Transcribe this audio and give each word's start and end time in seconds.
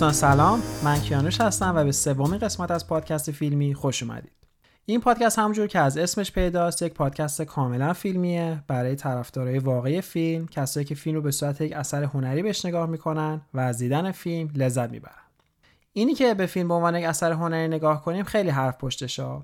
دوستان 0.00 0.30
سلام. 0.30 0.62
من 0.84 1.00
کیانوش 1.00 1.40
هستم 1.40 1.72
و 1.76 1.84
به 1.84 1.92
سومین 1.92 2.38
قسمت 2.38 2.70
از 2.70 2.86
پادکست 2.86 3.30
فیلمی 3.30 3.74
خوش 3.74 4.02
اومدید. 4.02 4.32
این 4.86 5.00
پادکست 5.00 5.38
همونجور 5.38 5.66
که 5.66 5.78
از 5.78 5.96
اسمش 5.96 6.32
پیداست 6.32 6.82
یک 6.82 6.94
پادکست 6.94 7.42
کاملا 7.42 7.92
فیلمیه. 7.92 8.62
برای 8.66 8.96
طرفدارای 8.96 9.58
واقعی 9.58 10.00
فیلم 10.00 10.46
کسایی 10.46 10.86
که 10.86 10.94
فیلم 10.94 11.16
رو 11.16 11.22
به 11.22 11.30
صورت 11.30 11.60
یک 11.60 11.72
اثر 11.72 12.02
هنری 12.02 12.42
بهش 12.42 12.64
نگاه 12.64 12.86
می‌کنن 12.86 13.40
و 13.54 13.60
از 13.60 13.78
دیدن 13.78 14.12
فیلم 14.12 14.50
لذت 14.54 14.90
می‌برن. 14.90 15.22
اینی 15.92 16.14
که 16.14 16.34
به 16.34 16.46
فیلم 16.46 16.68
به 16.68 16.74
عنوان 16.74 16.94
یک 16.94 17.04
اثر 17.04 17.32
هنری 17.32 17.68
نگاه 17.68 18.04
کنیم 18.04 18.24
خیلی 18.24 18.50
حرف 18.50 18.76
پشتشه. 18.78 19.42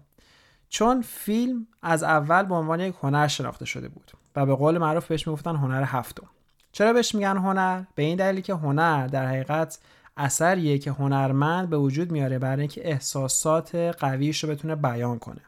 چون 0.69 1.03
فیلم 1.03 1.67
از 1.83 2.03
اول 2.03 2.43
به 2.43 2.55
عنوان 2.55 2.81
یک 2.81 2.95
هنر 3.03 3.27
شناخته 3.27 3.65
شده 3.65 3.89
بود 3.89 4.13
و 4.37 4.47
به 4.47 4.55
قول 4.55 4.79
معروف 4.79 5.07
بهش 5.07 5.27
می‌گفتن 5.27 5.57
هنر 5.57 5.83
هفتم. 5.83 6.27
چرا 6.73 6.93
بهش 6.93 7.15
میگن 7.15 7.37
هنر؟ 7.37 7.83
به 7.95 8.03
این 8.03 8.17
دلیلی 8.17 8.43
که 8.43 8.55
هنر 8.55 9.07
در 9.07 9.27
حقیقت 9.27 9.79
اثریه 10.17 10.79
که 10.79 10.91
هنرمند 10.91 11.71
به 11.71 11.79
وجود 11.79 12.13
میاره 12.13 12.39
برای 12.39 12.61
اینکه 12.61 12.89
احساسات 12.91 13.75
قویش 13.75 14.45
رو 14.45 14.51
بتونه 14.51 14.77
بیان 14.77 15.19
کنه. 15.19 15.41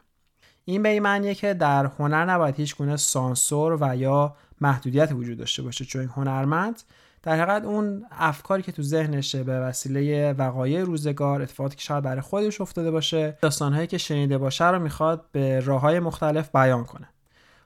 این 0.65 0.83
به 0.83 0.89
این 0.89 1.03
معنیه 1.03 1.35
که 1.35 1.53
در 1.53 1.85
هنر 1.85 2.25
نباید 2.25 2.55
هیچ 2.55 2.75
گونه 2.75 2.97
سانسور 2.97 3.77
و 3.81 3.95
یا 3.95 4.35
محدودیت 4.61 5.11
وجود 5.11 5.37
داشته 5.37 5.61
باشه 5.61 5.85
چون 5.85 6.01
این 6.01 6.09
هنرمند 6.09 6.81
در 7.23 7.35
حقیقت 7.35 7.65
اون 7.65 8.05
افکاری 8.11 8.63
که 8.63 8.71
تو 8.71 8.81
ذهنشه 8.81 9.43
به 9.43 9.59
وسیله 9.59 10.33
وقایع 10.33 10.83
روزگار 10.83 11.41
اتفاقاتی 11.41 11.75
که 11.75 11.81
شاید 11.81 12.03
برای 12.03 12.21
خودش 12.21 12.61
افتاده 12.61 12.91
باشه 12.91 13.37
داستانهایی 13.41 13.87
که 13.87 13.97
شنیده 13.97 14.37
باشه 14.37 14.67
رو 14.67 14.79
می‌خواد 14.79 15.25
به 15.31 15.59
راههای 15.59 15.99
مختلف 15.99 16.49
بیان 16.55 16.85
کنه. 16.85 17.07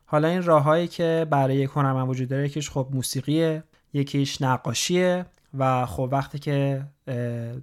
حالا 0.05 0.27
این 0.27 0.43
راههایی 0.43 0.87
که 0.87 1.27
برای 1.29 1.55
یک 1.55 1.69
هنرمند 1.75 2.09
وجود 2.09 2.29
داره 2.29 2.45
یکیش 2.45 2.69
خب 2.69 2.87
موسیقیه 2.91 3.63
یکیش 3.93 4.41
نقاشیه 4.41 5.25
و 5.53 5.85
خب 5.85 6.09
وقتی 6.11 6.39
که 6.39 6.85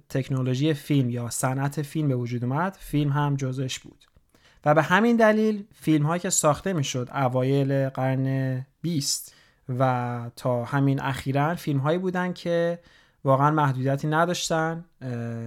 تکنولوژی 0.09 0.73
فیلم 0.73 1.09
یا 1.09 1.29
صنعت 1.29 1.81
فیلم 1.81 2.07
به 2.07 2.15
وجود 2.15 2.43
اومد 2.43 2.77
فیلم 2.79 3.11
هم 3.11 3.35
جزش 3.35 3.79
بود. 3.79 4.05
و 4.65 4.75
به 4.75 4.81
همین 4.81 5.17
دلیل 5.17 5.63
فیلم 5.73 6.05
هایی 6.05 6.19
که 6.19 6.29
ساخته 6.29 6.73
می‌شد 6.73 7.09
اوایل 7.13 7.89
قرن 7.89 8.65
20 8.81 9.35
و 9.79 10.31
تا 10.35 10.65
همین 10.65 11.01
اخیرا 11.01 11.55
فیلم 11.55 11.79
هایی 11.79 11.97
بودن 11.97 12.33
که 12.33 12.79
واقعا 13.23 13.51
محدودیتی 13.51 14.07
نداشتن 14.07 14.85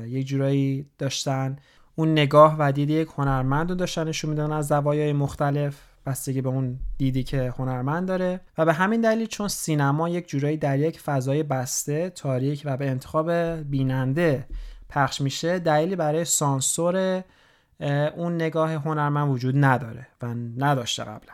یک 0.07 0.27
جورایی 0.27 0.87
داشتن. 0.99 1.57
اون 1.97 2.13
نگاه 2.13 2.57
و 2.59 2.73
دید 2.73 2.91
یک 2.91 3.09
هنرمند 3.17 3.71
رو 3.71 3.77
داشتن 3.77 4.09
نشون 4.09 4.31
میدن 4.31 4.53
از 4.53 4.69
زوایای 4.69 5.13
مختلف. 5.13 5.94
بستگی 6.07 6.41
به 6.41 6.49
اون 6.49 6.79
دیدی 6.99 7.23
که 7.23 7.55
هنرمند 7.59 8.09
داره 8.09 8.41
و 8.59 8.65
به 8.65 8.73
همین 8.73 9.01
دلیل 9.01 9.27
چون 9.27 9.49
سینما 9.49 10.09
یک 10.09 10.29
جورایی 10.29 10.57
در 10.57 10.79
یک 10.79 11.01
فضای 11.01 11.43
بسته 11.43 12.11
تاریک 12.11 12.63
و 12.65 12.77
به 12.77 12.91
انتخاب 12.91 13.33
بیننده 13.71 14.47
پخش 14.89 15.21
میشه 15.21 15.59
دلیلی 15.59 15.97
برای 15.97 16.25
سانسور 16.25 17.25
اون 18.17 18.35
نگاه 18.35 18.73
هنرمند 18.73 19.31
وجود 19.31 19.55
نداره 19.65 20.07
و 20.23 20.35
نداشته 20.59 21.03
قبلا. 21.03 21.33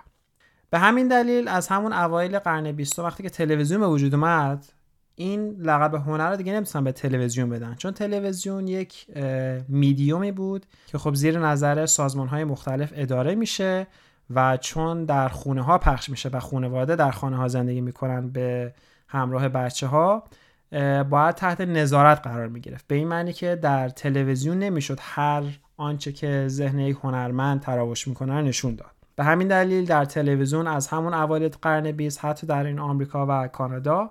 به 0.70 0.78
همین 0.78 1.08
دلیل 1.08 1.48
از 1.48 1.68
همون 1.68 1.92
اوایل 1.92 2.38
قرن 2.38 2.72
بیستم 2.72 3.04
وقتی 3.04 3.22
که 3.22 3.30
تلویزیون 3.30 3.80
به 3.80 3.86
وجود 3.86 4.14
اومد 4.14 4.66
این 5.14 5.56
لقب 5.60 5.94
هنر 5.94 6.30
رو 6.30 6.36
دیگه 6.36 6.52
نمی‌تونن 6.52 6.84
به 6.84 6.92
تلویزیون 6.92 7.50
بدن. 7.50 7.74
چون 7.74 7.92
تلویزیون 7.92 8.68
یک 8.68 9.06
میدیومی 9.68 10.32
بود 10.32 10.66
که 10.86 10.98
خب 10.98 11.14
زیر 11.14 11.38
نظر 11.38 11.86
سازمان 11.86 12.28
های 12.28 12.44
مختلف 12.44 12.92
اداره 12.96 13.34
میشه 13.34 13.86
و 14.34 14.56
چون 14.56 15.04
در 15.04 15.28
خونه 15.28 15.62
ها 15.62 15.78
پخش 15.78 16.08
میشه 16.08 16.28
و 16.28 16.40
خانواده 16.40 16.96
در 16.96 17.10
خانه 17.10 17.36
ها 17.36 17.48
زندگی 17.48 17.80
می‌کنن 17.80 18.28
به 18.28 18.74
همراه 19.08 19.48
بچه 19.48 19.86
ها 19.86 20.24
باید 21.10 21.34
تحت 21.34 21.60
نظارت 21.60 22.22
قرار 22.22 22.48
می‌گرفت. 22.48 22.86
به 22.86 22.94
این 22.94 23.08
معنی 23.08 23.32
که 23.32 23.56
در 23.56 23.88
تلویزیون 23.88 24.58
نمی‌شد 24.58 24.98
هر 25.00 25.42
آنچه 25.76 26.12
که 26.12 26.44
ذهن 26.48 26.78
یک 26.78 26.96
هنرمند 27.02 27.60
تراوش 27.60 28.08
می‌کنه 28.08 28.42
نشون 28.42 28.74
داد. 28.74 28.90
به 29.16 29.24
همین 29.24 29.48
دلیل 29.48 29.84
در 29.84 30.04
تلویزیون 30.04 30.66
از 30.66 30.88
همون 30.88 31.14
اوایل 31.14 31.48
قرن 31.62 31.92
20 31.92 32.24
حتی 32.24 32.46
در 32.46 32.66
این 32.66 32.78
آمریکا 32.78 33.26
و 33.28 33.48
کانادا 33.48 34.10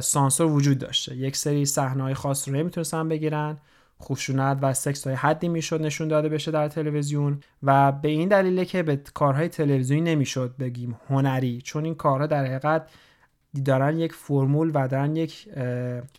سانسور 0.00 0.52
وجود 0.52 0.78
داشته. 0.78 1.16
یک 1.16 1.36
سری 1.36 1.64
صحنه‌های 1.64 2.14
خاص 2.14 2.48
رو 2.48 2.54
نمی‌تونستن 2.54 3.08
بگیرن. 3.08 3.56
خشونت 4.02 4.58
و 4.62 4.74
سکس 4.74 5.00
تا 5.00 5.14
حدی 5.14 5.48
می‌شد 5.48 5.82
نشون 5.82 6.08
داده 6.08 6.28
بشه 6.28 6.50
در 6.50 6.68
تلویزیون 6.68 7.40
و 7.62 7.92
به 7.92 8.08
این 8.08 8.28
دلیله 8.28 8.64
که 8.64 8.82
به 8.82 9.00
کارهای 9.14 9.48
تلویزیونی 9.48 10.14
نمی‌شد 10.14 10.54
بگیم 10.58 11.00
هنری 11.08 11.60
چون 11.60 11.84
این 11.84 11.94
کارها 11.94 12.26
در 12.26 12.44
حقیقت 12.44 12.90
دارن 13.64 13.98
یک 13.98 14.12
فرمول 14.12 14.70
و 14.74 14.88
دارن 14.88 15.16
یک 15.16 15.48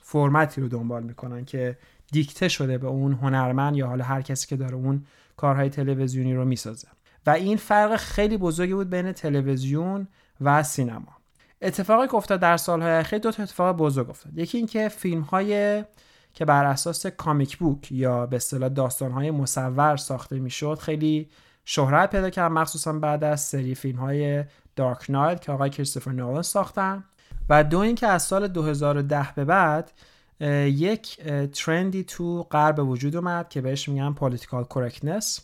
فرمتی 0.01 0.61
رو 0.61 0.67
دنبال 0.67 1.03
می‌کنن 1.03 1.45
که 1.45 1.77
دیکته 2.11 2.47
شده 2.47 2.77
به 2.77 2.87
اون 2.87 3.13
هنرمند 3.13 3.75
یا 3.75 3.87
حالا 3.87 4.03
هر 4.03 4.21
کسی 4.21 4.47
که 4.47 4.55
داره 4.55 4.75
اون 4.75 5.05
کارهای 5.37 5.69
تلویزیونی 5.69 6.33
رو 6.33 6.45
می‌سازه. 6.45 6.87
و 7.25 7.29
این 7.29 7.57
فرق 7.57 7.95
خیلی 7.95 8.37
بزرگی 8.37 8.73
بود 8.73 8.89
بین 8.89 9.11
تلویزیون 9.11 10.07
و 10.41 10.63
سینما. 10.63 11.17
اتفاقی 11.61 12.07
که 12.07 12.15
افتاد 12.15 12.39
در 12.39 12.57
سالهای 12.57 12.91
اخیر 12.91 13.19
دو 13.19 13.31
تا 13.31 13.43
اتفاق 13.43 13.77
بزرگ 13.77 14.09
افتاد. 14.09 14.37
یکی 14.37 14.57
اینکه 14.57 14.89
فیلم 14.89 15.21
های 15.21 15.83
که 16.37 16.45
بر 16.45 16.65
اساس 16.65 17.07
کامیک 17.07 17.57
بوک 17.57 17.91
یا 17.91 18.25
به 18.25 18.35
اصطلاح 18.35 18.69
داستانهای 18.69 19.31
مصور 19.31 19.97
ساخته 19.97 20.39
می‌شد 20.39 20.79
خیلی 20.79 21.29
شهرت 21.65 22.09
پیدا 22.09 22.29
کرد 22.29 22.51
مخصوصا 22.51 22.93
بعد 22.93 23.23
از 23.23 23.41
سری 23.41 23.75
فیلم 23.75 23.99
های 23.99 24.43
Dark 24.75 25.05
Knight 25.09 25.41
که 25.41 25.51
آقای 25.51 25.69
کریستوفر 25.69 26.11
نولان 26.11 26.41
ساختن. 26.41 27.03
و 27.49 27.63
دو 27.63 27.79
اینکه 27.79 28.07
از 28.07 28.23
سال 28.23 28.47
2010 28.47 29.27
به 29.35 29.45
بعد 29.45 29.91
یک 30.65 31.21
trend 31.51 31.95
ی 31.95 32.03
تو 32.03 32.43
غرب 32.43 32.79
وجود 32.79 33.15
اومد 33.15 33.49
که 33.49 33.61
بهش 33.61 33.89
میگن 33.89 34.13
political 34.13 34.63
correctness 34.63 35.41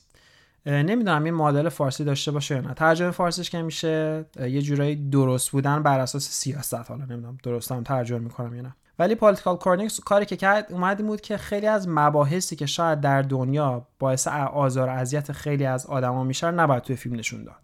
نمی‌دونم 0.66 1.24
این 1.24 1.34
مدل 1.34 1.70
فارسی 1.70 2.04
داشته 2.04 2.32
باشه 2.32 2.56
یا 2.56 2.62
نه. 2.62 2.74
ترجمه 2.74 3.12
فارسیش 3.12 3.50
که 3.50 3.62
میشه 3.62 4.26
یه 4.40 4.62
جورایی 4.62 5.10
درست 5.10 5.52
بودن 5.52 5.84
بر 5.84 6.00
اساس 6.00 6.30
سیاست. 6.30 6.74
حالا 6.74 7.06
نمی‌دونم 7.06 7.38
درستم 7.44 7.84
ترجمه 7.84 8.20
می‌کنم 8.20 8.56
یا 8.56 8.62
نه. 8.62 8.76
ولی 9.00 9.16
political 9.16 9.56
correctness 9.56 10.00
کاری 10.00 10.26
که 10.26 10.36
کرد 10.36 10.68
اومد 10.70 11.06
بود 11.06 11.22
که 11.22 11.38
خیلی 11.38 11.68
از 11.68 11.88
مباحثی 11.88 12.56
که 12.56 12.66
شاید 12.66 13.02
در 13.02 13.22
دنیا 13.22 13.88
باعث 14.00 14.28
آزار 14.28 14.88
و 14.88 14.92
اذیت 14.92 15.32
خیلی 15.32 15.66
از 15.66 15.86
آدما 15.86 16.24
میشن 16.24 16.54
نباید 16.54 16.84
توی 16.84 16.96
فیلم 16.96 17.16
نشون 17.16 17.44
داد. 17.44 17.56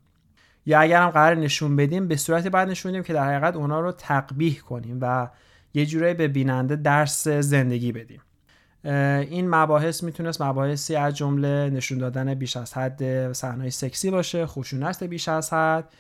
یا 0.66 0.79
اگر 0.79 1.01
هم 1.01 1.09
قرار 1.09 1.35
نشون 1.35 1.75
بدیم 1.75 2.07
به 2.07 2.16
صورت 2.16 2.47
بعد 2.47 2.69
نشون 2.69 2.91
بدیم 2.91 3.03
که 3.03 3.13
در 3.13 3.25
حقیقت 3.25 3.56
اونا 3.56 3.79
رو 3.79 3.91
تقبیح 3.91 4.59
کنیم 4.59 4.97
و 5.01 5.29
یه 5.73 5.85
جورایی 5.85 6.13
به 6.13 6.28
بیننده 6.28 6.75
درس 6.75 7.28
زندگی 7.28 7.91
بدیم. 7.91 8.22
این 8.84 9.50
مباحث 9.50 10.03
می‌تونست 10.03 10.41
مباحثی 10.41 10.95
از 10.95 11.18
جمله 11.18 11.69
نشون 11.69 11.97
دادن 11.97 12.34
بیش 12.34 12.57
از 12.57 12.73
حد 12.73 13.34
صحنه 13.34 13.69
سکسی 13.69 14.12
باشه 14.12 14.45
خشونت 14.45 15.03
بیش 15.03 15.29
از 15.29 15.53
حد 15.53 15.94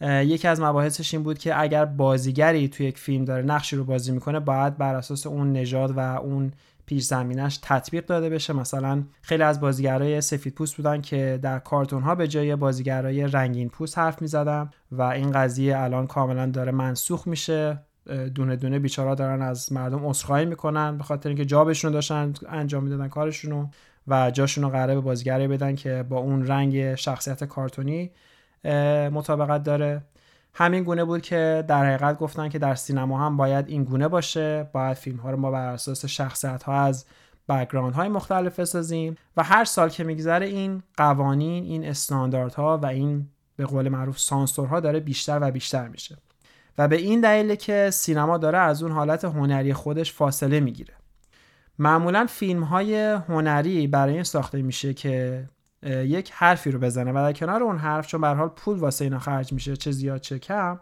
یکی 0.00 0.48
از 0.48 0.60
مباحثش 0.60 1.14
این 1.14 1.22
بود 1.22 1.38
که 1.38 1.60
اگر 1.60 1.84
بازیگری 1.84 2.68
توی 2.68 2.86
یک 2.86 2.98
فیلم 2.98 3.24
داره 3.24 3.42
نقشی 3.42 3.76
رو 3.76 3.84
بازی 3.84 4.12
می‌کنه 4.12 4.40
باید 4.40 4.76
بر 4.76 4.94
اساس 4.94 5.26
اون 5.26 5.52
نژاد 5.52 5.96
و 5.96 6.00
اون 6.00 6.52
پیش 6.86 7.02
زمینش 7.02 7.58
تطبیق 7.62 8.06
داده 8.06 8.30
بشه. 8.30 8.52
مثلا 8.52 9.02
خیلی 9.22 9.42
از 9.42 9.60
بازیگرای 9.60 10.20
سفید 10.20 10.54
پوست 10.54 10.76
بودن 10.76 11.00
که 11.00 11.38
در 11.42 11.58
کارتون 11.58 12.02
ها 12.02 12.14
به 12.14 12.28
جای 12.28 12.56
بازیگرای 12.56 13.26
رنگین 13.26 13.68
پوست 13.68 13.98
حرف 13.98 14.22
می‌زدن 14.22 14.70
و 14.92 15.02
این 15.02 15.32
قضیه 15.32 15.78
الان 15.78 16.06
کاملا 16.06 16.46
داره 16.46 16.72
منسوخ 16.72 17.26
میشه. 17.26 17.78
دونه 18.34 18.56
دونه 18.56 18.78
بیچارا 18.78 19.14
دارن 19.14 19.42
از 19.42 19.72
مردم 19.72 20.06
عذرخواهی 20.06 20.46
می‌کنن 20.46 20.96
به 20.96 21.04
خاطر 21.04 21.28
اینکه 21.28 21.44
job 21.44 21.65
شون 21.65 21.92
داشتن 21.92 22.32
انجام 22.48 22.84
می‌دادن 22.84 23.08
کارشونو 23.08 23.66
و 24.08 24.30
جاشون 24.30 24.64
رو 24.64 24.70
قراره 24.70 24.94
به 24.94 25.00
بازیگری 25.00 25.48
بدن 25.48 25.74
که 25.74 26.04
با 26.08 26.18
اون 26.18 26.46
رنگ 26.46 26.94
شخصیت 26.94 27.44
کارتونی 27.44 28.10
مطابقت 29.12 29.62
داره. 29.62 30.02
همین 30.54 30.84
گونه 30.84 31.04
بود 31.04 31.22
که 31.22 31.64
در 31.68 31.84
حقیقت 31.86 32.18
گفتن 32.18 32.48
که 32.48 32.58
در 32.58 32.74
سینما 32.74 33.26
هم 33.26 33.36
باید 33.36 33.68
این 33.68 33.84
گونه 33.84 34.08
باشه. 34.08 34.70
باید 34.72 34.96
فیلم 34.96 35.16
ها 35.16 35.30
رو 35.30 35.36
ما 35.36 35.50
بر 35.50 35.66
اساس 35.66 36.06
شخصیت 36.06 36.62
ها 36.62 36.82
از 36.82 37.04
background 37.48 37.94
های 37.94 38.08
مختلف 38.08 38.60
بسازیم. 38.60 39.16
و 39.36 39.42
هر 39.42 39.64
سال 39.64 39.88
که 39.88 40.04
میگذره 40.04 40.46
این 40.46 40.82
قوانین 40.96 41.64
این 41.64 41.84
استانداردها 41.84 42.78
و 42.78 42.86
این 42.86 43.28
به 43.56 43.66
قول 43.66 43.88
معروف 43.88 44.18
سانسورها 44.18 44.80
داره 44.80 45.00
بیشتر 45.00 45.38
و 45.42 45.50
بیشتر 45.50 45.88
میشه. 45.88 46.16
و 46.78 46.88
به 46.88 46.96
این 46.96 47.20
دلیل 47.20 47.54
که 47.54 47.90
سینما 47.92 48.38
داره 48.38 48.58
از 48.58 48.82
اون 48.82 48.92
حالت 48.92 49.24
هنری 49.24 49.72
خودش 49.72 50.12
فاصله 50.12 50.60
می‌گیره. 50.60 50.94
معمولا 51.78 52.26
فیلم 52.28 52.62
های 52.62 53.02
هنری 53.28 53.86
برای 53.86 54.14
این 54.14 54.22
ساخته 54.22 54.62
میشه 54.62 54.94
که 54.94 55.44
یک 55.86 56.30
حرفی 56.34 56.70
رو 56.70 56.78
بزنه 56.78 57.10
و 57.10 57.14
در 57.14 57.32
کنار 57.32 57.62
اون 57.62 57.78
حرف 57.78 58.06
چون 58.06 58.20
به 58.20 58.28
حال 58.28 58.48
پول 58.48 58.78
واسه 58.78 59.04
اینا 59.04 59.18
خرج 59.18 59.52
میشه 59.52 59.76
چه 59.76 59.90
زیاد 59.90 60.20
چه 60.20 60.38
کم. 60.38 60.80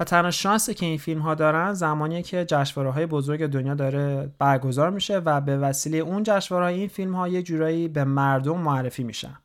و 0.00 0.04
تنها 0.04 0.30
شانسی 0.30 0.74
که 0.74 0.86
این 0.86 0.98
فیلم 0.98 1.20
ها 1.20 1.34
دارن 1.34 1.72
زمانیه 1.72 2.22
که 2.22 2.44
جشنواره 2.44 2.90
های 2.90 3.06
بزرگ 3.06 3.46
دنیا 3.46 3.74
داره 3.74 4.32
برگزار 4.38 4.90
میشه 4.90 5.18
و 5.18 5.40
به 5.40 5.58
وسیله 5.58 5.98
اون 5.98 6.22
جشنواره 6.22 6.66
این 6.66 6.88
فیلم 6.88 7.14
ها 7.14 7.28
یه 7.28 7.42
جورایی 7.42 7.88
به 7.88 8.04
مردم 8.04 8.58
معرفی 8.58 9.04
میشن. 9.04 9.38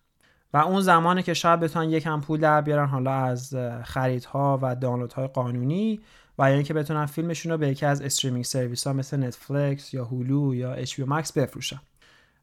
و 0.53 0.57
اون 0.57 0.81
زمانی 0.81 1.23
که 1.23 1.33
شاید 1.33 1.59
بتونن 1.59 1.89
یکم 1.89 2.21
پول 2.21 2.39
در 2.39 2.61
بیارن 2.61 2.85
حالا 2.85 3.13
از 3.13 3.55
خریدها 3.83 4.59
و 4.61 4.75
دانلودهای 4.75 5.27
قانونی 5.27 6.01
و 6.39 6.49
یا 6.49 6.55
اینکه 6.55 6.73
بتونن 6.73 7.05
فیلمشون 7.05 7.51
رو 7.51 7.57
به 7.57 7.67
یکی 7.67 7.85
از 7.85 8.01
streaming 8.01 8.45
service 8.45 8.87
ها 8.87 8.93
مثل 8.93 9.23
Netflix 9.23 9.93
یا 9.93 10.05
Hulu 10.05 10.55
یا 10.55 10.73
HBO 10.73 10.99
Max 11.07 11.31
بفروشن. 11.31 11.79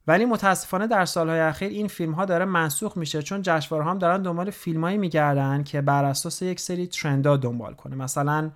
ولی 0.07 0.25
متاسفانه 0.25 0.87
در 0.87 1.05
سالهای 1.05 1.41
اخیر 1.41 1.69
این 1.69 1.89
فیلم 1.89 2.13
ها 2.13 2.25
داره 2.25 2.45
منسوخ 2.45 2.97
میشه 2.97 3.23
چون 3.23 3.43
جشنواره 3.43 3.91
هم 3.91 3.99
دارن 3.99 4.23
دنبال 4.23 4.51
فیلمایی 4.51 4.99
میگردن 4.99 5.63
که 5.63 5.81
بر 5.81 6.05
اساس 6.05 6.43
یک 6.43 6.61
سری 6.61 6.87
trend 6.87 7.28
ا 7.28 7.37
دنبال 7.37 7.75
کنه. 7.75 7.97
مثلا 7.97 8.51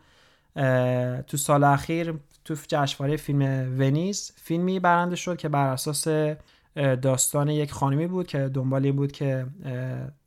تو 1.26 1.36
سال 1.36 1.64
اخیر 1.64 2.14
تو 2.44 2.54
جشنواره 2.68 3.16
فیلم 3.16 3.42
ونیز 3.78 4.32
فیلمی 4.36 4.80
برنده 4.80 5.16
شد 5.16 5.36
که 5.36 5.48
بر 5.48 5.66
اساس 5.66 6.08
داستان 7.02 7.48
یک 7.48 7.72
خانمی 7.72 8.06
بود 8.06 8.26
که 8.26 8.38
دنبال 8.38 8.92
بود 8.92 9.12
که 9.12 9.46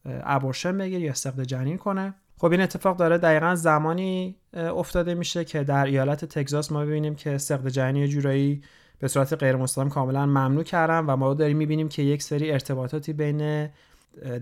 ابورشن 0.05 0.77
بگیر 0.77 1.01
یا 1.01 1.13
سقد 1.13 1.43
جنین 1.43 1.77
کنه. 1.77 2.13
خب 2.37 2.51
این 2.51 2.61
اتفاق 2.61 2.97
داره 2.97 3.17
دقیقا 3.17 3.55
زمانی 3.55 4.35
افتاده 4.53 5.13
میشه 5.13 5.45
که 5.45 5.63
در 5.63 5.85
ایالت 5.85 6.25
تگزاس 6.25 6.71
ما 6.71 6.85
ببینیم 6.85 7.15
که 7.15 7.37
سقد 7.37 7.67
جنین 7.67 8.07
جورایی 8.07 8.61
به 8.99 9.07
صورت 9.07 9.33
غیر 9.33 9.55
مستقیم 9.55 9.89
کاملا 9.89 10.25
ممنوع 10.25 10.63
کردن 10.63 10.99
و 10.99 11.15
ما 11.15 11.33
داریم 11.33 11.57
می‌بینیم 11.57 11.89
که 11.89 12.01
یک 12.01 12.23
سری 12.23 12.51
ارتباطاتی 12.51 13.13
بین 13.13 13.69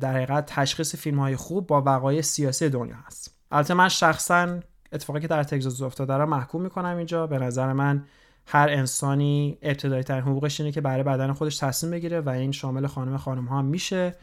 در 0.02 0.14
حقیقت 0.14 0.46
تشخیص 0.46 0.96
فیلم 0.96 1.20
های 1.20 1.36
خوب 1.36 1.68
با 1.68 1.82
وقایع 1.82 2.22
سیاسی 2.22 2.70
دنیا 2.70 2.96
هست. 3.08 3.38
البته 3.52 3.74
من 3.74 3.90
شخصا 3.90 4.60
اتفاقی 4.92 5.20
که 5.20 5.28
در 5.28 5.44
تگزاس 5.44 5.82
افتاده 5.82 6.14
رو 6.14 6.26
محکوم 6.26 6.62
می‌کنم 6.62 6.98
اینجا. 6.98 7.28
به 7.28 7.40
نظر 7.40 7.74
من 7.74 8.04
هر 8.48 8.70
انسانی 8.70 9.58
ابتدایی 9.62 10.04
ترین 10.04 10.22
حقوقش 10.22 10.60
اینه 10.60 10.72
که 10.72 10.82
برای 10.82 11.04
بدن 11.04 11.34
خودش 11.34 11.58
تصمیم 11.58 11.92
بگیره 11.92 12.22
و 12.22 12.30
این 12.30 12.52
شامل 12.52 12.88
خانم 12.88 13.18
خانم 13.18 13.46
ها 13.46 13.62
میشه 13.62 14.16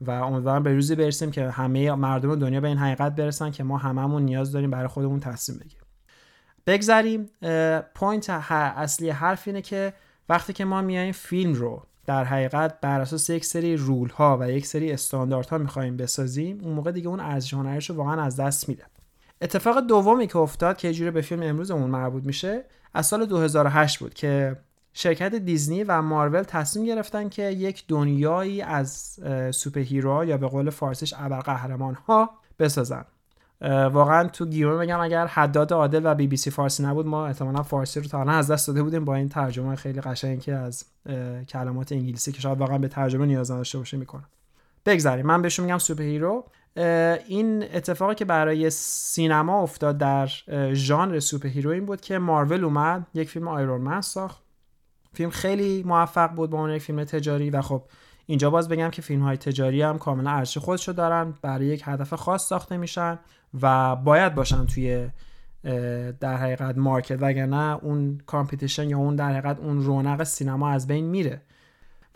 و 0.00 0.10
امیدوارم 0.10 0.62
به 0.62 0.74
روزی 0.74 0.94
برسیم 0.94 1.30
که 1.30 1.50
همه 1.50 1.94
مردم 1.94 2.34
دنیا 2.34 2.60
به 2.60 2.68
این 2.68 2.78
حقیقت 2.78 3.14
برسن 3.14 3.50
که 3.50 3.64
ما 3.64 3.78
هممون 3.78 4.22
نیاز 4.22 4.52
داریم 4.52 4.70
برای 4.70 4.88
خودمون 4.88 5.20
تصمیم 5.20 5.58
بگیریم. 5.58 5.87
بگذریم. 6.68 7.30
point 7.94 8.30
اصلی 8.30 9.10
حرف 9.10 9.42
اینه 9.48 9.62
که 9.62 9.92
وقتی 10.28 10.52
که 10.52 10.64
ما 10.64 10.82
میایم 10.82 11.12
فیلم 11.12 11.54
رو 11.54 11.82
در 12.06 12.24
حقیقت 12.24 12.80
بر 12.80 13.00
اساس 13.00 13.30
یک 13.30 13.44
سری 13.44 13.76
rule 13.76 14.08
ها 14.08 14.38
و 14.40 14.50
یک 14.50 14.66
سری 14.66 14.92
استانداردها 14.92 15.58
می‌خوایم 15.58 15.96
بسازیم 15.96 16.60
اون 16.62 16.74
موقع 16.74 16.92
دیگه 16.92 17.08
اون 17.08 17.20
ارزش 17.20 17.54
هنریش 17.54 17.90
رو 17.90 17.96
واقعا 17.96 18.22
از 18.22 18.36
دست 18.36 18.68
میده 18.68 18.82
اتفاق 19.42 19.80
دومی 19.80 20.26
که 20.26 20.38
افتاد 20.38 20.76
که 20.76 20.92
جوری 20.92 21.10
به 21.10 21.20
فیلم 21.20 21.42
امروزمون 21.42 21.90
مربوط 21.90 22.24
میشه 22.24 22.64
از 22.94 23.06
سال 23.06 23.26
2008 23.26 23.98
بود 23.98 24.14
که 24.14 24.56
شرکت 24.92 25.34
دیزنی 25.34 25.84
و 25.84 26.02
مارول 26.02 26.42
تصمیم 26.42 26.86
گرفتن 26.86 27.28
که 27.28 27.42
یک 27.42 27.84
دنیایی 27.88 28.62
از 28.62 29.20
superhero 29.50 30.24
یا 30.24 30.36
به 30.36 30.46
قول 30.46 30.70
فارسیش 30.70 31.14
ابرقهرمان 31.16 31.94
ها 31.94 32.30
بسازن. 32.58 33.04
واقعا 33.60 34.28
تو 34.28 34.46
گیومه 34.46 34.76
بگم 34.76 35.00
اگر 35.00 35.26
حداد 35.26 35.72
عادل 35.72 36.00
و 36.04 36.14
بی 36.14 36.26
بی 36.26 36.36
سی 36.36 36.50
فارسی 36.50 36.82
نبود 36.82 37.06
ما 37.06 37.26
احتمالا 37.26 37.62
فارسی 37.62 38.00
رو 38.00 38.06
تا 38.06 38.20
الان 38.20 38.34
از 38.34 38.50
دست 38.50 38.68
داده 38.68 38.82
بودیم 38.82 39.04
با 39.04 39.14
این 39.14 39.28
ترجمه 39.28 39.76
خیلی 39.76 40.00
قشنگی 40.00 40.40
که 40.40 40.54
از 40.54 40.84
کلمات 41.48 41.92
انگلیسی 41.92 42.32
که 42.32 42.40
شاید 42.40 42.58
واقعا 42.58 42.78
به 42.78 42.88
ترجمه 42.88 43.26
نیاز 43.26 43.50
نداشته 43.50 43.78
باشه 43.78 43.96
می‌کنم 43.96 44.28
بگذریم. 44.86 45.26
من 45.26 45.42
بهشون 45.42 45.64
میگم 45.64 45.78
superhero 45.78 46.44
این 47.26 47.64
اتفاقی 47.74 48.14
که 48.14 48.24
برای 48.24 48.70
سینما 48.70 49.62
افتاد 49.62 49.98
در 49.98 50.26
ژانر 50.72 51.20
superhero 51.20 51.70
این 51.70 51.86
بود 51.86 52.00
که 52.00 52.18
مارول 52.18 52.64
اومد 52.64 53.06
یک 53.14 53.30
فیلم 53.30 53.48
Iron 53.48 53.80
Man 53.80 54.00
ساخت. 54.00 54.42
فیلم 55.12 55.30
خیلی 55.30 55.82
موفق 55.82 56.30
بود 56.30 56.50
با 56.50 56.58
عنوان 56.58 56.76
یک 56.76 56.82
فیلم 56.82 57.04
تجاری 57.04 57.50
و 57.50 57.62
خب 57.62 57.82
اینجا 58.26 58.50
باز 58.50 58.68
بگم 58.68 58.90
که 58.90 59.02
فیلم 59.02 59.22
های 59.22 59.36
تجاری 59.36 59.82
هم 59.82 59.98
کاملا 59.98 60.30
ارزش 60.30 60.58
خودشو 60.58 60.92
دارن 60.92 61.34
برای 61.42 61.66
یک 61.66 61.82
هدف 61.84 62.14
خاص 62.14 62.48
ساخته 62.48 62.76
میشن. 62.76 63.18
و 63.62 63.96
باید 63.96 64.34
باشن 64.34 64.66
توی 64.66 65.08
در 66.20 66.36
حقیقت 66.36 66.78
market 66.78 67.18
وگرنه 67.20 67.84
اون 67.84 68.20
competition 68.26 68.90
یا 68.90 68.98
اون 68.98 69.16
در 69.16 69.30
حقیقت 69.30 69.58
اون 69.58 69.82
رونق 69.84 70.22
سینما 70.22 70.70
از 70.70 70.86
بین 70.86 71.04
میره. 71.04 71.42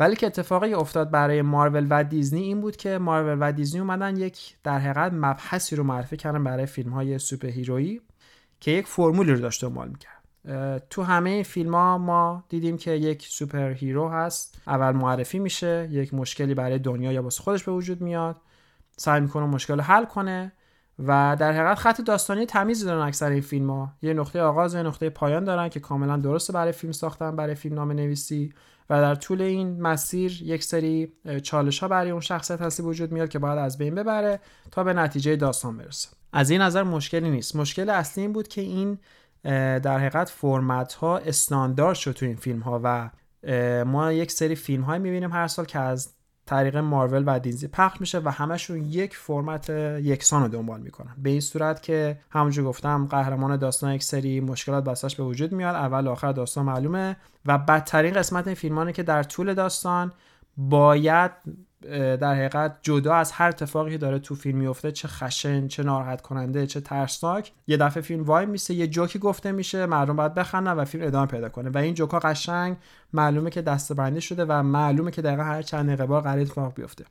ولی 0.01 0.17
که 0.17 0.27
اتفاقی 0.27 0.75
افتاد 0.75 1.11
برای 1.11 1.43
مارول 1.43 1.87
و 1.91 2.05
دیزنی 2.05 2.41
این 2.41 2.61
بود 2.61 2.77
که 2.77 2.99
مارول 2.99 3.39
و 3.41 3.53
دیزنی 3.53 3.81
اومدن 3.81 4.17
یک 4.17 4.57
در 4.65 4.79
حقیقت 4.79 5.13
مبحثی 5.13 5.77
رو 5.77 5.85
معرفی 5.85 6.17
کردن 6.17 6.45
برای 6.45 6.67
فیلم 6.67 6.93
های 6.93 7.19
superhero 7.19 7.49
یی 7.49 8.01
که 8.61 8.71
یک 8.71 8.87
فرمولی 8.87 9.33
رو 9.33 9.39
داشته 9.39 9.69
دنبال 9.69 9.89
می‌کرد. 9.89 10.89
تو 10.91 11.03
همه 11.03 11.43
فیلم 11.43 11.75
ها 11.75 11.99
ما 11.99 12.45
دیدیم 12.49 12.77
که 12.77 12.91
یک 12.91 13.27
superhero 13.27 14.09
هست 14.09 14.63
اول 14.67 14.93
معرفی 14.93 15.39
میشه 15.39 15.89
یک 15.91 16.15
مشکلی 16.15 16.55
برای 16.55 16.79
دنیا 16.79 17.13
یا 17.13 17.23
واسه 17.23 17.43
خودش 17.43 17.65
به 17.65 17.73
وجود 17.73 18.01
میاد 18.01 18.37
سعی 18.97 19.21
می‌کنه 19.21 19.47
مشکل 19.47 19.75
رو 19.75 19.83
حل 19.83 20.05
کنه. 20.05 20.53
و 20.99 21.37
در 21.41 21.53
حقیقت 21.53 21.79
خط 21.79 22.01
داستانی 22.01 22.47
تمیزی 22.47 22.85
دارن 22.85 23.07
اکثر 23.07 23.31
این 23.31 23.41
فیلم 23.41 23.71
ها 23.71 23.93
یه 24.03 24.15
نقطه 24.15 24.43
آغاز 24.43 24.75
و 24.75 24.79
یه 24.79 24.85
نقطه 24.85 25.11
پایان 25.11 25.45
دارن 25.45 25.69
که 25.69 25.81
کاملا 25.81 26.17
درسته 26.17 26.53
برای 26.53 26.73
فیلم 26.73 26.93
ساختن 26.93 27.37
برای 27.37 27.55
فیلم‌نامه 27.55 27.93
نویسی. 27.93 28.53
و 28.91 29.01
در 29.01 29.15
طول 29.15 29.43
این 29.43 29.81
مسیر 29.81 30.43
یک 30.43 30.65
سری 30.65 31.13
چالش 31.43 31.79
ها 31.79 31.89
برای 31.89 32.11
اون 32.11 32.21
شخصیت 32.21 32.63
هستی 32.63 32.83
وجود 32.83 33.13
میاد 33.13 33.29
که 33.29 33.39
باید 33.39 33.59
از 33.59 33.79
بین 33.79 33.95
ببره 33.95 34.41
تا 34.71 34.85
به 34.85 34.93
نتیجه 34.93 35.37
داستان 35.37 35.77
برسه. 35.77 36.09
از 36.33 36.51
این 36.51 36.61
نظر 36.61 36.83
مشکلی 36.83 37.31
نیست. 37.31 37.57
مشکل 37.57 37.91
اصلی 37.91 38.23
این 38.23 38.33
بود 38.33 38.49
که 38.49 38.61
این 38.61 38.99
در 39.79 39.99
حقیقت 39.99 40.29
فرمت 40.29 40.93
ها 40.93 41.19
استاندارد 41.19 41.97
شد 41.97 42.13
تو 42.13 42.27
این 42.27 42.37
فیلم 42.37 42.61
ها 42.61 42.81
و 42.85 43.11
ما 43.85 44.13
یک 44.13 44.33
سری 44.33 44.55
فیلم 44.55 44.83
های 44.83 44.99
می‌بینیم 44.99 45.33
هر 45.33 45.47
سال 45.47 45.65
که 45.65 45.79
از 45.79 46.15
طریق 46.47 46.77
مارول 46.77 47.25
و 47.27 47.39
دیزنی 47.39 47.71
پخش 47.73 48.01
میشه 48.01 48.19
و 48.19 48.29
همشون 48.29 48.85
یک 48.85 49.17
فرمت 49.17 49.71
یکسان 49.71 50.43
رو 50.43 50.49
دنبال 50.49 50.81
می‌کنن. 50.81 51.15
به 51.19 51.31
این 51.31 51.41
صورت 51.41 51.83
که 51.83 52.19
همونجور 52.31 52.65
گفتم 52.65 53.07
قهرمان 53.07 53.57
داستان 53.57 53.93
یک 53.95 54.03
سری 54.03 54.41
مشکلات 54.41 54.85
بساش 54.85 55.17
به 55.17 55.23
وجود 55.23 55.53
میاد 55.53 55.75
اول 55.75 56.09
آخر 56.09 56.33
داستان 56.33 56.65
معلومه 56.65 57.17
و 57.47 57.59
بدترین 57.59 58.15
قسمت 58.15 58.47
این 58.47 58.57
فیلمانه 58.57 58.93
که 58.93 59.03
در 59.03 59.23
طول 59.23 59.55
داستان 59.55 60.13
باید 60.57 61.31
در 61.91 62.35
حقیقت 62.35 62.77
جدا 62.83 63.15
از 63.15 63.33
هر 63.33 63.49
اتفاقی 63.49 63.91
که 63.91 63.99
داره 63.99 64.19
تو 64.19 64.35
فیلم 64.35 64.59
میفته 64.59 64.93
چه 64.93 65.09
خشن 65.09 65.69
چه 65.69 65.83
ناراحت 65.83 66.21
کننده 66.21 66.67
چه 66.67 66.81
ترسناک 66.81 67.53
یه 67.67 67.77
دفعه 67.77 68.03
فیلم 68.03 68.23
وای 68.23 68.47
میسه 68.47 68.75
یه 68.75 68.87
جوکی 68.87 69.19
گفته 69.19 69.53
میشه 69.53 69.87
مردم 69.87 70.17
باید 70.17 70.35
بخندن 70.35 70.73
و 70.73 70.85
فیلم 70.85 71.07
ادامه 71.07 71.27
پیدا 71.27 71.49
کنه. 71.49 71.71
و 71.71 71.79
این 71.79 71.95
جوکا 71.95 72.19
قشنگ 72.19 72.77
معلومه 73.13 73.51
که 73.51 73.63
دستبندی 73.63 74.21
شده 74.21 74.45
و 74.45 74.63
معلومه 74.63 75.11
که 75.11 75.23
دقیقا 75.23 75.43
هر 75.43 75.63
چند 75.63 75.87
دقیقه 75.87 76.07
بار 76.07 76.21
قرار 76.21 76.39
اتفاق 76.39 76.75
بیفته. 76.75 77.05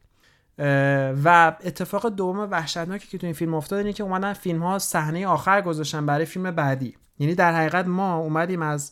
و 1.23 1.55
اتفاق 1.63 2.09
دوم 2.09 2.39
وحشتناکی 2.51 3.07
که 3.07 3.17
تو 3.17 3.27
این 3.27 3.33
فیلم 3.33 3.53
افتاد 3.53 3.79
اینه 3.79 3.93
که 3.93 4.03
اومدن 4.03 4.33
فیلم 4.33 4.63
ها 4.63 4.79
صحنه 4.79 5.27
آخر 5.27 5.61
گذاشتن 5.61 6.05
برای 6.05 6.25
فیلم 6.25 6.51
بعدی. 6.51 6.97
یعنی 7.19 7.35
در 7.35 7.53
حقیقت 7.53 7.87
ما 7.87 8.17
اومدیم 8.17 8.61
از 8.61 8.91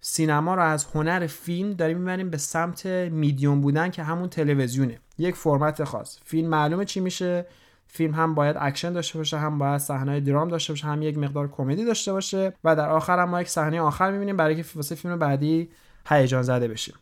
سینما 0.00 0.54
رو 0.54 0.62
از 0.62 0.86
هنر 0.94 1.26
فیلم 1.26 1.72
داریم 1.72 1.98
می‌بریم 1.98 2.30
به 2.30 2.36
سمت 2.36 2.86
میدیوم 2.86 3.60
بودن 3.60 3.90
که 3.90 4.02
همون 4.02 4.28
تلویزیونه. 4.28 4.98
یک 5.18 5.34
فرمت 5.34 5.84
خاص. 5.84 6.18
فیلم 6.24 6.48
معلومه 6.48 6.84
چی 6.84 7.00
میشه؟ 7.00 7.46
فیلم 7.86 8.14
هم 8.14 8.34
باید 8.34 8.56
اکشن 8.60 8.92
داشته 8.92 9.18
باشه 9.18 9.38
هم 9.38 9.58
باید 9.58 9.78
صحنه 9.78 10.20
درام 10.20 10.48
داشته 10.48 10.72
باشه 10.72 10.86
هم 10.86 11.02
یک 11.02 11.18
مقدار 11.18 11.48
کمدی 11.48 11.84
داشته 11.84 12.12
باشه 12.12 12.52
و 12.64 12.76
در 12.76 12.88
آخر 12.88 13.18
هم 13.18 13.28
ما 13.28 13.40
یک 13.40 13.48
صحنه 13.48 13.80
آخر 13.80 14.10
می‌بینیم 14.10 14.36
برای 14.36 14.56
که 14.56 14.64
واسه 14.74 14.94
فیلم 14.94 15.18
بعدی 15.18 15.68
هیجان 16.08 16.42
زده 16.42 16.68
بشیم. 16.68 16.94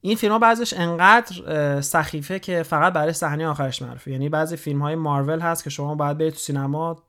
این 0.00 0.16
فیلم 0.16 0.32
ها 0.32 0.38
بعضیاش 0.38 0.74
انقدر 0.76 1.80
سخیفه 1.80 2.38
که 2.38 2.62
فقط 2.62 2.92
برای 2.92 3.12
صحنه 3.12 3.46
آخرش 3.46 3.82
معروفه. 3.82 4.10
یعنی 4.10 4.28
بعضی 4.28 4.56
فیلم 4.56 4.82
های 4.82 4.94
مارول 4.94 5.40
هست 5.40 5.64
که 5.64 5.70
شما 5.70 5.94
باید 5.94 6.18
برید 6.18 6.32
تو 6.32 6.38
سینما 6.38 7.02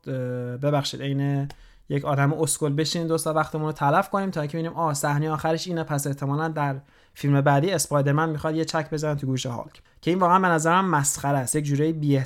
ببخشید 0.62 1.02
عین 1.02 1.48
یک 1.90 2.04
آدم 2.04 2.32
اسکل 2.32 2.72
بشین 2.72 3.06
دو 3.06 3.18
ساعت 3.18 3.36
وقتمون 3.36 3.66
رو 3.66 3.72
تلف 3.72 4.08
کنیم 4.08 4.30
تا 4.30 4.40
اینکه 4.40 4.58
ببینیم 4.58 4.76
آه 4.76 4.94
صحنه 4.94 5.30
آخرش 5.30 5.68
اینه 5.68 5.84
پس 5.84 6.06
احتمالا 6.06 6.48
در 6.48 6.80
فیلم 7.14 7.40
بعدی 7.40 7.70
اسپایدرمن 7.70 8.30
می‌خواد 8.30 8.54
یه 8.54 8.64
چک 8.64 8.90
بزنه 8.90 9.14
تو 9.14 9.26
گوش 9.26 9.46
هالک. 9.46 9.82
که 10.00 10.10
این 10.10 10.20
واقعا 10.20 10.38
به 10.38 10.48
نظرم 10.48 10.90
مسخره 10.90 11.38
است. 11.38 11.56
یک 11.56 11.64
جوری 11.64 11.92
بی 11.92 12.20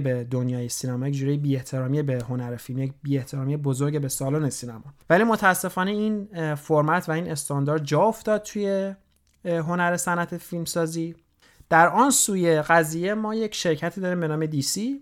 به 0.00 0.26
دنیای 0.30 0.68
سینما 0.68 1.08
یک 1.08 1.14
جوری 1.14 1.36
بی 1.36 2.02
به 2.02 2.24
هنر 2.28 2.56
فیلم 2.56 2.78
یک 2.78 2.92
بی 3.02 3.56
بزرگ 3.56 4.00
به 4.00 4.08
سالن 4.08 4.50
سینما. 4.50 4.84
ولی 5.10 5.24
متاسفانه 5.24 5.90
این 5.90 6.54
فرمت 6.54 7.08
و 7.08 7.12
این 7.12 7.30
استاندارد 7.30 7.84
جا 7.84 8.00
افتاد 8.00 8.42
توی 8.42 8.94
هنر 9.44 9.96
صنعت 9.96 10.36
فیلمسازی. 10.36 11.14
در 11.68 11.88
آن 11.88 12.10
سوی 12.10 12.62
قضیه 12.62 13.14
ما 13.14 13.34
یک 13.34 13.54
شرکتی 13.54 14.00
داریم 14.00 14.20
به 14.20 14.28
نام 14.28 14.46
دیسی 14.46 15.00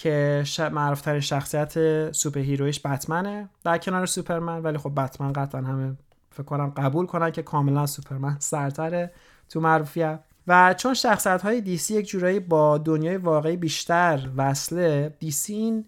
که 0.00 0.44
معروفترین 0.72 1.20
شخصیت 1.20 2.12
superhero 2.12 2.40
یش 2.40 2.80
بتمنه 2.86 3.48
در 3.64 3.78
کنار 3.78 4.06
سوپرمن 4.06 4.62
ولی 4.62 4.78
خب 4.78 4.92
بتمن 4.96 5.32
قطعا 5.32 5.60
همه 5.60 5.96
فکر 6.30 6.42
کنم 6.42 6.72
قبول 6.76 7.06
کنن 7.06 7.30
که 7.30 7.42
کاملا 7.42 7.86
سوپرمن 7.86 8.36
سرتره 8.50 9.12
تو 9.48 9.60
معروفیت. 9.60 10.20
و 10.46 10.74
چون 10.74 10.94
شخصیت 10.94 11.42
های 11.42 11.60
DC 11.60 11.94
یک 11.94 12.08
جورایی 12.08 12.40
با 12.40 12.78
دنیای 12.78 13.16
واقعی 13.16 13.56
بیشتر 13.56 14.28
وصله 14.36 15.16
DC 15.18 15.54
این 15.54 15.84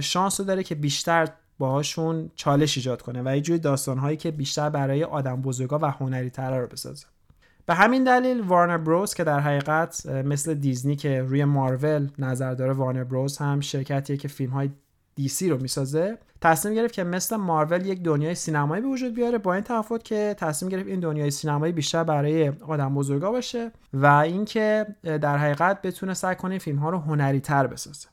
شانس 0.00 0.40
رو 0.40 0.46
داره 0.46 0.62
که 0.62 0.74
بیشتر 0.74 1.28
باهاشون 1.58 2.30
چالش 2.36 2.76
ایجاد 2.76 3.02
کنه 3.02 3.22
و 3.24 3.36
یه 3.36 3.40
جوری 3.40 3.58
داستان 3.58 3.98
هایی 3.98 4.16
که 4.16 4.30
بیشتر 4.30 4.70
برای 4.70 5.04
آدم 5.04 5.42
بزرگا 5.42 5.78
و 5.78 5.84
هنری 5.84 6.30
تره 6.30 6.60
رو 6.60 6.66
بسازه. 6.66 7.06
به 7.66 7.74
همین 7.74 8.04
دلیل 8.04 8.40
Warner 8.40 8.78
Bros 8.78 9.14
که 9.14 9.24
در 9.24 9.40
حقیقت 9.40 10.06
مثل 10.06 10.54
دیزنی 10.54 10.96
که 10.96 11.22
روی 11.22 11.44
مارول 11.44 12.08
نظر 12.18 12.54
داره 12.54 12.72
Warner 12.72 13.04
Bros 13.04 13.38
هم 13.38 13.60
شرکتیه 13.60 14.16
که 14.16 14.28
فیلم 14.28 14.52
های 14.52 14.70
سی 15.28 15.50
رو 15.50 15.58
می‌سازه. 15.60 16.18
تصمیم 16.40 16.74
گرفت 16.74 16.94
که 16.94 17.04
مثل 17.04 17.36
مارول 17.36 17.86
یک 17.86 18.02
دنیای 18.02 18.34
سینمایی 18.34 18.82
به 18.82 18.88
وجود 18.88 19.14
بیاره 19.14 19.38
با 19.38 19.54
این 19.54 19.62
تفاوت 19.62 20.04
که 20.04 20.34
تصمیم 20.38 20.70
گرفت 20.70 20.88
این 20.88 21.00
دنیای 21.00 21.30
سینمایی 21.30 21.72
بیشتر 21.72 22.04
برای 22.04 22.48
آدم 22.48 22.94
بزرگا 22.94 23.30
باشه 23.30 23.72
و 23.92 24.06
اینکه 24.06 24.86
در 25.02 25.38
حقیقت 25.38 25.82
بتونه 25.82 26.14
سعی 26.14 26.34
کنه 26.34 26.58
فیلم 26.58 26.78
ها 26.78 26.90
رو 26.90 26.98
هنری 26.98 27.40
تر 27.40 27.66
بسازه. 27.66 28.08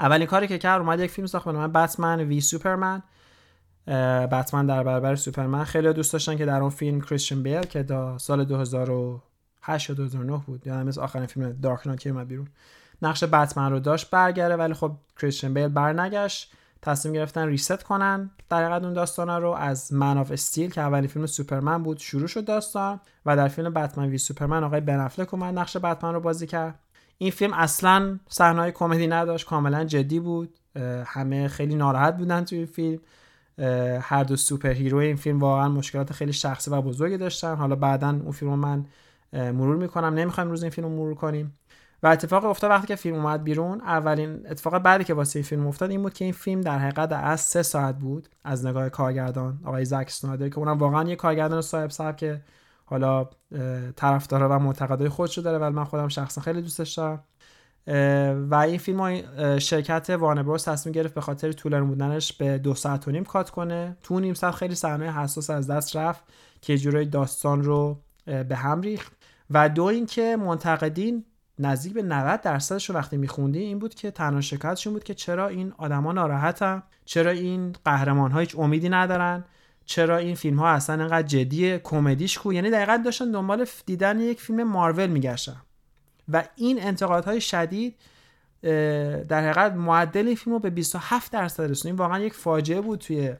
اولین 0.00 0.26
کاری 0.26 0.46
که 0.46 0.58
کرد 0.58 0.80
اومد 0.80 1.00
یک 1.00 1.10
فیلم 1.10 1.26
ساخت 1.26 1.44
به 1.44 1.52
نام 1.52 1.72
بتمن 1.72 2.20
وی 2.20 2.40
سوپرمن 2.40 3.02
بتمن 4.32 4.66
در 4.66 4.82
برابر 4.82 5.14
سوپرمن. 5.14 5.64
خیلی 5.64 5.92
دوست 5.92 6.12
داشتن 6.12 6.36
که 6.36 6.46
در 6.46 6.60
اون 6.60 6.70
فیلم 6.70 7.00
کریستیان 7.00 7.42
بیل 7.42 7.62
که 7.62 7.82
دا 7.82 8.18
سال 8.18 8.44
2008 8.44 9.90
یا 9.90 9.96
2009 9.96 10.42
بود 10.46 10.66
یعنی 10.66 10.82
مثل 10.82 11.00
آخرین 11.00 11.26
فیلم 11.26 11.52
دارک 11.52 11.86
نایت 11.86 12.00
که 12.00 12.10
اومد 12.10 12.28
بیرون 12.28 12.48
نقش 13.02 13.24
بتمن 13.24 13.70
رو 13.70 13.80
داشت 13.80 14.10
برگرده 14.10 14.56
ولی 14.56 14.74
خب 14.74 14.92
کریستیان 15.20 15.54
بیل 15.54 15.68
برنگشت 15.68 16.52
تصمیم 16.82 17.14
گرفتن 17.14 17.46
reset 17.46 17.82
کنن 17.82 18.30
در 18.48 18.72
اون 18.72 18.92
داستان 18.92 19.30
رو. 19.42 19.50
از 19.50 19.92
Man 19.92 20.18
of 20.18 20.30
Steel 20.30 20.70
که 20.70 20.80
اولین 20.80 21.06
فیلم 21.06 21.26
سوپرمن 21.26 21.82
بود 21.82 21.98
شروع 21.98 22.26
شد 22.26 22.44
داستان 22.44 23.00
و 23.26 23.36
در 23.36 23.48
فیلم 23.48 23.74
Batman 23.74 24.08
v 24.08 24.18
Superman 24.18 24.64
آقای 24.64 24.80
بن 24.80 24.98
افلک 24.98 25.34
اومد 25.34 25.58
نقش 25.58 25.76
بتمن 25.76 26.14
رو 26.14 26.20
بازی 26.20 26.46
کرد. 26.46 26.78
این 27.18 27.30
فیلم 27.30 27.52
اصلا 27.52 28.18
صحنه‌های 28.28 28.72
کمدی 28.72 29.06
نداشت 29.06 29.46
کاملا 29.46 29.84
جدی 29.84 30.20
بود. 30.20 30.58
همه 31.04 31.48
خیلی 31.48 31.74
ناراحت 31.74 32.16
بودن 32.16 32.44
توی 32.44 32.66
فیلم. 32.66 32.98
هر 34.00 34.24
دو 34.24 34.36
سوپر 34.36 34.70
هیرو 34.70 34.98
این 34.98 35.16
فیلم 35.16 35.40
واقعا 35.40 35.68
مشکلات 35.68 36.12
خیلی 36.12 36.32
شخصی 36.32 36.70
و 36.70 36.82
بزرگی 36.82 37.16
داشتن. 37.16 37.54
حالا 37.54 37.76
بعدا 37.76 38.08
اون 38.08 38.32
فیلم 38.32 38.50
رو 38.50 38.56
من 38.56 38.86
مرور 39.32 39.76
می‌کنم. 39.76 40.14
نمی‌خوایم 40.14 40.50
روز 40.50 40.62
این 40.62 40.70
فیلم 40.70 40.88
رو 40.88 40.94
مرور 40.94 41.14
کنیم. 41.14 41.58
و 42.02 42.06
اتفاق 42.06 42.44
افتاد 42.44 42.70
وقتی 42.70 42.86
که 42.86 42.96
فیلم 42.96 43.16
اومد 43.16 43.44
بیرون 43.44 43.80
اولین 43.80 44.46
اتفاق 44.50 44.78
بعدی 44.78 45.04
که 45.04 45.14
واسه 45.14 45.38
این 45.38 45.44
فیلم 45.44 45.66
افتاد 45.66 45.90
این 45.90 46.02
بود 46.02 46.14
که 46.14 46.24
این 46.24 46.34
فیلم 46.34 46.60
در 46.60 46.78
حقیقت 46.78 47.12
از 47.12 47.40
سه 47.40 47.62
ساعت 47.62 47.98
بود 47.98 48.28
از 48.44 48.66
نگاه 48.66 48.88
کارگردان. 48.88 49.60
آقای 49.64 49.84
زک 49.84 50.10
سنایدر 50.10 50.48
که 50.48 50.58
اونم 50.58 50.78
واقعا 50.78 51.08
یه 51.08 51.16
کارگردان 51.16 51.60
صاحب 51.60 51.90
سبک 51.90 52.16
که 52.16 52.42
حالا 52.84 53.28
طرفدارا 53.96 54.48
و 54.48 54.58
معتقدای 54.58 55.08
خودشو 55.08 55.40
داره. 55.40 55.58
ولی 55.58 55.74
من 55.74 55.84
خودم 55.84 56.08
شخصا 56.08 56.40
خیلی 56.40 56.62
دوستش 56.62 56.94
دارم. 56.94 57.24
و 58.50 58.54
این 58.54 58.78
فیلم 58.78 59.22
شرکت 59.58 60.10
وانبروس 60.10 60.64
تصمیم 60.64 60.92
گرفت 60.92 61.14
به 61.14 61.20
خاطر 61.20 61.52
طولانی 61.52 61.86
بودنش 61.86 62.32
به 62.32 62.58
دو 62.58 62.74
ساعت 62.74 63.08
و 63.08 63.10
نیم 63.10 63.24
کات 63.24 63.50
کنه. 63.50 63.96
تو 64.02 64.20
نیم 64.20 64.34
ساعت 64.34 64.54
خیلی 64.54 64.74
صحنه 64.74 65.12
حساس 65.12 65.50
از 65.50 65.70
دست 65.70 65.96
رفت 65.96 66.24
که 66.60 66.78
جورای 66.78 67.04
داستان 67.04 67.62
رو 67.62 68.00
به 68.24 68.56
هم 68.56 68.80
ریخت. 68.80 69.12
و 69.50 69.68
دو 69.68 69.84
اینکه 69.84 70.36
منتقدین 70.36 71.24
نزدیک 71.58 71.94
به 71.94 72.02
90 72.02 72.40
درصدش 72.40 72.90
رو 72.90 72.96
وقتی 72.96 73.16
میخوندی 73.16 73.58
این 73.58 73.78
بود 73.78 73.94
که 73.94 74.10
تنها 74.10 74.40
شکایتشون 74.40 74.92
بود 74.92 75.04
که 75.04 75.14
چرا 75.14 75.48
این 75.48 75.72
آدما 75.78 76.12
ناراحتن؟ 76.12 76.82
چرا 77.04 77.30
این 77.30 77.74
قهرمان 77.84 78.30
ها 78.30 78.40
هیچ 78.40 78.58
امیدی 78.58 78.88
ندارن؟ 78.88 79.44
چرا 79.84 80.16
این 80.16 80.34
فیلم 80.34 80.58
ها 80.58 80.68
اصلا 80.68 81.02
انقدر 81.02 81.26
جدی 81.26 81.78
کمدیش 81.78 82.38
کو؟ 82.38 82.52
یعنی 82.52 82.70
دقیقا 82.70 83.02
داشتن 83.04 83.30
دنبال 83.30 83.66
دیدن 83.86 84.20
یک 84.20 84.40
فیلم 84.40 84.62
مارول 84.62 85.06
میگشتن. 85.06 85.56
و 86.32 86.44
این 86.56 86.82
انتقادهای 86.82 87.40
شدید 87.40 87.96
در 89.28 89.40
حقیقت 89.40 89.72
معدل 89.72 90.26
این 90.26 90.36
فیلم 90.36 90.54
رو 90.54 90.60
به 90.60 90.70
27 90.70 91.32
درصد 91.32 91.70
رسون 91.70 91.90
این 91.90 91.98
واقعا 91.98 92.18
یک 92.18 92.34
فاجعه 92.34 92.80
بود 92.80 92.98
توی 92.98 93.34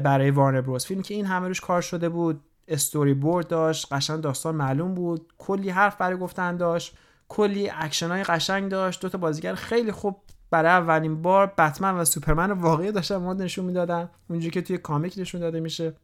برای 0.00 0.30
وارنر 0.30 0.60
بروس 0.60 0.86
فیلمی 0.86 1.02
که 1.02 1.14
این 1.14 1.26
همه 1.26 1.48
روش 1.48 1.60
کار 1.60 1.80
شده 1.80 2.08
بود. 2.08 2.40
استوری 2.68 3.14
بورد 3.14 3.48
داشت 3.48 3.92
قشنگ 3.92 4.20
داستان 4.20 4.54
معلوم 4.54 4.94
بود. 4.94 5.32
کلی 5.38 5.70
حرف 5.70 5.96
برای 5.96 6.16
گفتن 6.16 6.56
داشت. 6.56 6.96
کلی 7.28 7.70
اکشن 7.70 8.08
های 8.08 8.22
قشنگ 8.22 8.70
داشت. 8.70 9.02
دو 9.02 9.08
تا 9.08 9.18
بازیگر 9.18 9.54
خیلی 9.54 9.92
خوب 9.92 10.16
برای 10.50 10.70
اولین 10.70 11.22
بار 11.22 11.46
بتمن 11.58 11.94
و 11.94 12.04
سوپرمن 12.04 12.50
واقعی 12.50 12.92
داشتن 12.92 13.16
ما 13.16 13.32
نشون 13.32 13.64
می‌دادن. 13.64 14.10
اونجوری 14.30 14.50
که 14.50 14.62
توی 14.62 14.78
comic 14.78 15.14
نشون 15.18 15.40
داده 15.40 15.60
میشه. 15.60 15.94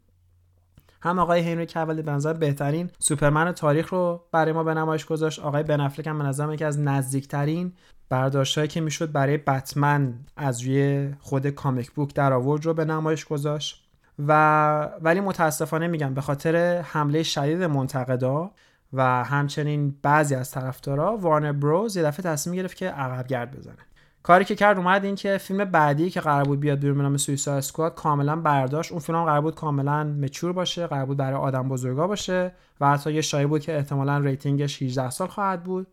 هم 1.02 1.18
آقای 1.18 1.40
هنری 1.52 1.66
کاولی 1.66 2.02
به 2.02 2.12
نظر 2.12 2.32
بهترین 2.32 2.90
سوپرمن 2.98 3.52
تاریخ 3.52 3.88
رو 3.88 4.24
برای 4.32 4.52
ما 4.52 4.64
به 4.64 4.74
نمایش 4.74 5.06
گذاشت. 5.06 5.38
آقای 5.38 5.62
بن 5.62 5.80
افلک 5.80 6.06
هم 6.06 6.18
به 6.18 6.24
نظر 6.24 6.54
یکی 6.54 6.64
از 6.64 6.80
نزدیکترین 6.80 7.72
برداشتهایی 8.08 8.68
که 8.68 8.80
می‌شد 8.80 9.12
برای 9.12 9.36
بتمن 9.36 10.14
از 10.36 10.60
روی 10.60 11.10
خود 11.20 11.50
comic 11.50 11.90
book 11.90 12.14
در 12.14 12.32
آورد 12.32 12.66
رو 12.66 12.74
به 12.74 12.84
نمایش 12.84 13.24
گذاشت. 13.24 13.86
و 14.26 14.88
ولی 15.00 15.20
متاسفانه 15.20 15.88
میگم 15.88 16.14
به 16.14 16.20
خاطر 16.20 16.80
حمله 16.80 17.22
شدید 17.22 17.62
منتقدا 17.62 18.50
و 18.92 19.24
همچنین 19.24 19.94
بعضی 20.02 20.34
از 20.34 20.50
طرفدارا 20.50 21.16
وارنر 21.16 21.52
بروز 21.52 21.96
یه 21.96 22.02
دفعه 22.02 22.22
تصمیم 22.22 22.56
گرفت 22.56 22.76
که 22.76 22.88
عقب 22.88 23.26
گرد 23.26 23.56
بزنه. 23.56 23.76
کاری 24.22 24.44
که 24.44 24.54
کرد 24.54 24.76
اومد 24.76 25.04
این 25.04 25.14
که 25.14 25.38
فیلم 25.38 25.64
بعدی 25.64 26.10
که 26.10 26.20
قرار 26.20 26.44
بود 26.44 26.60
بیاد 26.60 26.78
بیرون 26.78 26.96
به 26.96 27.02
نام 27.02 27.16
سویسا 27.16 27.54
اسکواد 27.54 27.94
کاملا 27.94 28.36
برداشت. 28.36 28.92
اون 28.92 29.00
فیلم 29.00 29.24
قرار 29.24 29.40
بود 29.40 29.54
کاملا 29.54 30.04
مچور 30.04 30.52
باشه 30.52 30.86
قرار 30.86 31.06
بود 31.06 31.16
برای 31.16 31.38
آدم 31.38 31.68
بزرگا 31.68 32.06
باشه 32.06 32.52
و 32.80 32.90
حتی 32.90 33.12
یه 33.12 33.20
شایعه 33.20 33.46
بود 33.46 33.60
که 33.60 33.76
احتمالا 33.76 34.18
ریتینگش 34.18 34.82
18 34.82 35.10
سال 35.10 35.28
خواهد 35.28 35.64
بود. 35.64 35.86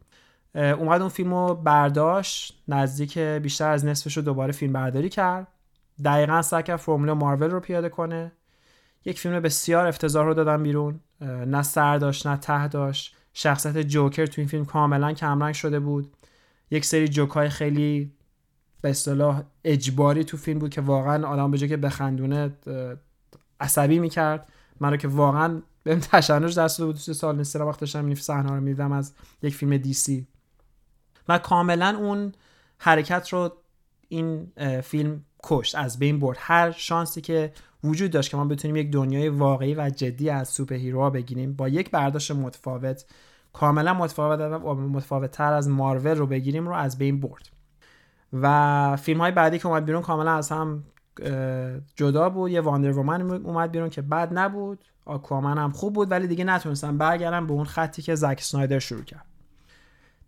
اومد 0.55 1.01
اون 1.01 1.09
فیلم 1.09 1.33
رو 1.33 1.55
برداشت 1.55 2.63
نزدیک 2.67 3.17
بیشتر 3.19 3.71
از 3.71 3.85
نصفش 3.85 4.17
رو 4.17 4.23
دوباره 4.23 4.51
فیلم 4.51 4.73
برداری 4.73 5.09
کرد. 5.09 5.47
دقیقا 6.05 6.41
سعی 6.41 6.77
فرمول 6.77 7.11
مارول 7.11 7.51
رو 7.51 7.59
پیاده 7.59 7.89
کنه. 7.89 8.31
یک 9.05 9.19
فیلم 9.19 9.39
بسیار 9.39 9.87
افتضاح 9.87 10.25
رو 10.25 10.33
دادن 10.33 10.63
بیرون. 10.63 10.99
نه 11.21 11.63
سر 11.63 11.97
داشت 11.97 12.27
نه 12.27 12.37
ته 12.37 12.67
داشت. 12.67 13.15
شخصیت 13.33 13.77
جوکر 13.77 14.25
تو 14.25 14.41
این 14.41 14.47
فیلم 14.47 14.65
کاملا 14.65 15.13
کمرنگ 15.13 15.53
شده 15.53 15.79
بود. 15.79 16.13
یک 16.71 16.85
سری 16.85 17.07
جوکای 17.07 17.49
خیلی 17.49 18.13
به 18.87 18.91
اصطلاح 18.91 19.43
اجباری 19.63 20.23
تو 20.23 20.37
فیلم 20.37 20.59
بود 20.59 20.69
که 20.69 20.81
واقعا 20.81 21.27
آدم 21.27 21.51
به 21.51 21.57
که 21.57 21.77
بخندونه 21.77 22.55
عصبی 23.59 23.99
می‌کرد. 23.99 24.49
من 24.79 24.91
رو 24.91 24.97
که 24.97 25.07
واقعا 25.07 25.61
بهم 25.83 25.99
تشنج 25.99 26.59
دست 26.59 26.81
بود. 26.81 26.95
تو 26.95 27.13
سال 27.13 27.37
نیست 27.37 27.55
وقت 27.55 27.79
داشتم 27.79 28.05
این 28.05 28.15
صحنه 28.15 28.49
رو 28.49 28.61
می‌دیدم 28.61 28.91
از 28.91 29.13
یک 29.41 29.55
فیلم 29.55 29.77
دی 29.77 29.93
سی 29.93 30.27
و 31.27 31.37
کاملا 31.37 31.97
اون 31.99 32.31
حرکت 32.77 33.29
رو 33.29 33.53
این 34.09 34.51
فیلم 34.83 35.23
کشت 35.43 35.75
از 35.75 35.99
بین 35.99 36.19
برد. 36.19 36.37
هر 36.39 36.71
شانسی 36.71 37.21
که 37.21 37.51
وجود 37.83 38.11
داشت 38.11 38.31
که 38.31 38.37
ما 38.37 38.45
بتونیم 38.45 38.75
یک 38.75 38.91
دنیای 38.91 39.29
واقعی 39.29 39.75
و 39.75 39.89
جدی 39.89 40.29
از 40.29 40.49
superhero 40.49 41.09
بگیریم 41.09 41.53
با 41.53 41.69
یک 41.69 41.91
برداشت 41.91 42.31
متفاوت 42.31 43.05
کاملا 43.53 43.93
متفاوت 43.93 44.39
متفاوت 44.65 45.31
تر 45.31 45.53
از 45.53 45.69
مارول 45.69 46.17
رو 46.17 46.27
بگیریم 46.27 46.67
رو 46.67 46.73
از 46.73 46.97
بین 46.97 47.19
برد. 47.19 47.49
و 48.33 48.95
فیلم 48.95 49.21
های 49.21 49.31
بعدی 49.31 49.59
که 49.59 49.67
اومد 49.67 49.85
بیرون 49.85 50.01
کاملا 50.01 50.31
از 50.31 50.49
هم 50.49 50.83
جدا 51.95 52.29
بود. 52.29 52.51
یه 52.51 52.61
Wonder 52.61 52.97
Woman 52.97 53.21
اومد 53.21 53.71
بیرون 53.71 53.89
که 53.89 54.01
بد 54.01 54.29
نبود. 54.31 54.85
آکوامن 55.05 55.57
هم 55.57 55.71
خوب 55.71 55.93
بود 55.93 56.11
ولی 56.11 56.27
دیگه 56.27 56.43
نتونستن 56.43 56.97
برگردن 56.97 57.47
به 57.47 57.53
اون 57.53 57.65
خطی 57.65 58.01
که 58.01 58.15
زک 58.15 58.41
سنایدر 58.41 58.79
شروع 58.79 59.03
کرد. 59.03 59.25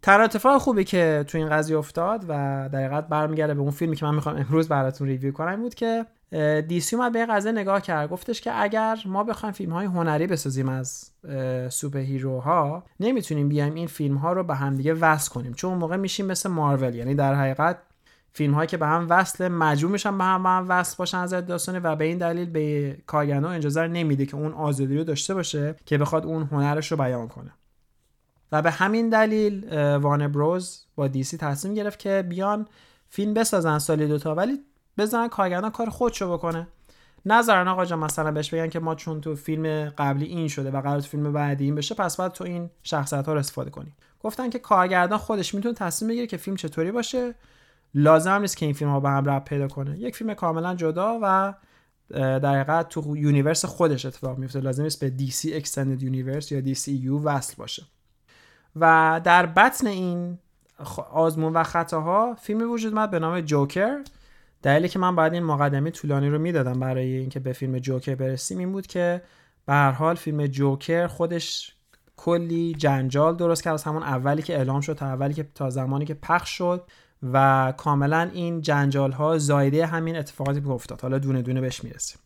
تر 0.01 0.22
اتفاق 0.22 0.62
خوبی 0.62 0.84
که 0.84 1.25
تو 1.27 1.38
این 1.38 1.50
قضیه 1.50 1.77
افتاد 1.77 2.25
و 2.27 2.70
در 2.72 3.01
برمیگرده 3.01 3.53
به 3.53 3.62
اون 3.62 3.72
فیلمی 3.72 3.96
که 3.96 4.06
من 4.06 4.15
می‌خوام 4.15 4.36
امروز 4.36 4.68
براتون 4.68 5.08
review 5.08 5.32
کنم 5.32 5.62
بود 5.62 5.75
که 5.75 6.06
DC 6.68 6.96
اومد 6.96 7.13
به 7.13 7.25
قضیه 7.25 7.51
نگاه 7.51 7.82
کرد. 7.82 8.10
گفتش 8.10 8.41
که 8.41 8.62
اگر 8.62 9.00
ما 9.06 9.24
بخوایم 9.24 9.53
فیلم 9.53 9.72
های 9.74 9.86
هنری 9.86 10.27
بسازیم 10.27 10.70
از 10.70 11.12
superhero 11.70 12.00
ها 12.00 12.84
نمی‌تونیم 13.00 13.50
بیایم 13.50 13.74
این 13.74 13.88
فیلم 13.88 14.18
ها 14.18 14.34
رو 14.34 14.44
به 14.44 14.56
هم 14.56 14.75
دیگه 14.75 14.94
وصل 14.94 15.32
کنیم. 15.32 15.53
چون 15.54 15.70
اون 15.70 15.78
موقع 15.77 15.96
میشیم 15.98 16.25
مثل 16.25 16.50
مارول 16.50 16.96
یعنی 16.96 17.15
در 17.15 17.36
حقیقت 17.36 17.77
فیلم 18.34 18.54
هایی 18.54 18.68
که 18.68 18.78
به 18.78 18.88
هم 18.88 19.08
وصل 19.10 19.48
مجبور 19.48 19.92
میشن 19.92 20.18
به 20.18 20.24
هم 20.24 20.44
به 20.44 20.50
هم 20.50 20.66
وصل 20.70 20.96
باشن 20.98 21.18
از 21.18 21.34
داستانه 21.34 21.80
و 21.80 21.96
به 21.96 22.06
این 22.06 22.18
دلیل 22.18 22.50
به 22.50 22.98
کارگردان 23.08 23.56
اجازه 23.56 23.88
نمیده 23.88 24.26
که 24.26 24.36
اون 24.36 24.54
آزادی 24.54 24.98
رو 24.98 25.04
داشته 25.04 25.34
باشه 25.34 25.76
که 25.86 25.98
بخواد 25.98 26.26
اون 26.26 26.44
هنرش 26.44 26.92
رو 26.92 26.98
بیان 26.98 27.28
کنه. 27.28 27.52
و 28.52 28.62
به 28.62 28.72
همین 28.72 29.10
دلیل 29.10 29.76
وارنر 29.96 30.28
بروز 30.28 30.86
با 30.96 31.08
DC 31.08 31.38
تصمیم 31.38 31.74
گرفت 31.74 32.00
که 32.00 32.26
بیان 32.30 32.68
فیلم 33.10 33.34
بسازن 33.34 33.80
سالی 33.80 34.08
دوتا 34.08 34.36
ولی 34.36 34.60
بذارن 34.98 35.28
کارگردان 35.28 35.72
کار 35.72 35.90
خودشو 35.90 36.34
بکنه. 36.34 36.68
نظرن 37.26 37.68
آقا 37.68 37.86
جان 37.86 38.00
مثلا 38.00 38.32
بهش 38.32 38.54
بگن 38.54 38.70
که 38.70 38.80
ما 38.80 38.96
چون 38.96 39.22
تو 39.22 39.36
فیلم 39.36 39.90
قبلی 39.90 40.26
این 40.26 40.48
شده 40.48 40.72
و 40.72 40.82
قرار 40.82 41.02
تو 41.02 41.08
فیلم 41.08 41.34
بعدی 41.34 41.64
این 41.66 41.76
بشه 41.76 41.96
پس 41.96 42.18
باید 42.18 42.32
تو 42.32 42.44
این 42.44 42.70
شخصیت 42.84 43.26
ها 43.26 43.34
رو 43.34 43.40
استفاده 43.40 43.70
کنی. 43.70 43.94
گفتن 44.20 44.50
که 44.50 44.60
کارگردان 44.60 45.18
خودش 45.18 45.56
می‌تونه 45.56 45.76
تصمیم 45.76 46.10
بگیره 46.10 46.28
که 46.28 46.38
فیلم 46.38 46.58
چطوری 46.58 46.92
باشه. 46.92 47.36
لازم 47.93 48.41
نیست 48.41 48.58
که 48.58 48.65
این 48.65 48.75
فیلم 48.75 48.91
ها 48.91 49.00
به 49.00 49.10
هم 49.10 49.29
ربط 49.30 49.46
پیدا 49.46 49.67
کنه. 49.67 50.00
یک 50.00 50.15
فیلم 50.15 50.34
کاملا 50.34 50.75
جدا 50.75 51.19
و 51.22 51.53
در 52.10 52.55
حقیقت 52.55 52.89
تو 52.89 53.17
universe 53.18 53.66
خودش 53.65 54.05
اتفاق 54.05 54.38
میفته 54.38 54.60
لازم 54.60 54.84
نیست 54.84 55.00
به 55.00 55.13
DC 55.19 55.63
Extended 55.63 56.01
Universe 56.01 56.51
یا 56.51 56.62
DCU 56.62 57.22
وصل 57.24 57.55
باشه. 57.58 57.84
و 58.75 59.22
در 59.24 59.46
بطن 59.46 59.88
این 59.88 60.38
آزمون 61.12 61.53
و 61.53 61.63
خطاها 61.63 62.36
فیلمی 62.36 62.63
وجود 62.63 62.93
اومد 62.93 63.12
به 63.12 63.19
نام 63.19 63.41
جوکر. 63.41 63.98
دلیلی 64.62 64.89
که 64.89 65.00
من 65.00 65.15
بعد 65.15 65.34
این 65.34 65.43
مقدمه 65.43 65.91
طولانی 65.91 66.29
رو 66.29 66.39
می‌دادم 66.39 66.79
برای 66.79 67.13
اینکه 67.13 67.39
به 67.39 67.53
فیلم 67.53 67.79
جوکر 67.79 68.15
برسیم 68.15 68.58
این 68.58 68.72
بود 68.72 68.88
که 68.88 69.22
به 69.65 69.74
هر 69.74 69.91
حال 69.91 70.15
فیلم 70.15 70.48
جوکر 70.48 71.08
خودش 71.08 71.75
کلی 72.17 72.74
جنجال 72.77 73.36
درست 73.36 73.63
کرد. 73.63 73.74
از 73.74 73.84
همون 73.84 74.03
اولی 74.03 74.41
که 74.41 74.58
اعلام 74.58 74.81
شد 74.81 74.93
تا 74.93 75.05
اولی 75.05 75.34
که 75.34 75.48
تا 75.55 75.69
زمانی 75.69 76.05
که 76.05 76.13
پخش 76.13 76.50
شد. 76.50 76.84
و 77.24 77.74
کاملا 77.78 78.30
این 78.34 78.62
جنجال 78.62 79.12
ها 79.12 79.38
زایده 79.38 79.86
همین 79.86 80.16
اتفاقاتی 80.16 80.62
که 80.62 80.70
افتاد. 80.70 81.02
حالا 81.02 81.18
دونه 81.20 81.42
دونه 81.42 81.62
بهش 81.62 81.84
می‌رسیم. 81.84 82.20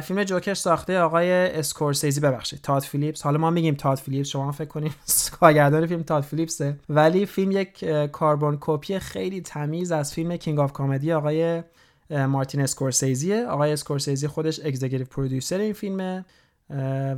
فیلم 0.00 0.24
جوکر 0.24 0.54
ساخته 0.54 1.00
آقای 1.00 1.30
اسکورسیزی 1.30 2.20
ببخشید 2.20 2.60
تاد 2.60 2.82
فیلیپس. 2.82 3.22
حالا 3.22 3.38
ما 3.38 3.50
میگیم 3.50 3.74
تاد 3.74 3.98
فیلیپس 3.98 4.28
شما 4.28 4.52
فکر 4.52 4.68
کنیم 4.68 4.94
کارگردان 5.40 5.86
فیلم 5.86 6.02
تاد 6.02 6.22
فیلیپسه. 6.22 6.76
ولی 6.88 7.26
فیلم 7.26 7.50
یک 7.50 7.84
carbon 8.12 8.58
copy 8.60 8.98
خیلی 8.98 9.40
تمیز 9.40 9.92
از 9.92 10.12
فیلم 10.14 10.36
King 10.36 10.58
of 10.58 10.72
Comedy 10.72 11.12
آقای 11.12 11.62
مارتین 12.10 12.60
اسکورسیزیه. 12.60 13.46
آقای 13.46 13.72
اسکورسیزی 13.72 14.26
خودش 14.26 14.60
executive 14.64 15.06
producer 15.06 15.58
این 15.58 15.72
فیلمه. 15.72 16.24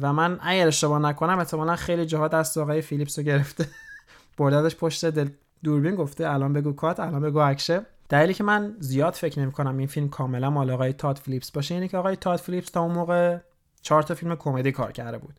و 0.02 0.12
من 0.12 0.38
اگر 0.42 0.66
اشتباه 0.66 0.98
نکنم 0.98 1.38
احتمالا 1.38 1.76
خیلی 1.76 2.06
جهات 2.06 2.32
دست 2.32 2.58
آقای 2.58 2.82
فیلیپس 2.82 3.18
رو 3.18 3.24
گرفته. 3.24 3.66
بردادش 4.38 4.76
پشت 4.76 5.04
دل. 5.04 5.28
دوربین 5.64 5.94
گفته 5.94 6.30
الان 6.30 6.52
بگو 6.52 6.72
cut 6.72 7.00
الان 7.00 7.22
بگو 7.22 7.38
اکشه 7.38 7.86
دلیلی 8.08 8.34
که 8.34 8.44
من 8.44 8.76
زیاد 8.78 9.12
فکر 9.12 9.40
نمی 9.40 9.52
کنم 9.52 9.78
این 9.78 9.86
فیلم 9.86 10.08
کاملا 10.08 10.50
مال 10.50 10.70
آقای 10.70 10.92
تاد 10.92 11.18
فلیپس 11.18 11.50
باشه 11.50 11.74
اینه 11.74 11.88
که 11.88 11.96
آقای 11.96 12.16
تاد 12.16 12.38
فلیپس 12.38 12.70
تا 12.70 12.80
اون 12.80 12.92
موقع 12.92 13.38
چهار 13.82 14.02
تا 14.02 14.14
فیلم 14.14 14.36
کمدی 14.36 14.72
کار 14.72 14.92
کرده 14.92 15.18
بود. 15.18 15.34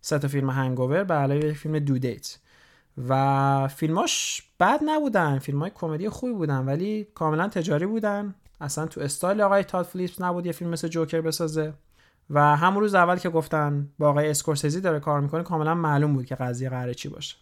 سه 0.00 0.18
تا 0.18 0.28
فیلم 0.28 0.50
Hangover 0.50 1.04
به 1.04 1.14
علاوه 1.14 1.44
یک 1.44 1.56
فیلم 1.56 1.78
Due 1.78 1.98
Date 1.98 2.38
و 3.08 3.68
فیلماش 3.68 4.42
بد 4.60 4.80
نبودن 4.84 5.38
فیلم 5.38 5.60
های 5.60 5.70
کمدی 5.74 6.08
خوبی 6.08 6.32
بودن 6.32 6.64
ولی 6.64 7.08
کاملا 7.14 7.48
تجاری 7.48 7.86
بودن. 7.86 8.34
اصلا 8.60 8.86
تو 8.86 9.00
استایل 9.00 9.40
آقای 9.40 9.64
تاد 9.64 9.86
فلیپس 9.86 10.20
نبود 10.20 10.46
یه 10.46 10.52
فیلم 10.52 10.70
مثل 10.70 10.88
جوکر 10.88 11.20
بسازه. 11.20 11.72
و 12.30 12.56
همون 12.56 12.80
روز 12.80 12.94
اول 12.94 13.16
که 13.16 13.30
گفتن 13.30 13.88
با 13.98 14.08
آقای 14.08 14.30
اسکورسیزی 14.30 14.80
داره 14.80 15.00
کار 15.00 15.20
می‌کنه 15.20 15.42
کاملا 15.42 15.74
معلوم 15.74 16.12
بود 16.12 16.24
که 16.24 16.34
قضیه 16.34 16.70
قراره 16.70 16.94
چی 16.94 17.08
باشه. 17.08 17.36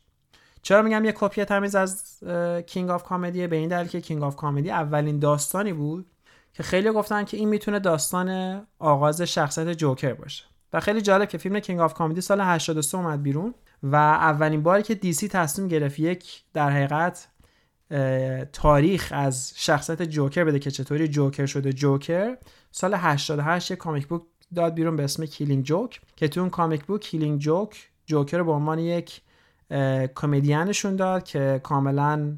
چرا 0.63 0.83
میگم 0.83 1.05
یه 1.05 1.13
کپی 1.17 1.45
تمیز 1.45 1.75
از 1.75 2.19
King 2.67 2.91
of 2.91 3.03
Comedy 3.03 3.47
به 3.47 3.57
این 3.57 3.69
دلیل 3.69 3.89
که 3.89 4.01
King 4.01 4.23
of 4.23 4.37
Comedy 4.37 4.71
اولین 4.71 5.19
داستانی 5.19 5.73
بود 5.73 6.07
که 6.53 6.63
خیلی 6.63 6.91
گفتن 6.91 7.25
که 7.25 7.37
این 7.37 7.49
می‌تونه 7.49 7.79
داستان 7.79 8.61
آغاز 8.79 9.23
شخصیت 9.23 9.69
جوکر 9.69 10.15
باشه. 10.15 10.45
و 10.73 10.81
خیلی 10.81 11.01
جالب 11.01 11.29
که 11.29 11.39
فیلم 11.39 11.61
King 11.61 11.81
of 11.81 11.95
Comedy 11.95 12.21
سال 12.21 12.41
83 12.41 12.99
اومد 12.99 13.23
بیرون 13.23 13.55
و 13.83 13.97
اولین 13.97 14.63
باری 14.63 14.83
که 14.83 14.95
DC 14.95 15.29
تصمیم 15.29 15.69
گرفت 15.69 15.99
یک 15.99 16.43
در 16.53 16.71
حقیقت 16.71 17.29
تاریخ 18.53 19.13
از 19.17 19.53
شخصیت 19.57 20.03
جوکر 20.03 20.45
بده 20.45 20.59
که 20.59 20.71
چطوری 20.71 21.09
جوکر 21.09 21.47
شده. 21.47 21.73
جوکر 21.73 22.37
سال 22.71 22.95
88 22.95 23.71
یک 23.71 23.79
comic 23.79 24.07
book 24.07 24.23
داد 24.55 24.75
بیرون 24.75 24.97
به 24.97 25.05
اسم 25.05 25.27
Killing 25.27 25.65
Joke 25.65 26.01
که 26.17 26.29
تو 26.29 26.41
اون 26.41 26.51
comic 26.51 26.85
book 26.85 27.01
Killing 27.01 27.41
Joke 27.41 27.91
جوکر 28.07 28.43
به 28.43 28.53
عنوان 28.53 28.79
یک 28.79 29.21
کمدین 30.15 30.60
نشون 30.60 30.97
داد 30.97 31.25
که 31.25 31.61
کاملا 31.63 32.37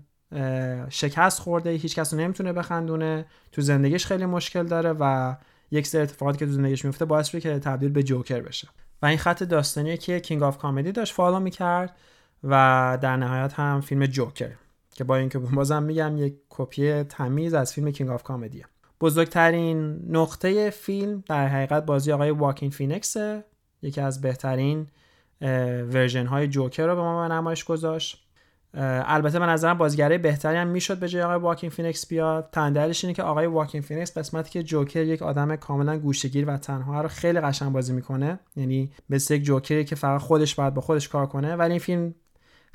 شکست 0.89 1.41
خورده. 1.41 1.71
هیچ 1.71 1.95
کس 1.95 2.15
نمی‌تونه 2.15 2.53
بخندونه. 2.53 3.27
تو 3.53 3.63
زندگیش 3.63 4.07
خیلی 4.07 4.27
مشکل 4.27 4.67
داره 4.67 4.93
و 5.01 5.37
یک 5.71 5.87
سری 5.87 6.03
اتفاقاتی 6.03 6.39
که 6.39 6.47
تو 6.47 6.53
زندگیش 6.53 6.85
میفته 6.85 7.05
باعث 7.05 7.29
شده 7.29 7.41
که 7.41 7.59
تبدیل 7.59 7.91
به 7.91 8.03
جوکر 8.03 8.41
بشه. 8.41 8.69
و 9.03 9.07
این 9.07 9.19
خط 9.19 9.43
داستانی 9.43 9.97
که 9.97 10.21
King 10.21 10.43
of 10.43 10.59
Comedy 10.59 10.93
داشت 10.93 11.15
follow 11.15 11.41
می‌کرد 11.41 11.97
و 12.45 12.99
در 13.01 13.17
نهایت 13.17 13.53
هم 13.53 13.81
فیلم 13.81 14.07
جوکر 14.07 14.51
که 14.95 15.05
با 15.05 15.17
اینکه 15.17 15.39
بازم 15.39 15.83
میگم 15.83 16.17
یک 16.17 16.35
کپی 16.49 17.03
تمیز 17.03 17.55
از 17.55 17.73
فیلم 17.73 17.91
King 17.91 18.11
of 18.11 18.23
Comedy 18.23 18.59
ه 18.59 18.65
بزرگترین 19.01 20.01
نقطه 20.09 20.71
فیلم 20.71 21.25
در 21.29 21.49
حقیقت 21.49 21.87
بازی 21.87 22.13
آقای 22.13 22.31
واکین 22.31 22.71
فینکسه 22.71 23.45
یکی 23.83 24.01
از 24.01 24.21
بهترین 24.21 24.87
version 25.93 26.27
های 26.27 26.49
جوکر 26.49 26.87
رو 26.87 26.97
به 26.97 27.03
ما 27.03 27.29
نمایش 27.29 27.65
گذاشت. 27.65 28.27
البته 28.75 29.39
من 29.39 29.49
نظرم 29.49 29.79
بازیگره 29.79 30.19
بهتری 30.19 30.57
هم 30.57 30.69
می‌شد 30.69 30.99
به 30.99 31.09
جای 31.09 31.23
آقای 31.23 31.39
واکین 31.39 31.71
فینکس 31.71 32.07
بیاد. 32.07 32.49
تندرش 32.53 33.05
اینه 33.05 33.15
که 33.15 33.23
آقای 33.23 33.47
واکین 33.47 33.81
فینکس 33.81 34.19
قسمتی 34.19 34.51
که 34.51 34.63
جوکر 34.63 35.03
یک 35.03 35.23
آدم 35.23 35.57
کاملا 35.57 35.99
گوشه‌گیر 35.99 36.45
و 36.49 36.57
تنها 36.57 37.03
رو 37.03 37.09
خیلی 37.09 37.41
قشنگ 37.41 37.73
بازی 37.73 37.93
می‌کنه. 37.93 38.39
یعنی 38.57 38.91
مثل 39.11 39.35
یک 39.35 39.43
جوکری 39.43 39.85
که 39.85 39.95
فقط 39.95 40.21
خودش 40.21 40.55
باید 40.55 40.75
با 40.75 40.81
خودش 40.81 41.09
کار 41.09 41.27
کنه. 41.27 41.57
ولی 41.57 41.71
این 41.71 41.81
فیلم 41.81 42.15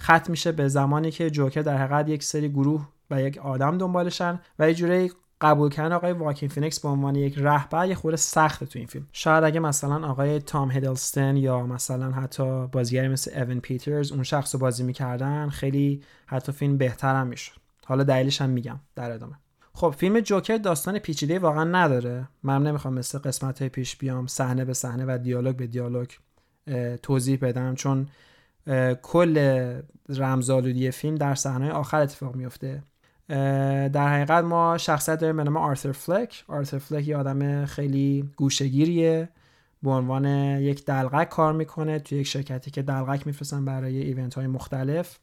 ختم 0.02 0.32
میشه 0.32 0.52
به 0.52 0.68
زمانی 0.68 1.12
که 1.12 1.30
جوکر 1.30 1.62
در 1.62 1.78
حقیقت 1.78 2.10
یک 2.10 2.24
سری 2.24 2.50
گروه 2.50 2.88
و 3.12 3.22
یک 3.22 3.38
آدم 3.38 3.78
دنبالشن 3.78 4.40
و 4.60 4.68
یه 4.68 4.74
جوری 4.74 5.12
قبول 5.42 5.70
کردن 5.70 5.96
آقای 5.96 6.12
واکین 6.12 6.50
فینکس 6.50 6.80
به 6.80 6.88
عنوان 6.88 7.16
یک 7.16 7.38
رهبر 7.38 7.88
یه 7.88 7.96
خورده 7.96 8.18
سخته 8.18 8.66
تو 8.66 8.80
این 8.80 8.88
فیلم. 8.88 9.08
شاید 9.12 9.44
اگه 9.44 9.60
مثلا 9.60 10.08
آقای 10.08 10.40
تام 10.40 10.72
هیدلستن 10.72 11.38
یا 11.38 11.66
مثلا 11.66 12.12
حتی 12.12 12.68
بازیگری 12.68 13.08
مثل 13.08 13.44
ایوان 13.44 13.60
پیترز 13.60 14.12
اون 14.12 14.24
شخص 14.24 14.56
رو 14.56 14.62
بازی 14.62 14.84
می‌کردن 14.84 15.50
خیلی 15.50 16.04
حتی 16.26 16.52
فیلم 16.52 16.78
بهتر 16.78 17.16
هم 17.16 17.28
می‌شد. 17.28 17.56
حالا 17.86 18.04
دلیلش 18.04 18.42
هم 18.42 18.50
میگم 18.50 18.80
در 18.96 19.12
ادامه. 19.12 19.34
خب 19.74 19.96
فیلم 19.98 20.20
جوکر 20.20 20.58
داستان 20.58 21.00
پیچیده 21.00 21.40
واقعا 21.40 21.64
نداره. 21.64 22.28
من 22.44 22.64
نمی‌خوام 22.64 22.94
مثل 22.94 23.20
قسمت 23.20 23.60
های 23.60 23.70
پیش 23.70 23.96
بیام 23.96 24.28
صحنه 24.28 24.66
به 24.66 24.74
صحنه 24.74 25.06
و 25.08 25.18
دیالوگ 25.18 25.56
به 25.56 25.68
دیالوگ 25.68 26.10
توضیح 27.04 27.38
بدم. 27.42 27.76
چون 27.76 28.08
کل 29.02 29.38
رمزآلودی 30.10 30.92
فیلم 30.92 31.16
در 31.16 31.36
صحنه 31.36 31.72
آخر 31.72 32.02
اتفاق 32.02 32.36
میفته 32.36 32.84
در 33.28 34.08
حقیقت 34.08 34.44
ما 34.44 34.78
شخصیت 34.78 35.20
داریم 35.20 35.38
به 35.38 35.44
نام 35.44 35.58
آرثر 35.58 35.92
فلک. 35.92 36.44
آرثر 36.48 36.78
فلک 36.78 37.08
یه 37.08 37.18
آدم 37.18 37.66
خیلی 37.66 38.30
گوشگیریه 38.36 39.30
به 39.84 39.90
عنوان 39.90 40.26
یک 40.60 40.86
دلغک 40.86 41.30
کار 41.30 41.54
می‌کنه 41.54 42.00
توی 42.00 42.18
یک 42.18 42.28
شرکتی 42.28 42.72
که 42.72 42.82
دلغک 42.82 43.28
میفرستن 43.28 43.66
برای 43.66 44.02
ایونت 44.02 44.34
های 44.34 44.48
مختلف. 44.48 45.18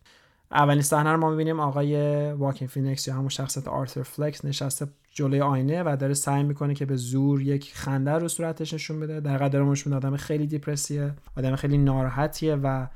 اولین 0.51 0.83
صحنه 0.83 1.13
رو 1.13 1.17
ما 1.17 1.31
می‌بینیم 1.31 1.61
آقای 1.61 2.33
واکین 2.33 2.69
فینکس 2.69 3.09
یا 3.09 3.15
همون 3.15 3.29
شخصیت 3.29 3.69
آرثر 3.69 4.03
فلک 4.03 4.45
نشسته 4.45 4.87
جلوی 5.15 5.41
آینه 5.41 5.83
و 5.83 5.97
داره 6.01 6.15
سعی 6.15 6.43
می‌کنه 6.43 6.75
که 6.75 6.87
به 6.87 6.97
زور 6.97 7.43
یک 7.43 7.73
خنده 7.75 8.11
رو 8.11 8.29
صورتش 8.29 8.75
نشون 8.75 9.01
بده. 9.01 9.21
در 9.21 9.39
قدر 9.39 9.63
نشون 9.63 9.93
آدم 9.93 10.17
خیلی 10.17 10.47
depressed 10.47 11.02
یه 11.02 11.15
آدم 11.37 11.57
خیلی 11.57 11.79
ناراحتیه 11.79 12.55
و 12.55 12.87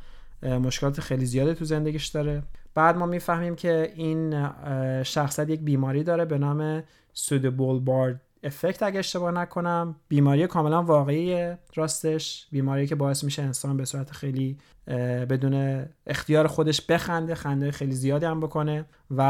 مشکلات 0.42 1.00
خیلی 1.00 1.26
زیاده 1.26 1.54
تو 1.54 1.64
زندگیش 1.64 2.06
داره. 2.06 2.42
بعد 2.76 2.96
ما 2.96 3.06
می‌فهمیم 3.06 3.56
که 3.56 3.92
این 3.94 4.48
شخصیت 5.02 5.50
یک 5.50 5.60
بیماری 5.60 6.04
داره 6.04 6.24
به 6.24 6.38
نام 6.38 6.82
pseudobulbar 7.12 8.20
affect 8.42 8.82
اگه 8.82 8.98
اشتباه 8.98 9.30
نکنم. 9.30 9.96
بیماری 10.08 10.46
کاملا 10.46 10.82
واقعی 10.82 11.54
راستش. 11.74 12.46
بیماری 12.52 12.86
که 12.86 12.94
باعث 12.94 13.24
میشه 13.24 13.42
انسان 13.42 13.76
به 13.76 13.84
صورت 13.84 14.10
خیلی 14.10 14.58
بدون 15.30 15.84
اختیار 16.06 16.46
خودش 16.46 16.86
بخنده 16.86 17.34
خنده 17.34 17.70
خیلی 17.70 17.92
زیادی 17.92 18.26
هم 18.26 18.40
بکنه 18.40 18.84
و 19.16 19.22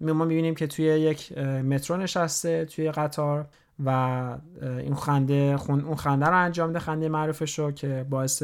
ما 0.00 0.24
می‌بینیم 0.24 0.54
که 0.54 0.66
توی 0.66 0.84
یک 0.84 1.38
مترو 1.38 1.96
نشسته 1.96 2.64
توی 2.64 2.90
قطار 2.90 3.46
و 3.84 3.88
این 4.62 4.94
خنده 4.94 5.56
اون 5.68 5.94
خنده 5.94 6.26
رو 6.26 6.36
انجام 6.36 6.72
ده 6.72 6.78
خنده 6.78 7.08
معروفش 7.08 7.58
رو 7.58 7.72
که 7.72 8.06
باعث 8.10 8.42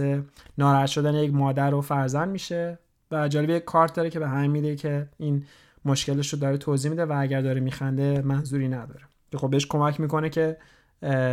ناراحت 0.58 0.86
شدن 0.86 1.14
یک 1.14 1.34
مادر 1.34 1.74
و 1.74 1.80
فرزند 1.80 2.28
میشه. 2.28 2.78
و 3.11 3.29
جالب 3.29 3.51
یک 3.51 3.64
کارت 3.64 3.94
داره 3.94 4.11
که 4.11 4.18
به 4.18 4.29
همین 4.29 4.51
میده 4.51 4.77
که 4.77 5.09
این 5.18 5.44
مشکلش 5.85 6.33
رو 6.33 6.38
داره 6.38 6.57
توضیح 6.57 6.90
میده 6.90 7.05
و 7.05 7.12
اگر 7.16 7.40
داره 7.40 7.61
میخنده 7.61 8.23
منظوری 8.23 8.68
نداره. 8.68 9.01
که 9.31 9.38
خب 9.38 9.51
بهش 9.51 9.66
کمک 9.66 10.01
می‌کنه 10.01 10.29
که 10.29 10.57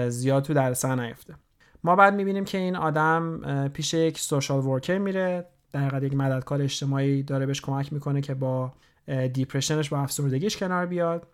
زیاد 0.09 0.43
تو 0.43 0.53
در 0.53 0.95
نیفته. 0.95 1.35
ما 1.83 1.95
بعد 1.95 2.13
می‌بینیم 2.13 2.45
که 2.45 2.57
این 2.57 2.75
آدم 2.75 3.67
پیش 3.73 3.93
یک 3.93 4.19
social 4.19 4.59
worker 4.65 4.97
میره. 4.97 5.45
در 5.71 6.03
یک 6.03 6.13
مددکار 6.13 6.61
اجتماعی 6.61 7.23
داره 7.23 7.45
بهش 7.45 7.61
کمک 7.61 7.93
می‌کنه 7.93 8.21
که 8.21 8.33
با 8.33 8.73
depression 9.33 9.80
ش 9.80 9.89
با 9.89 9.99
افسردگیش 9.99 10.57
کنار 10.57 10.85
بیاد. 10.85 11.27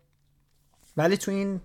ولی 0.98 1.18
تو 1.18 1.32
این 1.32 1.62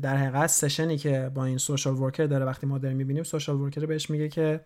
در 0.00 0.16
حقیقت 0.16 0.46
session 0.46 0.91
ی 0.91 0.98
که 0.98 1.30
با 1.34 1.44
این 1.44 1.58
social 1.58 1.94
worker 1.94 2.26
داره 2.26 2.44
وقتی 2.44 2.66
ما 2.66 2.78
داریم 2.78 2.96
می‌بینیم 2.96 3.22
social 3.22 3.56
worker 3.56 3.86
بهش 3.86 4.10
میگه 4.10 4.28
که 4.28 4.60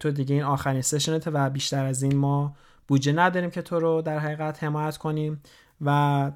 تو 0.00 0.10
دیگه 0.10 0.34
این 0.34 0.44
آخرین 0.44 0.82
session 0.82 1.19
ته 1.19 1.30
و 1.30 1.50
بیشتر 1.50 1.84
از 1.84 2.02
این 2.02 2.16
ما 2.16 2.56
بودجه 2.88 3.12
نداریم 3.12 3.50
که 3.50 3.62
تو 3.62 3.80
رو 3.80 4.02
در 4.02 4.18
حقیقت 4.18 4.64
حمایت 4.64 4.96
کنیم. 4.96 5.42
و 5.80 6.30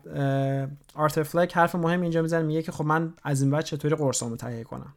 آرتور 0.94 1.22
فلک 1.22 1.56
حرف 1.56 1.74
مهم 1.74 2.00
اینجا 2.00 2.22
می‌زنه 2.22 2.42
میگه 2.42 2.62
که 2.62 2.72
خب 2.72 2.84
من 2.84 3.12
از 3.24 3.42
این 3.42 3.50
بعد 3.50 3.64
چطوری 3.64 3.94
قرصامو 3.94 4.36
تهیه 4.36 4.64
کنم. 4.64 4.94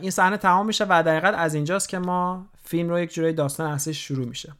این 0.00 0.10
صحنه 0.10 0.36
تمام 0.36 0.66
میشه 0.66 0.84
و 0.84 1.02
در 1.02 1.16
حقیقت 1.16 1.34
از 1.34 1.54
اینجاست 1.54 1.88
که 1.88 1.98
ما 1.98 2.46
فیلم 2.64 2.88
رو 2.88 3.00
یک 3.00 3.14
جوری 3.14 3.32
داستان 3.32 3.70
اصلیش 3.70 4.08
شروع 4.08 4.26
میشه. 4.26 4.52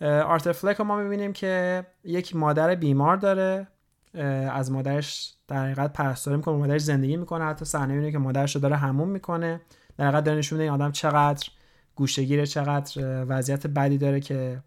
آرتر 0.00 0.52
فلک 0.52 0.76
رو 0.76 0.84
ما 0.84 0.96
می‌بینیم 0.96 1.32
که 1.32 1.86
یک 2.04 2.36
مادر 2.36 2.74
بیمار 2.74 3.16
داره. 3.16 3.66
از 4.52 4.70
مادرش 4.72 5.34
در 5.48 5.64
حقیقت 5.64 5.92
پرستاری 5.92 6.36
می‌کنه 6.36 6.56
مادرش 6.56 6.80
زندگی 6.80 7.16
می‌کنه. 7.16 7.44
حتی 7.44 7.64
صحنه 7.64 7.94
اینه 7.94 8.12
که 8.12 8.18
مادرش 8.18 8.54
رو 8.54 8.60
داره 8.60 8.76
هموم 8.76 9.08
می‌کنه. 9.08 9.60
در 9.98 10.06
حقیقت 10.06 10.24
داره 10.24 10.38
نشون 10.38 10.60
این 10.60 10.70
آدم 10.70 10.92
چقدر 10.92 11.48
گوشگیره 11.94 12.46
چقدر 12.46 13.24
وضعیت 13.28 13.66
بدی 13.66 13.98
داره 13.98 14.20
که 14.20 14.62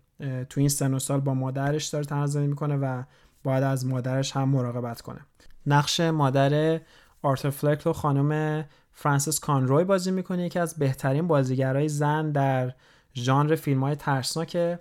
تو 0.50 0.60
این 0.60 0.70
سن 0.70 0.94
و 0.94 1.00
سال 1.00 1.20
با 1.20 1.34
مادرش 1.34 1.88
داره 1.88 2.06
تنها 2.06 2.40
می‌کنه 2.40 2.76
و 2.76 3.04
باید 3.44 3.63
از 3.63 3.86
مادرش 3.86 4.32
هم 4.32 4.50
مراقبت 4.50 5.02
کنه. 5.02 5.20
نقش 5.66 6.00
مادر 6.00 6.80
آرتر 7.22 7.50
فلک 7.50 7.82
رو 7.82 7.94
خانم 7.94 8.63
فرانسیس 8.94 9.40
کانروی 9.40 9.84
بازی 9.84 10.12
می‌کنه 10.12 10.46
یکی 10.46 10.60
از 10.60 10.76
بهترین 10.76 11.28
بازیگرای 11.28 11.90
زن 11.90 12.32
در 12.32 12.74
ژانر 13.16 13.56
فیلم 13.56 13.84
های 13.84 13.96
ترسناکه 13.96 14.80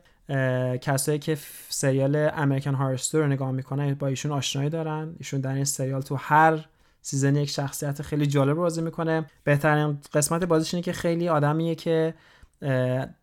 کسایی 0.80 1.18
که 1.18 1.38
سریال 1.68 2.30
American 2.34 2.74
Horror 2.74 2.99
Story 2.99 3.20
رو 3.20 3.26
نگاه 3.26 3.50
می‌کنن 3.50 3.94
با 3.94 4.06
ایشون 4.06 4.32
آشنایی 4.32 4.70
دارن. 4.70 5.14
ایشون 5.18 5.40
در 5.40 5.54
این 5.54 5.64
سریال 5.64 6.02
تو 6.02 6.16
هر 6.16 6.66
season 7.06 7.36
یک 7.36 7.50
شخصیت 7.50 8.02
خیلی 8.02 8.26
جالب 8.26 8.56
بازی 8.56 8.82
می‌کنه. 8.82 9.26
بهترین 9.44 9.98
قسمت 10.12 10.44
بازیش 10.44 10.74
اینه 10.74 10.82
که 10.84 10.92
خیلی 10.92 11.28
آدمیه 11.28 11.74
که 11.74 12.14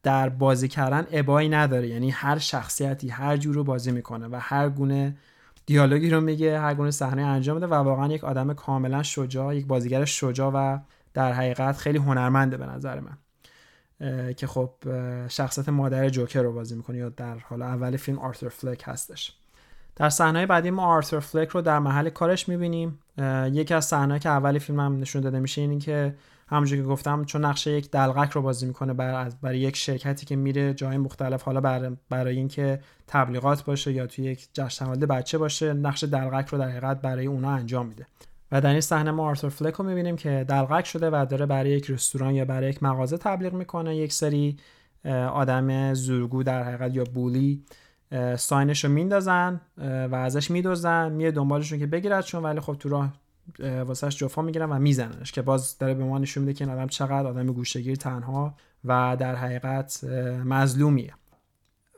در 0.03 0.29
بازی 0.29 0.67
کردن 0.67 1.07
ابایی 1.11 1.49
نداره. 1.49 1.87
یعنی 1.87 2.09
هر 2.09 2.37
شخصیتی 2.37 3.09
هر 3.09 3.37
جور 3.37 3.55
رو 3.55 3.63
بازی 3.63 3.91
می‌کنه 3.91 4.27
و 4.27 4.39
هر 4.41 4.69
گونه 4.69 5.17
دیالوگی 5.65 6.09
رو 6.09 6.21
میگه 6.21 6.59
هر 6.59 6.73
گونه 6.73 6.91
صحنه 6.91 7.21
انجام 7.21 7.55
میده 7.55 7.67
و 7.67 7.73
واقعا 7.73 8.07
یک 8.07 8.23
آدم 8.23 8.53
کاملا 8.53 9.03
شجاع 9.03 9.55
یک 9.55 9.65
بازیگر 9.65 10.05
شجاع 10.05 10.51
و 10.51 10.79
در 11.13 11.33
حقیقت 11.33 11.77
خیلی 11.77 11.97
هنرمنده 11.97 12.57
به 12.57 12.65
نظر 12.65 12.99
من. 12.99 13.17
که 14.33 14.47
خب 14.47 14.73
شخصیت 15.27 15.69
مادر 15.69 16.09
جوکر 16.09 16.41
رو 16.41 16.53
بازی 16.53 16.75
می‌کنه 16.75 16.97
یا 16.97 17.09
در 17.09 17.37
حال 17.37 17.61
اول 17.61 17.97
فیلم 17.97 18.19
آرثر 18.19 18.49
فلک 18.49 18.83
هستش. 18.85 19.33
در 19.95 20.09
صحنه 20.09 20.45
بعدی 20.45 20.71
ما 20.71 20.85
آرثر 20.85 21.19
فلک 21.19 21.49
رو 21.49 21.61
در 21.61 21.79
محل 21.79 22.09
کارش 22.09 22.49
می‌بینیم. 22.49 22.99
یکی 23.52 23.73
از 23.73 23.86
صحنه‌ای 23.86 24.19
که 24.19 24.30
اول 24.30 24.58
فیلم 24.58 24.80
هم 24.80 24.99
نشون 24.99 25.21
داده 25.21 25.39
میشه 25.39 25.62
اینه 25.62 25.80
که 25.80 26.15
همونجور 26.47 26.78
که 26.78 26.84
گفتم 26.84 27.26
چون 27.26 27.45
نقشه 27.45 27.71
یک 27.71 27.91
دلغک 27.91 28.32
رو 28.32 28.41
بازی 28.41 28.65
می‌کنه 28.65 28.93
برای, 28.93 29.32
برای 29.41 29.60
یک 29.60 29.76
شرکتی 29.76 30.26
که 30.26 30.36
میره 30.36 30.73
جای 30.73 30.97
مختلف 30.97 31.43
حالا 31.43 31.62
برای, 31.62 31.97
برای 32.10 32.38
اینکه 32.38 32.80
تبلیغات 33.08 33.65
باشه 33.65 33.93
یا 33.93 34.08
توی 34.08 34.26
یک 34.26 34.47
جشن 34.54 34.86
تولد 34.86 35.06
بچه 35.08 35.38
باشه 35.38 35.73
نقش 35.73 36.04
دلغک 36.04 36.47
رو 36.47 36.58
در 36.58 36.69
حقیقت 36.69 37.02
برای 37.02 37.26
اونا 37.26 37.52
انجام 37.52 37.88
میده. 37.88 38.08
و 38.52 38.62
در 38.62 38.69
این 38.69 38.82
صحنه 38.82 39.12
ما 39.12 39.28
آرثر 39.28 39.49
فلک 39.49 39.73
رو 39.73 39.86
می‌بینیم 39.86 40.15
که 40.15 40.45
دلغک 40.47 40.86
شده 40.86 41.10
و 41.10 41.26
داره 41.30 41.45
برای 41.45 41.71
یک 41.71 41.91
رستوران 41.91 42.36
یا 42.36 42.45
برای 42.45 42.69
یک 42.69 42.84
مغازه 42.84 43.17
تبلیغ 43.17 43.54
می‌کنه. 43.54 43.95
یک 43.95 44.13
سری 44.13 44.58
آدم 45.34 45.93
زورگو 45.93 46.43
در 46.43 46.63
حقیقت 46.63 46.95
یا 46.95 47.04
بولی 47.04 47.63
ساینش 48.38 48.86
رو 48.86 48.91
میندازن 48.91 49.62
و 49.78 50.15
ازش 50.15 50.52
میدوزن 50.52 51.12
میره 51.12 51.32
دنبالشون 51.32 51.80
که 51.80 51.88
بگیردشون 51.88 52.43
ولی 52.43 52.60
خب 52.60 52.76
تو 52.80 52.89
راه 52.89 53.13
واسهش 53.60 54.17
جفا 54.17 54.41
می‌گیرن 54.41 54.69
و 54.69 54.80
میزننش 54.80 55.32
که 55.32 55.41
باز 55.41 55.78
داره 55.78 55.93
به 55.93 56.04
ما 56.04 56.17
نشون 56.17 56.43
میده 56.43 56.58
که 56.58 56.65
این 56.65 56.73
آدم 56.73 56.88
چقدر 56.88 57.28
آدم 57.28 57.47
گوشگیر 57.47 57.95
تنها 57.95 58.56
و 58.86 59.17
در 59.19 59.36
حقیقت 59.36 60.04
مظلومیه. 60.45 61.13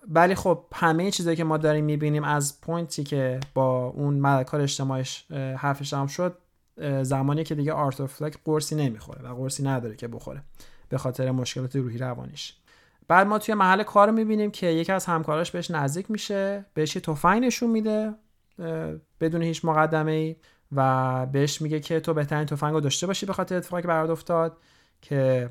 ولی 0.08 0.36
خب 0.36 0.66
همه 0.74 1.12
چیزایی 1.12 1.36
که 1.36 1.44
ما 1.44 1.58
داریم 1.58 1.86
می‌بینیم 1.86 2.24
از 2.24 2.62
پوینتی 2.62 3.04
که 3.04 3.40
با 3.54 3.86
اون 3.86 4.14
ملکار 4.14 4.62
اجتماعیش 4.62 5.26
حرفش 5.32 5.94
هم 5.94 6.08
شد 6.08 6.38
زمانی 7.02 7.44
که 7.44 7.56
دیگه 7.56 7.74
آرتور 7.74 8.08
فلک 8.08 8.38
قرصی 8.46 8.76
نمی‌خوره 8.76 9.22
و 9.22 9.36
قرصی 9.36 9.64
نداره 9.64 9.96
که 9.96 10.08
بخوره 10.08 10.42
به 10.90 10.98
خاطر 10.98 11.32
مشکلات 11.32 11.76
روحی 11.76 11.98
روانیش. 11.98 12.54
بعد 13.08 13.28
ما 13.28 13.40
توی 13.40 13.56
محل 13.56 13.84
کار 13.84 14.12
می‌بینیم 14.12 14.52
که 14.52 14.68
یکی 14.68 14.92
از 14.92 15.06
همکاراش 15.06 15.52
بهش 15.52 15.72
نزدیک 15.72 16.12
میشه 16.12 16.66
بهش 16.74 16.96
یه 16.96 17.02
تفنگ 17.02 17.46
نشون 17.46 17.70
میده 17.70 18.14
بدون 19.20 19.42
هیچ 19.42 19.66
مقدمه 19.66 20.12
ای 20.12 20.36
و 20.72 21.26
بهش 21.26 21.62
میگه 21.62 21.80
که 21.80 22.00
تو 22.00 22.14
بهترین 22.14 22.46
تفنگ 22.46 22.74
رو 22.74 22.80
داشته 22.80 23.08
باشی 23.08 23.26
به 23.26 23.34
خاطر 23.34 23.56
اتفاقی 23.56 23.82
که 23.82 23.88
برات 23.88 24.10
افتاد 24.10 24.58
که 25.02 25.50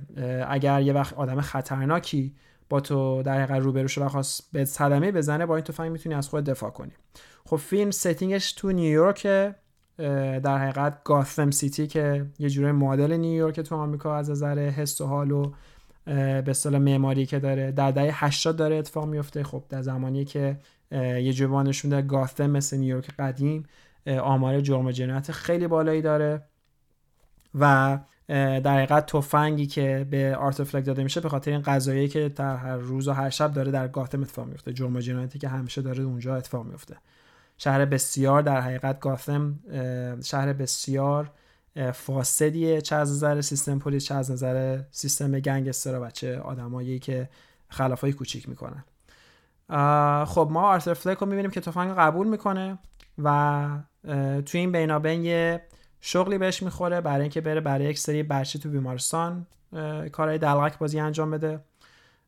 اگر 0.48 0.80
یه 0.80 0.92
وقت 0.92 1.14
آدم 1.14 1.40
خطرناکی 1.40 2.34
با 2.68 2.80
تو 2.80 3.22
در 3.22 3.42
حقیقت 3.42 3.62
روبرو 3.62 3.88
شده 3.88 4.04
و 4.04 4.08
خواست 4.08 4.52
بهت 4.52 4.64
صدمه 4.64 5.12
بزنه 5.12 5.46
با 5.46 5.56
این 5.56 5.64
تفنگ 5.64 5.92
می‌تونی 5.92 6.14
از 6.14 6.28
خودت 6.28 6.44
دفاع 6.44 6.70
کنی. 6.70 6.92
خب 7.46 7.56
فیلم 7.56 7.90
setting 7.90 8.38
ش 8.38 8.52
تو 8.52 8.72
نیویورک 8.72 9.22
در 10.42 10.58
حقیقت 10.58 11.04
Gotham 11.04 11.50
City 11.50 11.86
که 11.86 12.26
یه 12.38 12.48
جوره 12.50 12.72
معادل 12.72 13.12
نیویورک 13.12 13.60
تو 13.60 13.74
آمریکا 13.74 14.16
از 14.16 14.30
نظر 14.30 14.58
حس 14.58 15.00
و 15.00 15.06
حال 15.06 15.30
و 15.30 15.52
به 16.04 16.44
اصطلاح 16.48 16.80
معماری 16.80 17.26
که 17.26 17.38
داره. 17.38 17.72
در 17.72 17.90
دهه 17.90 18.24
80 18.24 18.56
داره 18.56 18.76
اتفاق 18.76 19.08
میفته. 19.08 19.44
خب 19.44 19.64
در 19.68 19.82
زمانی 19.82 20.24
که 20.24 20.58
یه 20.92 21.32
جوری 21.32 21.68
نشون 21.68 21.90
ده 21.90 22.02
گاثم 22.02 22.50
مثل 22.50 22.76
نیویورک 22.76 23.10
قدیم 23.18 23.66
آمار 24.06 24.60
جرم 24.60 24.90
جنایت 24.90 25.32
خیلی 25.32 25.66
بالایی 25.66 26.02
داره. 26.02 26.42
و 27.54 27.98
در 28.28 28.76
حقیقت 28.76 29.06
تفنگی 29.06 29.66
که 29.66 30.06
به 30.10 30.36
آرتفلک 30.36 30.84
داده 30.84 31.02
میشه 31.02 31.20
به 31.20 31.28
خاطر 31.28 31.50
این 31.50 31.62
قضایی 31.62 32.08
که 32.08 32.28
در 32.28 32.56
هر 32.56 32.76
روز 32.76 33.08
و 33.08 33.12
هر 33.12 33.30
شب 33.30 33.52
داره 33.52 33.70
در 33.70 33.88
گاتم 33.88 34.22
اتفاق 34.22 34.46
میفته. 34.46 34.72
جرم 34.72 35.00
جنایتی 35.00 35.38
که 35.38 35.48
همیشه 35.48 35.82
داره 35.82 36.04
اونجا 36.04 36.36
اتفاق 36.36 36.66
میفته. 36.66 36.96
شهر 37.58 37.84
بسیار 37.84 38.42
در 38.42 38.60
حقیقت 38.60 39.00
گاثم 39.00 39.58
شهر 40.24 40.52
بسیار 40.52 41.30
فاسدیه 41.94 42.80
چه 42.80 42.96
از 42.96 43.10
نظر 43.12 43.40
سیستم 43.40 43.78
پلیس 43.78 44.04
چه 44.04 44.14
از 44.14 44.30
نظر 44.30 44.82
سیستم 44.90 45.40
گنگستر 45.40 46.00
و 46.00 46.10
چه 46.10 46.38
آدمایی 46.38 46.98
که 46.98 47.28
خلافای 47.68 48.12
کوچیک 48.12 48.48
می‌کنن. 48.48 48.84
خب 50.24 50.48
ما 50.50 50.62
آرتر 50.62 50.94
فلک 50.94 51.18
رو 51.18 51.26
می‌بینیم 51.26 51.50
که 51.50 51.60
تفنگ 51.60 51.94
قبول 51.94 52.28
می‌کنه 52.28 52.78
و 53.18 53.68
توی 54.46 54.60
این 54.60 54.72
بینابین 54.72 55.24
یه 55.24 55.62
شغلی 56.00 56.38
بهش 56.38 56.62
می‌خوره 56.62 57.00
برای 57.00 57.20
اینکه 57.20 57.40
بره 57.40 57.60
برای 57.60 57.84
یک 57.84 57.98
سری 57.98 58.22
بچه 58.22 58.58
تو 58.58 58.68
بیمارستان 58.68 59.46
کارهای 60.12 60.38
دلغک 60.38 60.78
بازی 60.78 61.00
انجام 61.00 61.30
بده. 61.30 61.60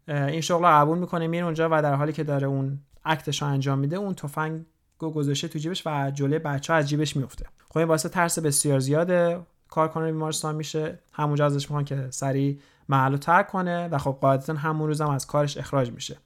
این 0.08 0.40
شغل 0.40 0.64
رو 0.64 0.70
قبول 0.70 0.98
می‌کنه 0.98 1.26
میره 1.26 1.44
اونجا 1.44 1.68
و 1.72 1.82
در 1.82 1.94
حالی 1.94 2.12
که 2.12 2.24
داره 2.24 2.46
اون 2.46 2.80
اکتش 3.04 3.42
رو 3.42 3.48
انجام 3.48 3.78
میده 3.78 3.96
اون 3.96 4.14
تفنگ 4.14 4.64
گذاشته 4.98 5.48
تو 5.48 5.58
جیبش 5.58 5.86
و 5.86 6.10
جلوی 6.10 6.38
بچه 6.38 6.72
ها 6.72 6.78
از 6.78 6.88
جیبش 6.88 7.16
میفته 7.16 7.46
خب 7.68 7.78
این 7.78 7.88
واسه 7.88 8.08
ترس 8.08 8.38
بسیار 8.38 8.78
زیاده. 8.78 9.40
کارکنان 9.70 10.10
بیمارستان 10.10 10.54
میشه 10.54 10.98
همونجا 11.12 11.46
ازش 11.46 11.62
می‌خوان 11.62 11.84
که 11.84 12.06
سریع 12.10 12.60
محل 12.88 13.12
رو 13.12 13.18
ترک 13.18 13.48
کنه 13.48 13.88
و 13.88 13.98
خب 13.98 14.18
قاعدتا 14.20 14.54
همون 14.54 14.88
روزم 14.88 15.10
از 15.10 15.26
کارش 15.26 15.56
اخراج 15.56 15.90
میشه. 15.90 16.16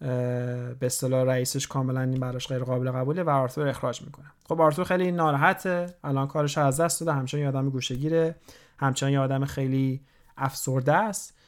به 0.00 0.76
اصطلاح 0.82 1.24
رئیسش 1.24 1.66
کاملا 1.66 2.00
این 2.00 2.20
براش 2.20 2.48
غیر 2.48 2.64
قابل 2.64 2.90
قبوله 2.90 3.22
و 3.22 3.30
آرتور 3.30 3.68
اخراج 3.68 4.02
می‌کنه. 4.02 4.26
خب 4.48 4.60
آرتور 4.60 4.84
خیلی 4.84 5.12
ناراحته. 5.12 5.86
الان 6.04 6.26
کارش 6.26 6.58
از 6.58 6.80
دست 6.80 7.00
داده. 7.00 7.12
همچنان 7.12 7.42
یه 7.42 7.48
آدم 7.48 7.70
گوشه‌گیره. 7.70 8.34
همچنان 8.78 9.12
یه 9.12 9.20
آدم 9.20 9.44
خیلی 9.44 10.00
افسرده 10.36 10.92
است. 10.92 11.38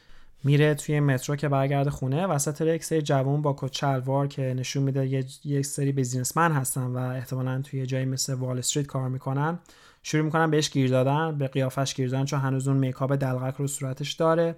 میره 0.45 0.75
توی 0.75 0.99
مترو 0.99 1.35
که 1.35 1.49
برگرده 1.49 1.89
خونه 1.89 2.27
وسط 2.27 2.61
یک 2.61 2.83
سری 2.83 3.01
جوان 3.01 3.41
با 3.41 3.55
کت 3.59 4.29
که 4.29 4.53
نشون 4.53 4.83
میده 4.83 5.07
یک 5.43 5.65
سری 5.65 5.91
businessman 5.91 6.51
هستن 6.51 6.83
و 6.83 6.97
احتمالا 6.97 7.61
توی 7.61 7.85
جایی 7.85 8.05
مثل 8.05 8.33
وال 8.33 8.57
استریت 8.57 8.85
کار 8.85 9.09
می‌کنن 9.09 9.59
شروع 10.03 10.25
می‌کنن 10.25 10.51
بهش 10.51 10.71
گیر 10.71 10.89
دادن 10.89 11.37
به 11.37 11.47
قیافش 11.47 11.95
گیر 11.95 12.09
دادن 12.09 12.25
چون 12.25 12.39
هنوز 12.39 12.67
اون 12.67 12.77
makeup 12.77 13.11
دلقک 13.11 13.55
رو 13.55 13.67
صورتش 13.67 14.13
داره. 14.13 14.55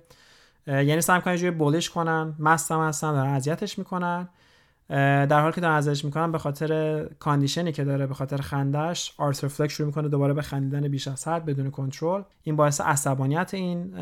یعنی 0.68 1.02
سعی 1.02 1.16
می‌کنن 1.16 1.36
جوری 1.36 1.52
bully 1.52 1.79
ش 1.79 1.90
کنن 1.90 2.36
مستم 2.40 2.82
هستن 2.88 3.12
دارن 3.12 3.30
اذیتش 3.30 3.78
می‌کنن. 3.78 4.30
در 4.90 5.42
حالی 5.42 5.54
که 5.54 5.62
دارن 5.62 5.74
اذیتش 5.74 6.06
می‌کنن 6.06 6.32
به 6.32 6.38
خاطر 6.38 7.04
condition 7.20 7.67
ی 7.67 7.72
که 7.72 7.84
داره 7.84 8.08
به 8.08 8.14
خاطر 8.14 8.38
خندش 8.38 9.14
آرثر 9.18 9.48
فلک 9.48 9.70
شروع 9.70 9.88
می‌کنه 9.88 10.08
دوباره 10.08 10.34
به 10.34 10.42
خندیدن 10.42 10.88
بیش 10.88 11.08
از 11.08 11.28
حد 11.28 11.46
بدون 11.46 11.72
کنترل. 11.72 12.22
این 12.44 12.56
باعث 12.56 12.82
عصبانیت 12.82 13.54
این 13.54 13.96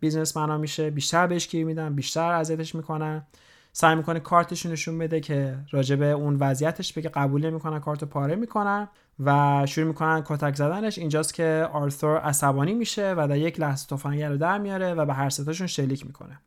businessman 0.00 0.60
میشه. 0.60 0.90
بیشتر 0.90 1.26
بهش 1.26 1.48
گیر 1.48 1.66
میدن 1.66 1.94
بیشتر 1.94 2.32
اذیتش 2.32 2.74
می‌کنن. 2.74 3.26
سعی 3.72 3.94
می‌کنه 3.94 4.20
کارتش 4.20 4.66
نشون 4.66 4.98
بده 4.98 5.20
که 5.20 5.58
راجع 5.70 5.92
به 5.92 6.06
اون 6.06 6.36
وضعیتش 6.36 6.92
بگه 6.92 7.08
قبول 7.08 7.46
نمی‌کنن 7.46 7.80
کارت 7.80 8.04
پاره 8.04 8.36
می‌کنن 8.36 8.88
و 9.20 9.62
شروع 9.66 9.86
می‌کنن 9.86 10.22
کتک 10.26 10.54
زدنش. 10.54 10.98
اینجاست 10.98 11.34
که 11.34 11.68
آرثور 11.72 12.18
عصبانی 12.18 12.74
میشه 12.74 13.14
و 13.18 13.28
در 13.28 13.36
یک 13.36 13.60
لحظه 13.60 13.96
تفنگ 13.96 14.22
رو 14.22 14.36
در 14.36 14.58
میاره 14.58 14.94
و 14.94 15.06
به 15.06 15.14
هر 15.14 15.28
ستاشون 15.28 15.66
شلیک 15.66 16.06
می‌کنه. 16.06 16.38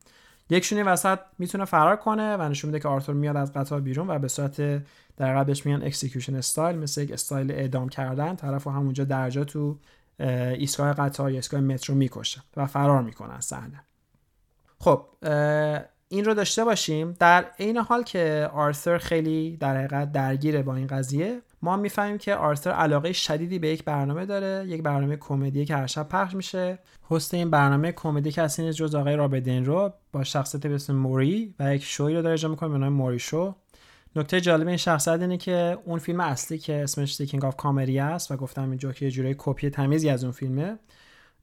یکیشون 0.49 0.75
این 0.75 0.81
وسط 0.81 1.19
می‌تونه 1.38 1.65
فرار 1.65 1.95
کنه 1.95 2.38
و 2.38 2.49
نشون 2.49 2.67
میده 2.67 2.79
که 2.79 2.88
آرثور 2.88 3.15
میاد 3.15 3.38
از 3.38 3.53
قطار 3.53 3.81
بیرون 3.81 4.10
و 4.10 4.19
به 4.19 4.27
صورت 4.27 4.84
در 5.17 5.43
بهش 5.43 5.65
میگن 5.65 5.84
execution 5.84 6.36
style 6.36 6.77
مثل 6.77 7.01
یک 7.01 7.12
استایل 7.12 7.51
اعدام 7.51 7.89
کردن. 7.89 8.36
طرفو 8.36 8.69
همونجا 8.69 9.03
درجا 9.03 9.43
تو 9.43 9.77
ایستگاه 10.19 10.93
قطار 10.93 11.31
یا 11.31 11.36
ایستگاه 11.36 11.62
مترو 11.62 11.95
می‌کشه 11.95 12.41
و 12.58 12.65
فرار 12.65 13.01
می‌کنه 13.01 13.39
صحنه. 13.39 13.84
خب 14.79 15.05
این 16.07 16.25
رو 16.25 16.33
داشته 16.33 16.65
باشیم. 16.65 17.15
در 17.19 17.45
عین 17.59 17.77
حال 17.77 18.03
که 18.03 18.49
آرثر 18.53 18.97
خیلی 18.97 19.57
در 19.57 19.77
حقیقت 19.77 20.11
درگیره 20.11 20.63
با 20.63 20.75
این 20.75 20.87
قضیه 20.87 21.41
ما 21.61 21.77
می‌فهمیم 21.77 22.17
که 22.17 22.35
آرثر 22.35 22.71
علاقه 22.71 23.13
شدیدی 23.13 23.59
به 23.59 23.67
یک 23.67 23.83
برنامه 23.83 24.25
داره 24.25 24.65
یک 24.67 24.83
برنامه 24.83 25.17
کمدی 25.17 25.65
که 25.65 25.75
هر 25.75 25.87
شب 25.87 26.09
پخش 26.09 26.33
میشه. 26.35 26.79
هست 27.11 27.33
این 27.33 27.49
برنامه 27.49 27.91
کمدی 27.91 28.31
که 28.31 28.41
اصلا 28.41 28.71
جز 28.71 28.95
آقای 28.95 29.15
رابدین 29.15 29.65
رو 29.65 29.93
با 30.11 30.23
شخصیت 30.23 30.67
به 30.67 30.75
اسم 30.75 30.95
موری 30.95 31.55
و 31.59 31.75
یک 31.75 31.83
شوی 31.83 32.15
رو 32.15 32.21
داره 32.21 32.33
اجرا 32.33 32.49
می‌کنه 32.49 32.69
به 32.69 32.77
نام 32.77 32.93
موری 32.93 33.19
شو. 33.19 33.55
نکته 34.15 34.41
جالب 34.41 34.67
این 34.67 34.77
شخصیت 34.77 35.21
اینه 35.21 35.37
که 35.37 35.77
اون 35.85 35.99
فیلم 35.99 36.19
اصلی 36.19 36.57
که 36.57 36.83
اسمش 36.83 37.15
سیکینگ 37.15 37.45
آف 37.45 37.55
کامری 37.55 37.99
است 37.99 38.31
و 38.31 38.35
گفتم 38.35 38.69
اینجا 38.69 38.91
که 38.91 39.05
یه 39.05 39.11
جوری 39.11 39.35
کپی 39.37 39.69
تمیزی 39.69 40.09
از 40.09 40.23
اون 40.23 40.33
فیلمه. 40.33 40.79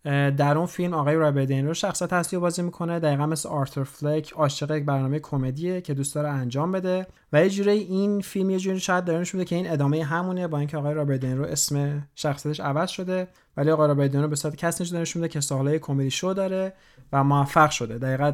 در 0.04 0.58
اون 0.58 0.66
فیلم 0.66 0.94
آقای 0.94 1.14
رابردین 1.14 1.66
رو 1.66 1.74
شخصیت 1.74 2.12
اصلی 2.12 2.38
بازی 2.38 2.62
می‌کنه. 2.62 3.00
دقیقا 3.00 3.26
مثل 3.26 3.48
آرتور 3.48 3.84
فلک 3.84 4.32
عاشق 4.32 4.70
یک 4.70 4.84
برنامه 4.84 5.18
کمدیه 5.18 5.80
که 5.80 5.94
دوست 5.94 6.14
داره 6.14 6.28
انجام 6.28 6.72
بده. 6.72 7.06
و 7.32 7.42
یه 7.42 7.50
جوری 7.50 7.70
این 7.70 8.20
فیلم 8.20 8.50
یه 8.50 8.58
جوری 8.58 8.80
شاید 8.80 9.04
داره 9.04 9.20
نشون 9.20 9.44
که 9.44 9.56
این 9.56 9.70
ادامه 9.70 10.04
همونه 10.04 10.48
با 10.48 10.58
اینکه 10.58 10.76
آقای 10.76 10.94
رابردین 10.94 11.38
رو 11.38 11.44
اسم 11.44 12.02
شخصیتش 12.14 12.60
عوض 12.60 12.90
شده 12.90 13.28
ولی 13.56 13.70
آقای 13.70 13.88
رابرت 13.88 14.22
دنیرو 14.22 14.28
به 14.28 14.36
صورت 14.36 14.56
کسی 14.56 14.96
نشون 14.96 15.22
میده 15.22 15.32
که 15.32 15.40
سالها 15.40 15.78
یه 15.78 15.86
comedy 15.86 16.10
show 16.10 16.32
داره 16.36 16.72
و 17.12 17.24
موفق 17.24 17.70
شده. 17.70 17.98
دقیقا 17.98 18.32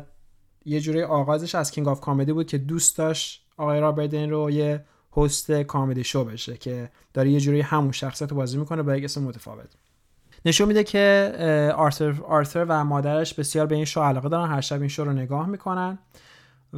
یه 0.65 0.81
جوری 0.81 1.03
آغازش 1.03 1.55
از 1.55 1.71
King 1.71 1.89
of 1.89 2.01
Comedy 2.01 2.33
بود 2.33 2.47
که 2.47 2.59
دوست 2.59 2.99
داشت 2.99 3.47
آقای 3.57 3.81
رابرت 3.81 4.15
دنیرو 4.15 4.51
یه 4.51 4.85
host 5.17 5.53
comedy 5.53 6.05
show 6.05 6.25
بشه 6.25 6.57
که 6.57 6.91
داره 7.15 7.31
یه 7.31 7.41
جوری 7.41 7.61
همون 7.61 7.93
شخصیت 7.93 8.31
رو 8.31 8.37
بازی 8.37 8.59
می‌کنه 8.59 8.83
با 8.83 8.97
یک 8.97 9.05
اسم 9.05 9.23
متفاوت. 9.23 9.69
نشون 10.45 10.69
میده 10.69 10.85
که 10.85 11.33
آرثر, 11.77 12.15
آرثر 12.29 12.67
و 12.69 12.85
مادرش 12.85 13.35
بسیار 13.35 13.67
به 13.67 13.75
این 13.75 13.85
شو 13.85 14.01
علاقه 14.01 14.29
دارن 14.29 14.51
هر 14.51 14.61
شب 14.61 14.81
این 14.81 14.89
شو 14.89 15.05
رو 15.05 15.13
نگاه 15.13 15.47
می‌کنن. 15.47 15.99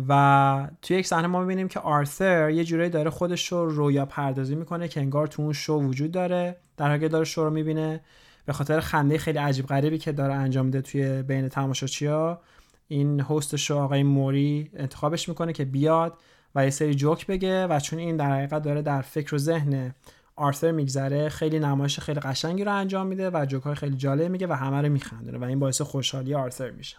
و 0.09 0.68
توی 0.83 0.96
یک 0.96 1.07
صحنه 1.07 1.27
ما 1.27 1.40
می‌بینیم 1.40 1.68
که 1.68 1.81
آرثر 1.81 2.51
یه 2.51 2.64
جورایی 2.64 2.90
داره 2.90 3.11
خودش 3.11 3.53
رو 3.53 3.68
رویا 3.68 4.07
پردازی 4.07 4.55
می‌کنه 4.55 4.88
که 4.88 5.01
انگار 5.01 5.27
تو 5.27 5.42
اون 5.42 5.53
شو 5.53 5.75
وجود 5.75 6.11
داره. 6.11 6.57
در 6.77 6.88
حالی 6.88 7.09
داره 7.09 7.25
شو 7.25 7.44
رو 7.44 7.51
می‌بینه 7.51 8.01
به 8.46 8.53
خاطر 8.53 8.81
خنده 8.81 9.18
خیلی 9.18 9.38
عجیب 9.38 9.66
غریبی 9.66 9.99
که 9.99 10.12
داره 10.12 10.35
انجام 10.35 10.66
میده 10.66 10.81
توی 10.81 11.23
بین 11.23 11.49
تماشاچی‌ها 11.49 12.40
این 12.88 13.20
هست 13.20 13.57
شو 13.57 13.79
آقای 13.79 14.03
موری 14.03 14.70
انتخابش 14.77 15.29
می‌کنه 15.29 15.53
که 15.53 15.64
بیاد 15.64 16.18
و 16.55 16.64
یه 16.64 16.70
سری 16.70 16.94
جوک 16.94 17.27
بگه 17.27 17.66
و 17.66 17.81
چون 17.81 17.99
این 17.99 18.16
در 18.16 18.33
حقیقت 18.33 18.62
داره 18.62 18.83
در 18.83 19.03
فکر 19.03 19.35
و 19.35 19.38
ذهن 19.38 19.94
آرثر 20.40 20.70
میگذره 20.70 21.29
خیلی 21.29 21.59
نمایش 21.59 22.00
خیلی 22.00 22.20
قشنگی 22.20 22.64
رو 22.64 22.74
انجام 22.74 23.07
میده 23.07 23.31
و 23.31 23.46
جوک 23.48 23.62
های 23.62 23.74
خیلی 23.74 23.96
جالب 23.96 24.31
میگه 24.31 24.46
و 24.46 24.53
همه 24.53 24.83
رو 24.83 24.88
میخندونه 24.88 25.38
و 25.38 25.44
این 25.44 25.59
باعث 25.59 25.81
خوشحالی 25.81 26.35
آرثر 26.35 26.70
میشه. 26.70 26.96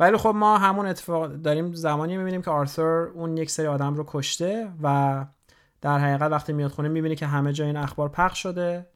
ولی 0.00 0.16
خب 0.16 0.32
ما 0.36 0.58
همون 0.58 0.86
اتفاق 0.86 1.32
داریم 1.32 1.72
زمانی 1.72 2.16
می‌بینیم 2.16 2.42
که 2.42 2.50
آرثر 2.50 2.82
اون 2.82 3.36
یک 3.36 3.50
سری 3.50 3.66
آدم 3.66 3.94
رو 3.94 4.04
کشته 4.06 4.68
و 4.82 5.24
در 5.80 5.98
حقیقت 5.98 6.30
وقتی 6.30 6.52
میاد 6.52 6.70
خونه 6.70 6.88
می‌بینی 6.88 7.16
که 7.16 7.26
همه 7.26 7.52
جا 7.52 7.64
این 7.64 7.76
اخبار 7.76 8.08
پخش 8.08 8.42
شده 8.42 8.86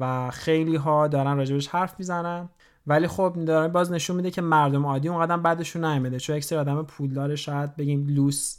و 0.00 0.30
خیلی 0.30 0.76
ها 0.76 1.08
دارن 1.08 1.36
راجبش 1.36 1.68
حرف 1.68 1.94
می‌زنن. 1.98 2.48
ولی 2.86 3.06
خب 3.06 3.44
داره 3.46 3.68
باز 3.68 3.92
نشون 3.92 4.16
میده 4.16 4.30
که 4.30 4.42
مردم 4.42 4.86
عادی 4.86 5.08
اون 5.08 5.22
قدم 5.22 5.42
بعدشون 5.42 5.84
نیومده. 5.84 6.18
چون 6.18 6.36
یک 6.36 6.44
سری 6.44 6.58
آدم 6.58 6.82
پولدار 6.82 7.36
شاید 7.36 7.76
بگیم 7.76 8.06
لوس 8.08 8.58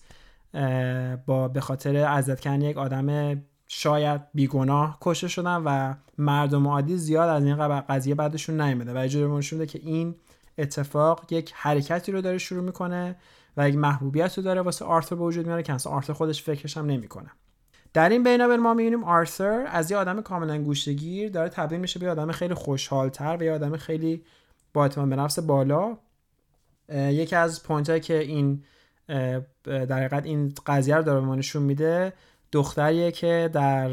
با 1.26 1.48
به 1.48 1.62
خاطر 1.62 1.96
عزت 1.96 2.40
کردن 2.40 2.62
یک 2.62 2.78
آدم 2.78 3.42
شاید 3.72 4.22
بیگناه 4.34 4.98
کشته 5.02 5.28
شدن 5.28 5.62
و 5.66 5.94
مردم 6.18 6.68
عادی 6.68 6.98
زیاد 6.98 7.30
از 7.30 7.44
این 7.44 7.82
قضیه 7.82 8.16
بعدشون 8.16 8.62
نیومده 8.62 8.94
و 8.94 8.98
اجازه 8.98 9.38
نشون 9.38 9.66
که 9.66 9.80
این 9.84 10.16
اتفاق 10.58 11.34
یک 11.34 11.52
حرکتی 11.56 12.12
رو 12.12 12.22
داره 12.22 12.38
شروع 12.38 12.64
می‌کنه 12.64 13.16
و 13.58 13.70
یک 13.70 13.76
محبوبیت 13.76 14.38
رو 14.38 14.44
داره 14.44 14.62
واسه 14.62 14.86
آرثر 14.86 15.16
به 15.16 15.22
وجود 15.22 15.46
میاره 15.46 15.64
که 15.64 15.74
اصلا 15.74 16.02
خودش 16.02 16.44
فکرش 16.44 16.78
هم 16.78 16.86
نمی‌کنه. 16.86 17.32
در 17.94 18.10
این 18.10 18.24
بینابر 18.24 18.58
ما 18.58 18.74
می‌بینیم 18.74 19.04
آرثر 19.04 19.66
از 19.70 19.92
یه 19.92 19.98
آدم 19.98 20.22
کاملا 20.22 20.62
گوشه‌گیر 20.62 21.30
داره 21.30 21.50
تبدیل 21.50 21.80
میشه 21.80 22.00
به 22.00 22.06
یه 22.06 22.12
آدم 22.12 22.32
خیلی 22.32 22.54
خوشحالتر 22.54 23.38
و 23.40 23.44
یه 23.44 23.52
آدم 23.52 23.78
خیلی 23.78 24.24
با 24.74 24.84
اعتماد 24.84 25.10
به 25.10 25.16
نفس 25.16 25.40
بالا. 25.40 25.98
یکی 26.94 27.36
از 27.36 27.64
point 27.64 28.02
که 28.02 28.20
این 28.20 28.64
در 29.64 30.24
این 30.24 30.54
قضیه 30.66 30.96
رو 30.96 31.04
داره 31.04 31.26
نشون 31.26 31.64
میده 31.64 32.14
دختریه 32.52 33.12
که 33.12 33.50
در 33.54 33.90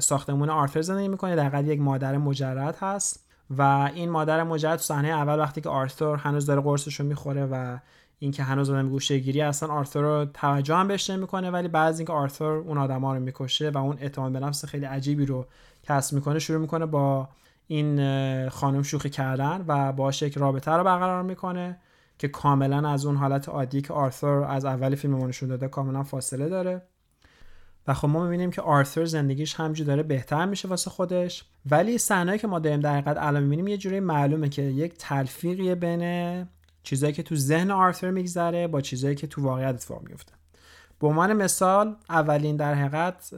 ساختمون 0.00 0.50
آرثر 0.50 0.80
زندگی 0.82 1.08
می‌کنه 1.08 1.36
در 1.36 1.48
حقیقت 1.48 1.64
یک 1.64 1.80
مادر 1.80 2.16
مجرد 2.18 2.76
هست 2.76 3.26
و 3.50 3.90
این 3.94 4.10
مادر 4.10 4.42
مجرد 4.42 4.76
تو 4.76 4.82
صحنه 4.82 5.08
اول 5.08 5.38
وقتی 5.38 5.60
که 5.60 5.68
آرثر 5.68 6.14
هنوز 6.14 6.46
داره 6.46 6.60
قرصش 6.60 7.00
رو 7.00 7.06
می‌خوره 7.06 7.46
و 7.46 7.78
اینکه 8.18 8.42
هنوز 8.42 8.70
آدم 8.70 8.88
گوشه 8.88 9.18
گیری 9.18 9.40
اصلا 9.40 9.68
آرثر 9.68 10.00
رو 10.00 10.24
توجه 10.24 10.74
هم 10.74 10.88
بهش 10.88 11.10
نمی‌کنه 11.10 11.50
ولی 11.50 11.68
بعد 11.68 11.96
اینکه 11.96 12.12
آرثر 12.12 12.44
اون 12.44 12.78
آدما 12.78 13.14
رو 13.14 13.20
می‌کشه 13.20 13.70
و 13.70 13.78
اون 13.78 13.96
اعتماد 14.00 14.32
به 14.32 14.40
نفس 14.40 14.64
خیلی 14.64 14.84
عجیبی 14.84 15.26
رو 15.26 15.46
کسب 15.82 16.14
می‌کنه 16.14 16.38
شروع 16.38 16.60
می‌کنه 16.60 16.86
با 16.86 17.28
این 17.66 18.48
خانم 18.48 18.82
شوخی 18.82 19.10
کردن 19.10 19.64
و 19.68 19.92
باش 19.92 20.22
یک 20.22 20.38
رابطه 20.38 20.70
رو 20.70 20.84
برقرار 20.84 21.22
می‌کنه 21.22 21.80
که 22.18 22.28
کاملا 22.28 22.88
از 22.88 23.06
اون 23.06 23.16
حالت 23.16 23.48
عادی 23.48 23.82
که 23.82 23.92
آرثر 23.92 24.26
از 24.26 24.64
اول 24.64 24.94
فیلم 24.94 25.26
نشون 25.26 25.48
داده 25.48 25.68
کاملا 25.68 26.02
فاصله 26.02 26.48
داره. 26.48 26.82
و 27.86 27.94
خب 27.94 28.08
ما 28.08 28.24
می‌بینیم 28.24 28.50
که 28.50 28.62
آرثر 28.62 29.04
زندگیش 29.04 29.54
همجور 29.54 29.86
داره 29.86 30.02
بهتر 30.02 30.46
میشه 30.46 30.68
واسه 30.68 30.90
خودش. 30.90 31.44
ولی 31.70 31.98
صحنه‌ای 31.98 32.38
که 32.38 32.46
ما 32.46 32.58
داریم 32.58 32.80
در 32.80 32.92
حقیقت 32.92 33.16
الان 33.18 33.42
می‌بینیم 33.42 33.68
یه 33.68 33.76
جوری 33.76 34.00
معلومه 34.00 34.48
که 34.48 34.62
یک 34.62 34.94
تلفیقی 34.98 35.74
بین 35.74 36.46
چیزایی 36.82 37.12
که 37.12 37.22
تو 37.22 37.36
ذهن 37.36 37.70
آرثر 37.70 38.10
میگذره 38.10 38.66
با 38.66 38.80
چیزایی 38.80 39.14
که 39.14 39.26
تو 39.26 39.42
واقعیت 39.42 39.74
اتفاق 39.74 40.02
میفته 40.08 40.32
به 41.00 41.06
عنوان 41.06 41.32
مثال 41.32 41.96
اولین 42.10 42.56
در 42.56 42.74
حقیقت 42.74 43.34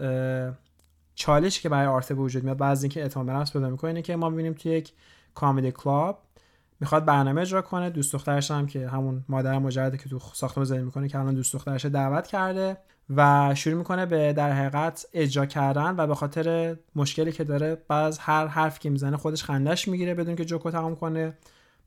چالشی 1.15 1.63
که 1.63 1.69
برای 1.69 1.87
آرثر 1.87 2.15
وجود 2.15 2.45
میاد 2.45 2.57
بعضی 2.57 2.85
اینکه 2.85 3.03
اعتماد 3.03 3.27
به 3.27 3.33
نفس 3.33 3.53
پیدا 3.53 3.71
می‌کنه 3.71 3.89
اینه 3.89 4.03
که 4.03 4.17
ما 4.17 4.31
می‌بینیم 4.31 4.53
تو 4.53 4.69
یک 4.69 4.93
کامیدی 5.35 5.73
کلاب 5.73 6.23
می‌خواد 6.81 7.05
برنامه 7.05 7.41
اجرا 7.41 7.63
کنه. 7.63 7.91
دوست 7.91 8.13
دخترش 8.13 8.51
هم 8.51 8.67
که 8.67 8.89
همون 8.89 9.25
مادر 9.29 9.59
مجرده 9.59 9.99
که 9.99 10.09
تو 10.09 10.19
ساختمان 10.19 10.65
زندگی 10.65 10.85
می‌کنه 10.85 11.09
که 11.09 11.19
الان 11.19 11.35
دوست 11.35 11.53
دخترش 11.53 11.85
دعوت 11.85 12.27
کرده 12.27 12.77
و 13.17 13.55
شروع 13.55 13.75
می‌کنه 13.79 14.07
به 14.07 14.33
در 14.33 14.53
حقیقت 14.53 15.07
اجرا 15.13 15.47
کردن 15.47 15.95
و 15.99 16.07
به 16.07 16.15
خاطر 16.15 16.77
مشکلی 16.97 17.33
که 17.33 17.45
داره 17.45 17.83
بعض 17.89 18.19
هر 18.21 18.47
حرف 18.47 18.79
که 18.79 18.91
می‌زنه 18.91 19.17
خودش 19.17 19.45
خندش 19.45 19.89
می‌گیره 19.89 20.15
بدون 20.15 20.37
که 20.37 20.45
جوکو 20.45 20.71
تمام 20.71 20.97
کنه 20.97 21.35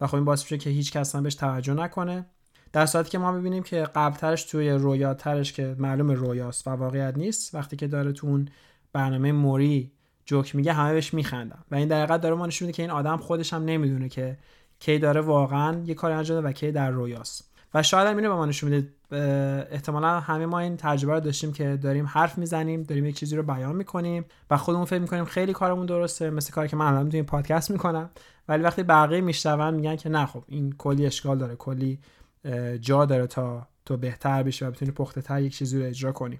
و 0.02 0.08
خب 0.08 0.16
این 0.16 0.26
باعث 0.26 0.44
میشه 0.44 0.58
که 0.58 0.70
هیچ 0.70 0.92
کس 0.92 1.16
هم 1.16 1.24
بهش 1.24 1.36
توجه 1.36 1.74
نکنه. 1.74 2.26
در 2.74 2.86
صورتی 2.86 3.10
که 3.10 3.18
ما 3.18 3.32
می‌بینیم 3.32 3.64
که 3.64 3.84
قبلترش 3.96 4.44
توی 4.44 4.70
رویاترش 4.70 5.54
که 5.54 5.76
معلوم 5.80 6.12
رویاست 6.12 6.68
و 6.68 6.72
واقعیت 6.72 7.18
نیست 7.18 7.56
وقتی 7.56 7.76
که 7.76 7.88
داره 7.88 8.12
تو 8.12 8.28
اون 8.28 8.48
برنامه 8.94 9.32
موری 9.32 9.92
جوک 10.26 10.56
میگه 10.56 10.74
همه 10.74 10.94
بهش 10.94 11.14
میخندن. 11.14 11.60
و 11.72 11.76
این 11.76 11.88
در 11.88 11.98
حقیقت 12.04 12.22
داره 12.22 12.36
ما 12.36 12.46
نشون 12.46 12.72
که 12.72 12.84
این 12.84 12.92
آدم 12.92 13.18
خودش 13.18 13.54
هم 13.54 13.66
نمی‌دونه 13.66 14.10
که 14.10 14.38
کی 14.80 15.00
داره 15.00 15.22
واقعا 15.22 15.82
یه 15.86 15.94
کاری 15.94 16.14
انجام 16.14 16.46
و 16.46 16.52
کی 16.52 16.72
در 16.72 16.92
رویاست. 16.92 17.50
و 17.74 17.84
شاید 17.84 18.08
هم 18.08 18.18
اینو 18.18 18.30
به 18.30 18.36
ما 18.36 18.46
نشون 18.46 18.70
میده 18.70 18.88
احتمالا 19.72 20.20
همه 20.20 20.46
ما 20.46 20.60
این 20.60 20.78
تجربه 20.78 21.14
رو 21.14 21.20
داشتیم 21.20 21.54
که 21.54 21.80
داریم 21.84 22.06
حرف 22.06 22.38
می‌زنیم 22.38 22.84
داریم 22.84 23.06
یک 23.06 23.16
چیزی 23.16 23.36
رو 23.36 23.44
بیان 23.44 23.76
می‌کنیم 23.76 24.26
و 24.50 24.58
خودمون 24.58 24.86
فکر 24.86 25.00
می‌کنیم 25.00 25.26
خیلی 25.26 25.54
کارمون 25.54 25.86
درسته 25.86 26.30
مثل 26.30 26.52
کاری 26.54 26.68
که 26.68 26.76
من 26.76 26.86
الان 26.86 27.10
توی 27.10 27.24
پادکست 27.24 27.72
می‌کنم. 27.72 28.10
ولی 28.48 28.64
وقتی 28.64 28.84
بقیه 28.84 29.22
میشنون 29.22 29.74
میگن 29.74 29.96
که 29.96 30.10
نه 30.10 30.26
خب 30.26 30.44
این 30.48 30.76
کلی 30.78 31.06
اشکال 31.06 31.38
داره 31.38 31.56
کلی 31.56 32.00
جا 32.82 33.06
داره 33.06 33.28
تا 33.28 33.68
تو 33.86 33.98
بهتر 33.98 34.44
بشی 34.44 34.66
و 34.66 34.72
بتونی 34.72 34.92
پخته 34.92 35.22
تر 35.22 35.42
یک 35.42 35.56
چیزی 35.56 35.80
رو 35.80 35.86
اجرا 35.86 36.12
کنی. 36.12 36.40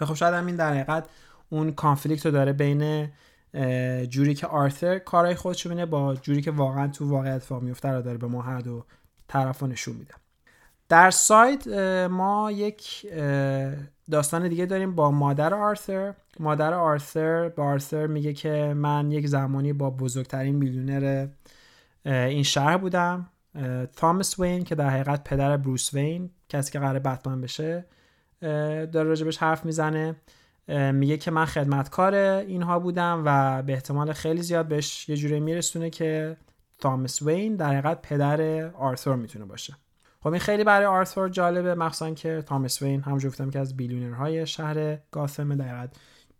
و 0.00 0.06
خب 0.06 0.14
شاید 0.14 0.34
همین 0.34 0.56
در 0.56 0.70
حقیقت 0.70 1.08
اون 1.50 1.72
کانفلیکت 1.72 2.26
رو 2.26 2.32
داره 2.32 2.52
بین 2.52 3.08
جوری 4.08 4.34
که 4.34 4.46
آرثر 4.46 4.98
کارهای 4.98 5.34
خودش 5.34 5.66
رو 5.66 5.86
با 5.86 6.14
جوری 6.14 6.42
که 6.42 6.50
واقعا 6.50 6.88
تو 6.88 7.08
واقعیت 7.08 7.34
اتفاق 7.34 7.62
میفته 7.62 7.88
رو 7.88 8.02
داره 8.02 8.18
به 8.18 8.26
ما 8.26 8.42
هر 8.42 8.58
دو 8.58 8.84
طرف 9.28 9.62
نشون 9.62 9.96
میده. 9.96 10.14
در 10.88 11.10
سایت 11.10 11.68
ما 12.10 12.50
یک 12.50 13.06
داستان 14.10 14.48
دیگه 14.48 14.66
داریم 14.66 14.94
با 14.94 15.10
مادر 15.10 15.54
آرثر. 15.54 16.14
مادر 16.40 16.74
آرثر 16.74 17.48
با 17.48 17.64
آرثر 17.64 18.06
میگه 18.06 18.32
که 18.32 18.74
من 18.76 19.10
یک 19.10 19.26
زمانی 19.26 19.72
با 19.72 19.90
بزرگترین 19.90 20.54
میلیونر 20.54 21.28
این 22.04 22.42
شهر 22.42 22.76
بودم. 22.76 23.28
تامس 23.96 24.38
وین 24.38 24.64
که 24.64 24.74
در 24.74 24.90
حقیقت 24.90 25.24
پدر 25.24 25.56
بروس 25.56 25.94
وین 25.94 26.30
کسی 26.48 26.72
که 26.72 26.78
قرار 26.78 26.98
بتمن 26.98 27.40
بشه 27.40 27.84
داره 28.40 29.02
راجبش 29.02 29.38
حرف 29.38 29.64
می‌زنه. 29.64 30.14
میگه 30.68 31.16
که 31.16 31.30
من 31.30 31.44
خدمتکار 31.44 32.14
اینها 32.14 32.78
بودم 32.78 33.22
و 33.26 33.62
به 33.62 33.72
احتمال 33.72 34.12
خیلی 34.12 34.42
زیاد 34.42 34.68
بهش 34.68 35.08
یه 35.08 35.16
جوری 35.16 35.40
میرسونه 35.40 35.90
که 35.90 36.36
تامس 36.78 37.22
وین 37.22 37.56
در 37.56 37.68
حقیقت 37.68 38.02
پدر 38.02 38.66
آرثر 38.74 39.14
می‌تونه 39.14 39.44
باشه. 39.44 39.76
خب 40.20 40.28
این 40.28 40.40
خیلی 40.40 40.64
برای 40.64 40.86
آرثر 40.86 41.28
جالبه 41.28 41.74
مخصوصا 41.74 42.10
که 42.10 42.42
تامس 42.46 42.82
وین 42.82 43.00
هم 43.00 43.18
گفتم 43.18 43.50
که 43.50 43.58
از 43.58 43.76
بیلیونرهای 43.76 44.46
شهر 44.46 44.98
گاثم 45.10 45.54
در 45.54 45.88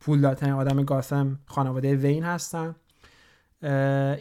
پول 0.00 0.20
دادن 0.20 0.50
آدم 0.50 0.82
گاثم 0.82 1.38
خانواده 1.46 1.94
وین 1.94 2.24
هستن. 2.24 2.74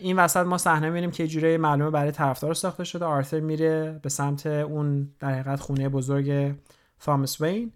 این 0.01 0.19
وسط 0.19 0.45
ما 0.45 0.57
صحنه 0.57 0.87
می‌بینیم 0.87 1.11
که 1.11 1.27
جوری 1.27 1.57
معلومه 1.57 1.91
برای 1.91 2.11
طرفدار 2.11 2.53
ساخته 2.53 2.83
شده. 2.83 3.05
آرثر 3.05 3.39
میره 3.39 3.99
به 4.03 4.09
سمت 4.09 4.45
اون 4.47 5.11
در 5.19 5.31
حقیقت 5.31 5.59
خونه 5.59 5.89
بزرگ 5.89 6.55
تامس 6.99 7.41
وین. 7.41 7.71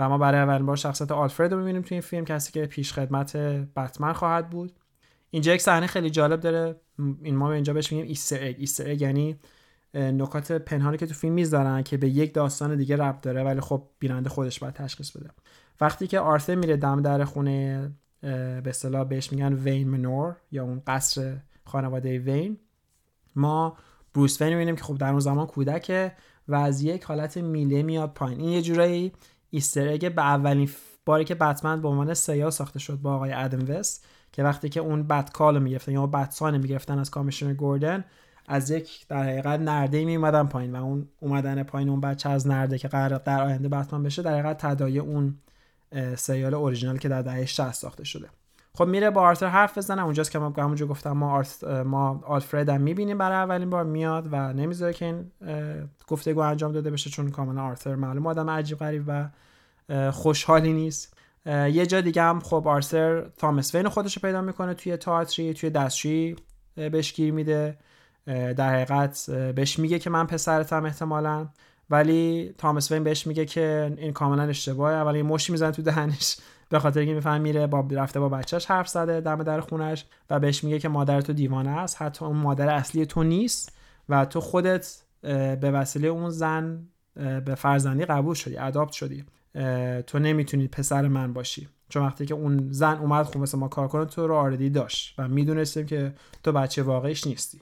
و 0.00 0.08
ما 0.08 0.18
برای 0.18 0.40
اولین 0.40 0.66
بار 0.66 0.76
شخصیت 0.76 1.12
آلفرد 1.12 1.52
رو 1.52 1.58
می‌بینیم 1.58 1.82
تو 1.82 1.94
این 1.94 2.00
فیلم 2.00 2.24
کسی 2.24 2.52
که 2.52 2.66
پیش 2.66 2.92
خدمت 2.92 3.36
بتمن 3.76 4.12
خواهد 4.12 4.50
بود. 4.50 4.72
اینجا 5.30 5.54
یک 5.54 5.60
صحنه 5.60 5.86
خیلی 5.86 6.10
جالب 6.10 6.40
داره. 6.40 6.80
این 7.22 7.36
ما 7.36 7.52
اینجا 7.52 7.72
بهش 7.72 7.92
میگیم 7.92 8.06
ایستر 8.06 8.44
اگ 8.46 8.54
ایستر 8.58 8.90
اگ 8.90 9.00
یعنی 9.00 9.36
نکات 9.94 10.52
پنهانی 10.52 10.96
که 10.96 11.06
تو 11.06 11.14
فیلم 11.14 11.34
می‌ذارن 11.34 11.82
که 11.82 11.96
به 11.96 12.08
یک 12.08 12.34
داستان 12.34 12.76
دیگه 12.76 12.96
ربط 12.96 13.20
داره 13.20 13.44
ولی 13.44 13.60
خب 13.60 13.82
بیننده 13.98 14.30
خودش 14.30 14.58
باید 14.58 14.74
تشخیص 14.74 15.16
بده. 15.16 15.30
وقتی 15.80 16.06
که 16.06 16.20
آرثر 16.20 16.54
میره 16.54 16.76
دم 16.76 17.02
در 17.02 17.24
خونه 17.24 17.90
به 18.20 18.62
اصطلاح 18.66 19.04
بهش 19.04 19.32
میگن 19.32 19.52
وین 19.52 19.88
منور 19.88 20.36
یا 20.52 20.64
اون 20.64 20.82
قصر 20.86 21.36
خانواده 21.64 22.18
وین 22.18 22.58
ما 23.36 23.76
بروس 24.14 24.42
وین 24.42 24.50
می‌بینیم 24.50 24.76
که 24.76 24.84
خب 24.84 24.98
در 24.98 25.10
اون 25.10 25.20
زمان 25.20 25.46
کودکه 25.46 26.12
و 26.48 26.54
از 26.54 26.82
یک 26.82 27.02
حالت 27.02 27.36
میله 27.36 27.82
میاد 27.82 28.14
پایین. 28.14 28.40
این 28.40 28.50
یه 28.50 28.62
جورایی 28.62 29.12
ایستر 29.50 30.08
به 30.08 30.22
اولین 30.22 30.70
باری 31.06 31.24
که 31.24 31.34
بتمن 31.34 31.82
به 31.82 31.88
عنوان 31.88 32.14
سیاه 32.14 32.50
ساخته 32.50 32.78
شد 32.78 32.96
با 32.96 33.14
آقای 33.14 33.32
ادم 33.32 33.78
وست 33.78 34.06
که 34.32 34.42
وقتی 34.42 34.68
که 34.68 34.80
اون 34.80 35.02
بتکال 35.02 35.54
رو 35.54 35.62
می‌گرفتن 35.62 35.92
یا 35.92 36.06
بتسان 36.06 36.58
می‌گرفتن 36.58 36.98
از 36.98 37.10
کامیشنر 37.10 37.54
گوردن 37.54 38.04
از 38.48 38.70
یک 38.70 39.06
در 39.08 39.22
حقیقت 39.22 39.60
نرده 39.60 40.04
می 40.04 40.16
اومدن 40.16 40.46
پایین 40.46 40.76
و 40.76 40.84
اون 40.84 41.08
اومدن 41.20 41.62
پایین 41.62 41.88
اون 41.88 42.00
بچه 42.00 42.28
از 42.28 42.46
نرده 42.46 42.78
که 42.78 42.88
قرار 42.88 43.18
در 43.18 43.42
آینده 43.42 43.68
بتمن 43.68 44.02
بشه 44.02 44.22
در 44.22 44.32
حقیقت 44.32 44.66
تدایی 44.66 44.98
اون 44.98 45.38
سریال 46.16 46.54
اوریجینال 46.54 46.98
که 46.98 47.08
در 47.08 47.22
دهه 47.22 47.46
60 47.46 47.72
ساخته 47.72 48.04
شده. 48.04 48.28
خب 48.74 48.86
میره 48.86 49.10
با 49.10 49.20
آرتر 49.20 49.46
حرف 49.46 49.78
بزنه 49.78 50.04
اونجاست 50.04 50.30
که 50.30 50.38
ما 50.38 50.52
همونجا 50.58 50.86
گفتم 50.86 51.12
ما 51.12 51.32
آرت 51.32 51.64
ما 51.64 52.20
آلفرد 52.26 52.68
هم 52.68 52.80
می‌بینیم 52.80 53.18
برای 53.18 53.36
اولین 53.36 53.70
بار 53.70 53.84
میاد 53.84 54.28
و 54.32 54.52
نمی‌ذاره 54.52 54.92
که 54.92 55.04
این 55.04 55.30
گفتگو 56.08 56.40
انجام 56.40 56.72
داده 56.72 56.90
بشه 56.90 57.10
چون 57.10 57.30
کاملا 57.30 57.62
آرتر 57.62 57.94
معلوم 57.94 58.26
آدم 58.26 58.50
عجیب 58.50 58.78
غریب 58.78 59.04
و 59.06 59.28
خوشحالی 60.10 60.72
نیست. 60.72 61.16
یه 61.46 61.86
جا 61.86 62.00
دیگه 62.00 62.22
هم 62.22 62.40
خب 62.40 62.68
آرثر 62.68 63.20
تامس 63.38 63.74
وین 63.74 63.88
خودش 63.88 64.16
رو 64.16 64.20
پیدا 64.22 64.40
می‌کنه 64.40 64.74
توی 64.74 64.96
تئاتری 64.96 65.54
توی 65.54 65.70
دستشویی 65.70 66.36
بهش 66.74 67.12
گیر 67.12 67.32
میده. 67.32 67.78
در 68.26 68.74
حقیقت 68.74 69.30
بهش 69.30 69.78
میگه 69.78 69.98
که 69.98 70.10
من 70.10 70.26
پسرتم 70.26 70.84
احتمالا 70.84 71.48
ولی 71.90 72.54
تامس 72.58 72.92
وین 72.92 73.04
بهش 73.04 73.26
میگه 73.26 73.44
که 73.44 73.94
این 73.98 74.12
کاملا 74.12 74.42
اشتباهه. 74.42 74.94
اولی 74.94 75.18
یه 75.18 75.24
مشی 75.24 75.52
می‌زنه 75.52 75.70
تو 75.70 75.82
دهنش. 75.82 76.36
به 76.70 76.78
خاطر 76.78 77.00
اینکه 77.00 77.14
میفهم 77.14 77.40
میره 77.40 77.66
با 77.66 77.88
رفته 77.90 78.20
با 78.20 78.28
بچهش 78.28 78.66
حرف 78.66 78.88
زده 78.88 79.20
دم 79.20 79.42
در 79.42 79.60
خونش 79.60 80.04
و 80.30 80.40
بهش 80.40 80.64
میگه 80.64 80.78
که 80.78 80.88
مادر 80.88 81.20
تو 81.20 81.32
دیوانه 81.32 81.70
است. 81.70 82.02
حتی 82.02 82.24
اون 82.24 82.36
مادر 82.36 82.68
اصلی 82.68 83.06
تو 83.06 83.22
نیست 83.22 83.78
و 84.08 84.24
تو 84.24 84.40
خودت 84.40 85.02
به 85.22 85.70
وسیله 85.70 86.08
اون 86.08 86.30
زن 86.30 86.88
به 87.14 87.54
فرزندی 87.54 88.04
قبول 88.04 88.34
شدی 88.34 88.56
اداپت 88.56 88.92
شدی. 88.92 89.24
تو 90.06 90.18
نمی‌تونی 90.18 90.68
پسر 90.68 91.08
من 91.08 91.32
باشی. 91.32 91.68
چون 91.88 92.06
وقتی 92.06 92.26
که 92.26 92.34
اون 92.34 92.68
زن 92.72 92.98
اومد 92.98 93.26
خب 93.26 93.36
مثل 93.36 93.58
ما 93.58 93.68
کار 93.68 93.88
کنه 93.88 94.04
تو 94.04 94.26
رو 94.26 94.34
آردی 94.34 94.70
داشت 94.70 95.14
و 95.18 95.28
می‌دونستیم 95.28 95.86
که 95.86 96.14
تو 96.42 96.52
بچه 96.52 96.82
واقعیش 96.82 97.26
نیستی. 97.26 97.60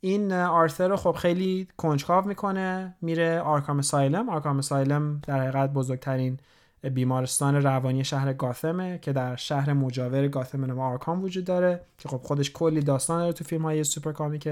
این 0.00 0.32
آرثر 0.32 0.88
رو 0.88 0.96
خب 0.96 1.12
خیلی 1.12 1.68
کنجکاو 1.76 2.24
می‌کنه 2.24 2.96
میره 3.00 3.40
Arkham 3.40 3.82
Asylum. 3.82 4.28
Arkham 4.28 4.60
Asylum 4.60 5.20
در 5.26 5.40
حقیقت 5.40 5.72
بزرگترین 5.72 6.38
بیمارستان 6.82 7.54
روانی 7.62 8.04
شهر 8.04 8.32
گاثمه 8.32 8.98
که 8.98 9.12
در 9.12 9.36
شهر 9.36 9.72
مجاور 9.72 10.28
گاثم 10.28 10.64
نام 10.64 10.78
آرکام 10.78 11.22
وجود 11.22 11.44
داره 11.44 11.80
که 11.98 12.08
خب 12.08 12.20
خودش 12.22 12.50
کلی 12.52 12.80
داستان 12.80 13.18
داره 13.18 13.32
تو 13.32 13.44
فیلم 13.44 13.62
های 13.62 13.84
super 13.84 14.12
comic 14.12 14.48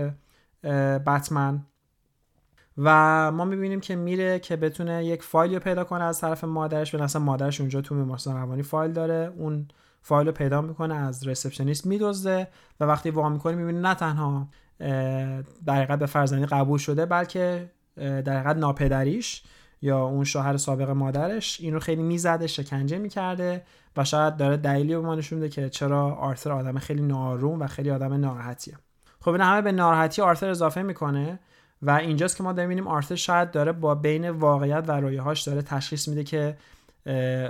بتمن. 1.06 1.66
و 2.78 3.32
ما 3.32 3.44
می‌بینیم 3.44 3.80
که 3.80 3.96
میره 3.96 4.38
که 4.38 4.56
بتونه 4.56 5.04
یک 5.04 5.22
فایل 5.22 5.54
رو 5.54 5.60
پیدا 5.60 5.84
کنه 5.84 6.04
از 6.04 6.20
طرف 6.20 6.44
مادرش. 6.44 6.94
به 6.94 7.02
اصطلاح 7.02 7.22
مادرش 7.22 7.60
اونجا 7.60 7.80
تو 7.80 7.94
بیمارستان 7.94 8.36
روانی 8.36 8.62
فایل 8.62 8.92
داره. 8.92 9.32
اون 9.36 9.68
فایل 10.02 10.26
رو 10.26 10.32
پیدا 10.32 10.60
می‌کنه 10.60 10.94
از 10.94 11.26
receptionist 11.26 11.86
میدزده 11.86 12.48
و 12.80 12.84
وقتی 12.84 13.10
وا 13.10 13.28
می‌کنه 13.28 13.54
می‌بینه 13.54 13.80
نه 13.80 13.94
تنها 13.94 14.48
در 15.66 15.74
حقیقت 15.74 15.98
به 15.98 16.06
فرزندی 16.06 16.46
قبول 16.46 16.78
شده 16.78 17.06
بلکه 17.06 17.70
در 17.96 18.38
حقیقت 18.38 18.56
ناپدریش. 18.56 19.42
یا 19.84 20.04
اون 20.04 20.24
شوهر 20.24 20.56
سابق 20.56 20.90
مادرش 20.90 21.60
این 21.60 21.74
رو 21.74 21.80
خیلی 21.80 22.02
می‌زده 22.02 22.46
شکنجه 22.46 22.98
می‌کرده 22.98 23.62
و 23.96 24.04
شاید 24.04 24.36
داره 24.36 24.56
دلیلی 24.56 24.96
به 24.96 25.00
ما 25.00 25.14
نشون 25.14 25.38
میده 25.38 25.48
که 25.48 25.68
چرا 25.68 26.14
آرثر 26.14 26.52
آدم 26.52 26.78
خیلی 26.78 27.02
ناروم 27.02 27.60
و 27.60 27.66
خیلی 27.66 27.90
آدم 27.90 28.12
ناراحتیه. 28.12 28.74
خب 29.20 29.30
این 29.30 29.40
همه 29.40 29.62
به 29.62 29.72
ناراحتی 29.72 30.22
آرثر 30.22 30.50
اضافه 30.50 30.82
می‌کنه 30.82 31.38
و 31.82 31.90
اینجاست 31.90 32.36
که 32.36 32.42
ما 32.42 32.52
داریم 32.52 32.68
می‌بینیم 32.68 33.00
شاید 33.00 33.50
داره 33.50 33.72
با 33.72 33.94
بین 33.94 34.30
واقعیت 34.30 34.84
و 34.88 34.92
رویاهاش 34.92 35.42
داره 35.42 35.62
تشخیص 35.62 36.08
میده 36.08 36.24
که 36.24 36.56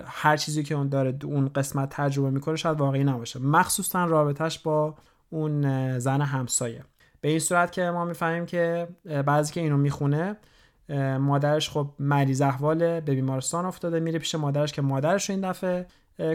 هر 0.06 0.36
چیزی 0.36 0.62
که 0.62 0.74
اون 0.74 0.88
داره 0.88 1.18
اون 1.24 1.48
قسمت 1.48 1.88
تجربه 1.90 2.30
می‌کنه 2.30 2.56
شاید 2.56 2.80
واقعی 2.80 3.04
نباشه. 3.04 3.38
مخصوصا 3.38 4.04
رابطهش 4.04 4.58
با 4.58 4.94
اون 5.30 5.98
زن 5.98 6.20
همسایه. 6.20 6.84
به 7.20 7.28
این 7.28 7.38
صورت 7.38 7.72
که 7.72 7.82
ما 7.82 8.04
می‌فهمیم 8.04 8.46
که 8.46 8.88
بعضی 9.26 9.52
که 9.52 9.60
اینو 9.60 9.76
می‌خونه 9.76 10.36
مادرش 11.18 11.70
خب 11.70 11.90
مریض 11.98 12.40
احواله 12.40 13.00
به 13.00 13.14
بیمارستان 13.14 13.64
افتاده 13.64 14.00
میره 14.00 14.18
پیش 14.18 14.34
مادرش 14.34 14.72
که 14.72 14.82
مادرش 14.82 15.30
رو 15.30 15.36
این 15.36 15.50
دفعه 15.50 15.86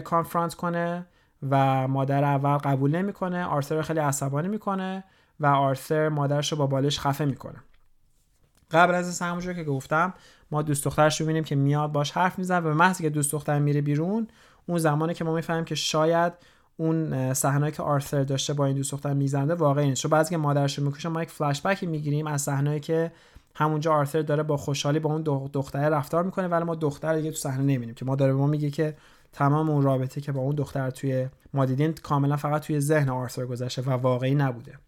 کانفرانت 0.04 0.54
کنه 0.54 1.06
و 1.50 1.88
مادر 1.88 2.24
اول 2.24 2.56
قبول 2.56 2.96
نمی‌کنه 2.96 3.44
آرثر 3.44 3.82
خیلی 3.82 4.00
عصبانی 4.00 4.48
می‌کنه 4.48 5.04
و 5.40 5.46
آرثر 5.46 6.08
مادرش 6.08 6.52
رو 6.52 6.58
با 6.58 6.66
بالش 6.66 7.00
خفه 7.00 7.24
می‌کنه. 7.24 7.56
قبل 8.70 8.94
از 8.94 9.22
همونجور 9.22 9.54
که 9.54 9.64
گفتم 9.64 10.14
ما 10.50 10.62
دوست 10.62 10.84
دخترش 10.84 11.20
رو 11.20 11.26
ببینیم 11.26 11.44
که 11.44 11.56
میاد 11.56 11.92
باش 11.92 12.10
حرف 12.10 12.38
می‌زنه 12.38 12.58
و 12.58 12.62
به 12.62 12.74
محضی 12.74 13.02
که 13.02 13.10
دوست 13.10 13.32
دختر 13.32 13.58
میره 13.58 13.80
بیرون 13.80 14.28
اون 14.66 14.78
زمانی 14.78 15.14
که 15.14 15.24
ما 15.24 15.34
می‌فهمیم 15.34 15.64
که 15.64 15.74
شاید 15.74 16.32
اون 16.76 17.34
صحنه 17.34 17.70
که 17.70 17.82
آرثر 17.82 18.22
داشته 18.22 18.54
با 18.54 18.66
این 18.66 18.76
دوست 18.76 18.92
دختر 18.92 19.12
میزنده 19.12 19.54
واقعی 19.54 19.88
نیست. 19.88 20.02
چون 20.02 20.10
بعضی 20.10 20.30
که 20.30 20.36
مادرش 20.36 20.78
رو 20.78 20.84
می‌کشه 20.84 21.08
ما 21.08 21.22
یک 21.22 21.30
فلش 21.30 21.62
بکی 21.62 21.86
می‌گیریم 21.86 22.26
از 22.26 22.42
صحنه 22.42 22.80
که 22.80 23.12
همونجا 23.54 23.92
آرثر 23.92 24.22
داره 24.22 24.42
با 24.42 24.56
خوشحالی 24.56 24.98
با 24.98 25.12
اون 25.12 25.22
دختره 25.52 25.88
رفتار 25.88 26.24
می‌کنه 26.24 26.48
ولی 26.48 26.64
ما 26.64 26.74
دختر 26.74 27.16
دیگه 27.16 27.30
تو 27.30 27.36
صحنه 27.36 27.62
نمی‌بینیم 27.62 27.94
که 27.94 28.04
ما 28.04 28.16
به 28.16 28.32
ما 28.32 28.46
میگه 28.46 28.70
که 28.70 28.96
تمام 29.32 29.70
اون 29.70 29.82
رابطه 29.82 30.20
که 30.20 30.32
با 30.32 30.40
اون 30.40 30.54
دختر 30.54 30.90
توی 30.90 31.28
ما 31.54 31.64
دیدیم 31.64 31.94
کاملا 32.02 32.36
فقط 32.36 32.62
توی 32.62 32.80
ذهن 32.80 33.08
آرثر 33.08 33.46
گذشته 33.46 33.82
و 33.82 33.90
واقعی 33.90 34.34
نبوده. 34.34 34.78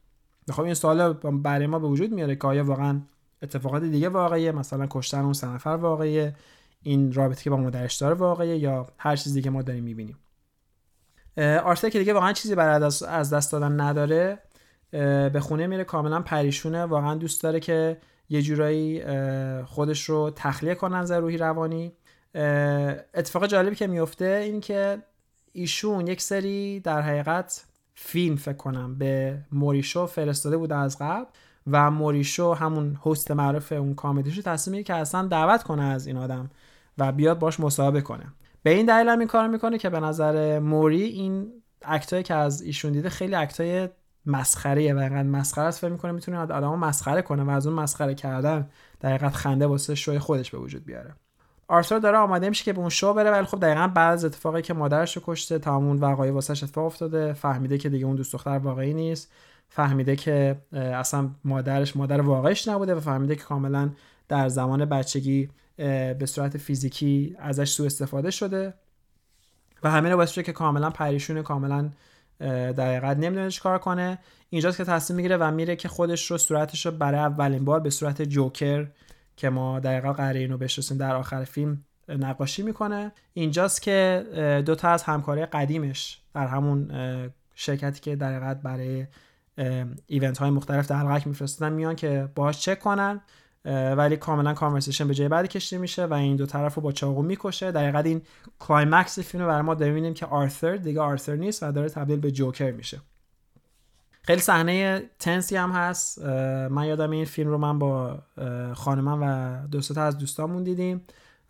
خب 0.51 0.63
این 0.63 0.75
سوال 0.75 1.13
برای 1.13 1.67
ما 1.67 1.79
به 1.79 1.87
وجود 1.87 2.13
میاره 2.13 2.37
که 2.37 2.47
آیا 2.47 2.65
واقعا 2.65 3.01
اتفاقات 3.43 3.83
دیگه 3.83 4.09
واقعیه؟ 4.09 4.53
مثلا 4.53 4.87
کشتن 4.91 5.21
اون 5.21 5.33
سه 5.33 5.49
نفر 5.49 5.71
واقعیه؟ 5.71 6.35
این 6.83 7.13
رابطه 7.13 7.43
که 7.43 7.51
با 7.51 7.57
مادرش 7.57 7.95
داره 7.95 8.15
واقعیه 8.15 8.57
یا 8.57 8.87
هر 8.99 9.17
چیزی 9.17 9.43
که 9.43 9.51
ما 9.51 9.63
داریم 9.63 9.85
می‌بینیم؟ 9.85 10.17
آرثر 11.39 11.91
که 11.91 11.99
دیگه 11.99 12.15
واقعا 12.15 12.33
چیزی 12.33 12.55
برای 12.55 12.85
از 13.09 13.33
دست 13.33 13.53
دادن 13.53 13.81
نداره 13.81 14.39
به 15.31 15.41
خونه 15.41 15.67
میره 15.67 15.85
کاملا 15.85 16.21
پریشونه 16.21 16.85
واقعا 16.85 17.15
دوست 17.15 17.43
داره 17.43 17.61
که 17.61 17.97
یه 18.33 18.43
جورایی 18.43 19.03
خودش 19.65 20.05
رو 20.05 20.33
تخلیه 20.37 20.75
کنن 20.75 21.07
روحی 21.07 21.37
روانی. 21.37 21.93
اتفاق 23.15 23.47
جالبی 23.47 23.77
که 23.77 23.87
میفته 23.87 24.41
این 24.45 24.61
که 24.61 25.03
ایشون 25.53 26.07
یک 26.07 26.21
سری 26.21 26.81
در 26.81 27.01
حقیقت 27.01 27.65
فیلم 27.95 28.37
فکر 28.37 28.57
کنم 28.57 28.99
به 28.99 29.39
موریشو 29.53 30.07
فرستاده 30.07 30.57
بوده 30.57 30.75
از 30.75 30.99
قبل 31.01 31.25
و 31.67 31.91
موریشو 31.91 32.53
همون 32.53 32.99
هست 33.07 33.31
معروف 33.31 33.73
اون 33.73 33.95
کامدیشو 33.95 34.43
تصمیم 34.43 34.85
که 34.85 34.95
اصلا 34.95 35.27
دعوت 35.27 35.63
کنه 35.63 35.83
از 35.83 36.07
این 36.07 36.17
آدم 36.17 36.51
و 36.99 37.13
بیاد 37.13 37.39
باش 37.39 37.61
مصاحبه 37.61 38.01
کنه. 38.01 38.25
به 38.63 38.71
این 38.71 38.87
دلیل 38.87 39.09
هم 39.09 39.19
این 39.19 39.29
کار 39.29 39.49
می‌کنه 39.49 39.79
که 39.79 39.91
به 39.91 40.01
نظر 40.01 40.59
موری 40.59 41.03
این 41.03 41.53
اکتایی 41.83 42.23
که 42.23 42.35
از 42.35 42.63
ایشون 42.63 42.93
دیده 42.93 43.09
خیلی 43.09 43.35
اکتای 43.35 43.89
مسخره 44.27 44.95
و 44.95 44.99
انقدر 44.99 45.23
مسخره 45.23 45.65
است 45.65 45.79
فکر 45.79 45.91
می‌کنه 45.91 46.13
می‌تونه 46.13 46.39
آدمو 46.39 46.77
مسخره 46.77 47.23
کنه 47.23 47.43
و 47.43 47.51
از 47.51 47.67
اون 47.67 47.77
مسخره 47.77 48.15
کردن 48.15 48.69
در 49.01 49.19
خنده 49.19 49.67
واسه 49.67 49.95
شوی 49.95 50.19
خودش 50.19 50.51
به 50.51 50.59
وجود 50.59 50.85
بیاره. 50.85 51.15
آرثر 51.69 51.99
داره 51.99 52.19
آماده 52.19 52.49
میشه 52.49 52.65
که 52.65 52.73
به 52.73 52.81
اون 52.81 52.89
شو 52.89 53.15
بره 53.15 53.31
ولی 53.31 53.47
خب 53.47 53.61
دقیقا 53.61 53.89
بعد 53.89 54.13
از 54.13 54.25
اتفاقی 54.25 54.63
که 54.63 54.75
مادرش 54.75 55.17
رو 55.17 55.23
کشته 55.27 55.59
تمام 55.59 56.01
وقایع 56.01 56.33
واسش 56.33 56.63
اتفاق 56.63 56.85
افتاده 56.85 57.33
فهمیده 57.33 57.79
که 57.79 57.89
دیگه 57.89 58.07
اون 58.07 58.17
دوست 58.17 58.33
دختر 58.33 58.51
واقعی 58.51 58.95
نیست 58.95 59.33
فهمیده 59.69 60.17
که 60.17 60.57
اصلا 60.73 61.31
مادرش 61.45 61.97
مادر 61.97 62.21
واقعیش 62.21 62.69
نبوده 62.69 62.95
و 62.95 63.01
فهمیده 63.01 63.37
که 63.37 63.43
کاملا 63.43 63.91
در 64.29 64.49
زمان 64.49 64.85
بچگی 64.85 65.51
به 66.19 66.27
صورت 66.27 66.59
فیزیکی 66.59 67.37
ازش 67.39 67.71
سوء 67.71 67.87
استفاده 67.87 68.31
شده 68.31 68.75
و 69.83 69.91
همین 69.91 70.17
باعث 70.17 70.31
شده 70.31 70.45
که 70.45 70.53
کاملا 70.53 70.91
پریشونه 70.91 71.43
کاملا 71.43 71.91
در 72.41 72.97
حقیقت 72.97 73.17
نمی‌دونه 73.17 73.51
کار 73.63 73.79
کنه. 73.79 74.19
اینجاست 74.51 74.77
که 74.77 74.85
تصمیم 74.85 75.17
می‌گیره 75.17 75.37
و 75.37 75.51
میره 75.51 75.77
که 75.77 75.89
خودش 75.89 76.31
رو 76.31 76.39
صورتش 76.39 76.87
رو 76.87 76.93
برای 76.93 77.21
اولین 77.21 77.65
بار 77.65 77.81
به 77.81 77.91
صورت 77.91 78.23
جوکر 78.23 78.87
که 79.37 79.51
ما 79.51 79.81
در 79.81 79.99
حقیقت 79.99 80.17
قراره 80.17 80.41
اینو 80.41 80.59
بشناسیم 80.59 80.99
در 80.99 81.15
آخر 81.15 81.45
فیلم 81.45 81.85
نقاشی 82.09 82.63
می‌کنه. 82.63 83.13
اینجاست 83.33 83.83
که 83.83 84.25
دوتا 84.67 84.89
از 84.89 85.03
همکاری 85.03 85.47
قدیمش 85.47 86.21
در 86.35 86.47
همون 86.47 86.91
شرکتی 87.55 88.01
که 88.01 88.17
در 88.17 88.55
برای 88.55 89.07
ایونت 90.07 90.39
های 90.39 90.51
مختلف 90.51 90.89
در 90.89 90.97
حلقک 90.97 91.27
میفرستادن 91.27 91.73
میان 91.73 91.97
که 91.97 92.29
باهاش 92.35 92.61
چک 92.61 92.79
کنن. 92.79 93.21
ولی 93.65 94.17
کاملا 94.17 94.55
کانورسیشن 94.55 95.09
به 95.09 95.15
جای 95.15 95.29
بعدی 95.29 95.49
کشیده 95.49 95.81
میشه 95.81 96.07
و 96.07 96.15
این 96.15 96.37
دو 96.37 96.47
طرف 96.47 96.75
رو 96.75 96.83
با 96.83 96.93
چاقو 96.93 97.23
می‌کشه. 97.23 97.73
در 97.73 97.81
حقیقت 97.81 98.07
این 98.07 98.23
کلایمکس 98.59 99.19
فیلم 99.19 99.45
رو 99.45 99.51
برای 99.51 99.63
ما 99.63 99.75
داریم 99.75 100.15
که 100.15 100.27
آرثر 100.27 100.77
دیگه 100.77 101.01
آرثر 101.01 101.37
نیست 101.37 101.63
و 101.63 101.73
داره 101.73 101.89
تبدیل 101.89 102.21
به 102.21 102.31
جوکر 102.31 102.71
میشه. 102.71 103.01
خیلی 104.23 104.41
صحنه 104.41 105.03
تنسی 105.19 105.57
هم 105.57 105.71
هست. 105.71 106.25
من 106.71 106.87
یادم 106.87 107.11
این 107.11 107.25
فیلم 107.25 107.51
رو 107.51 107.59
من 107.59 107.79
با 107.79 108.19
خانمم 108.75 109.23
و 109.23 109.67
دوستا 109.69 110.03
از 110.03 110.19
دوستامون 110.19 110.63
دیدیم 110.63 111.01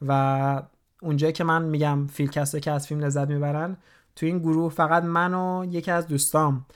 و 0.07 0.63
اونجایی 1.03 1.33
که 1.33 1.45
من 1.45 1.63
میگم 1.63 2.07
فیلکسته 2.07 2.61
که 2.61 2.71
از 2.71 2.87
فیلم 2.87 3.01
لذت 3.01 3.29
می‌برن 3.29 3.77
تو 4.17 4.27
این 4.27 4.39
گروه 4.39 4.73
فقط 4.73 5.03
من 5.03 5.35
و 5.35 5.65
یکی 5.71 5.91
از 5.91 6.07
دوستام 6.07 6.67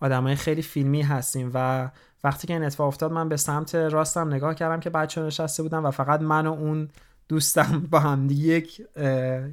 آدمای 0.00 0.34
خیلی 0.34 0.62
فیلمی 0.62 1.02
هستیم 1.02 1.50
و 1.54 1.90
وقتی 2.24 2.46
که 2.46 2.54
این 2.54 2.64
اتفاق 2.64 2.86
افتاد 2.86 3.12
من 3.12 3.28
به 3.28 3.36
سمت 3.36 3.74
راستم 3.74 4.28
نگاه 4.28 4.54
کردم 4.54 4.80
که 4.80 4.90
بچه 4.90 5.22
نشسته 5.22 5.62
بودن 5.62 5.78
و 5.78 5.90
فقط 5.90 6.20
من 6.20 6.46
و 6.46 6.52
اون 6.52 6.88
دوستم 7.28 7.86
با 7.90 8.00
هم 8.00 8.28
یک 8.30 8.82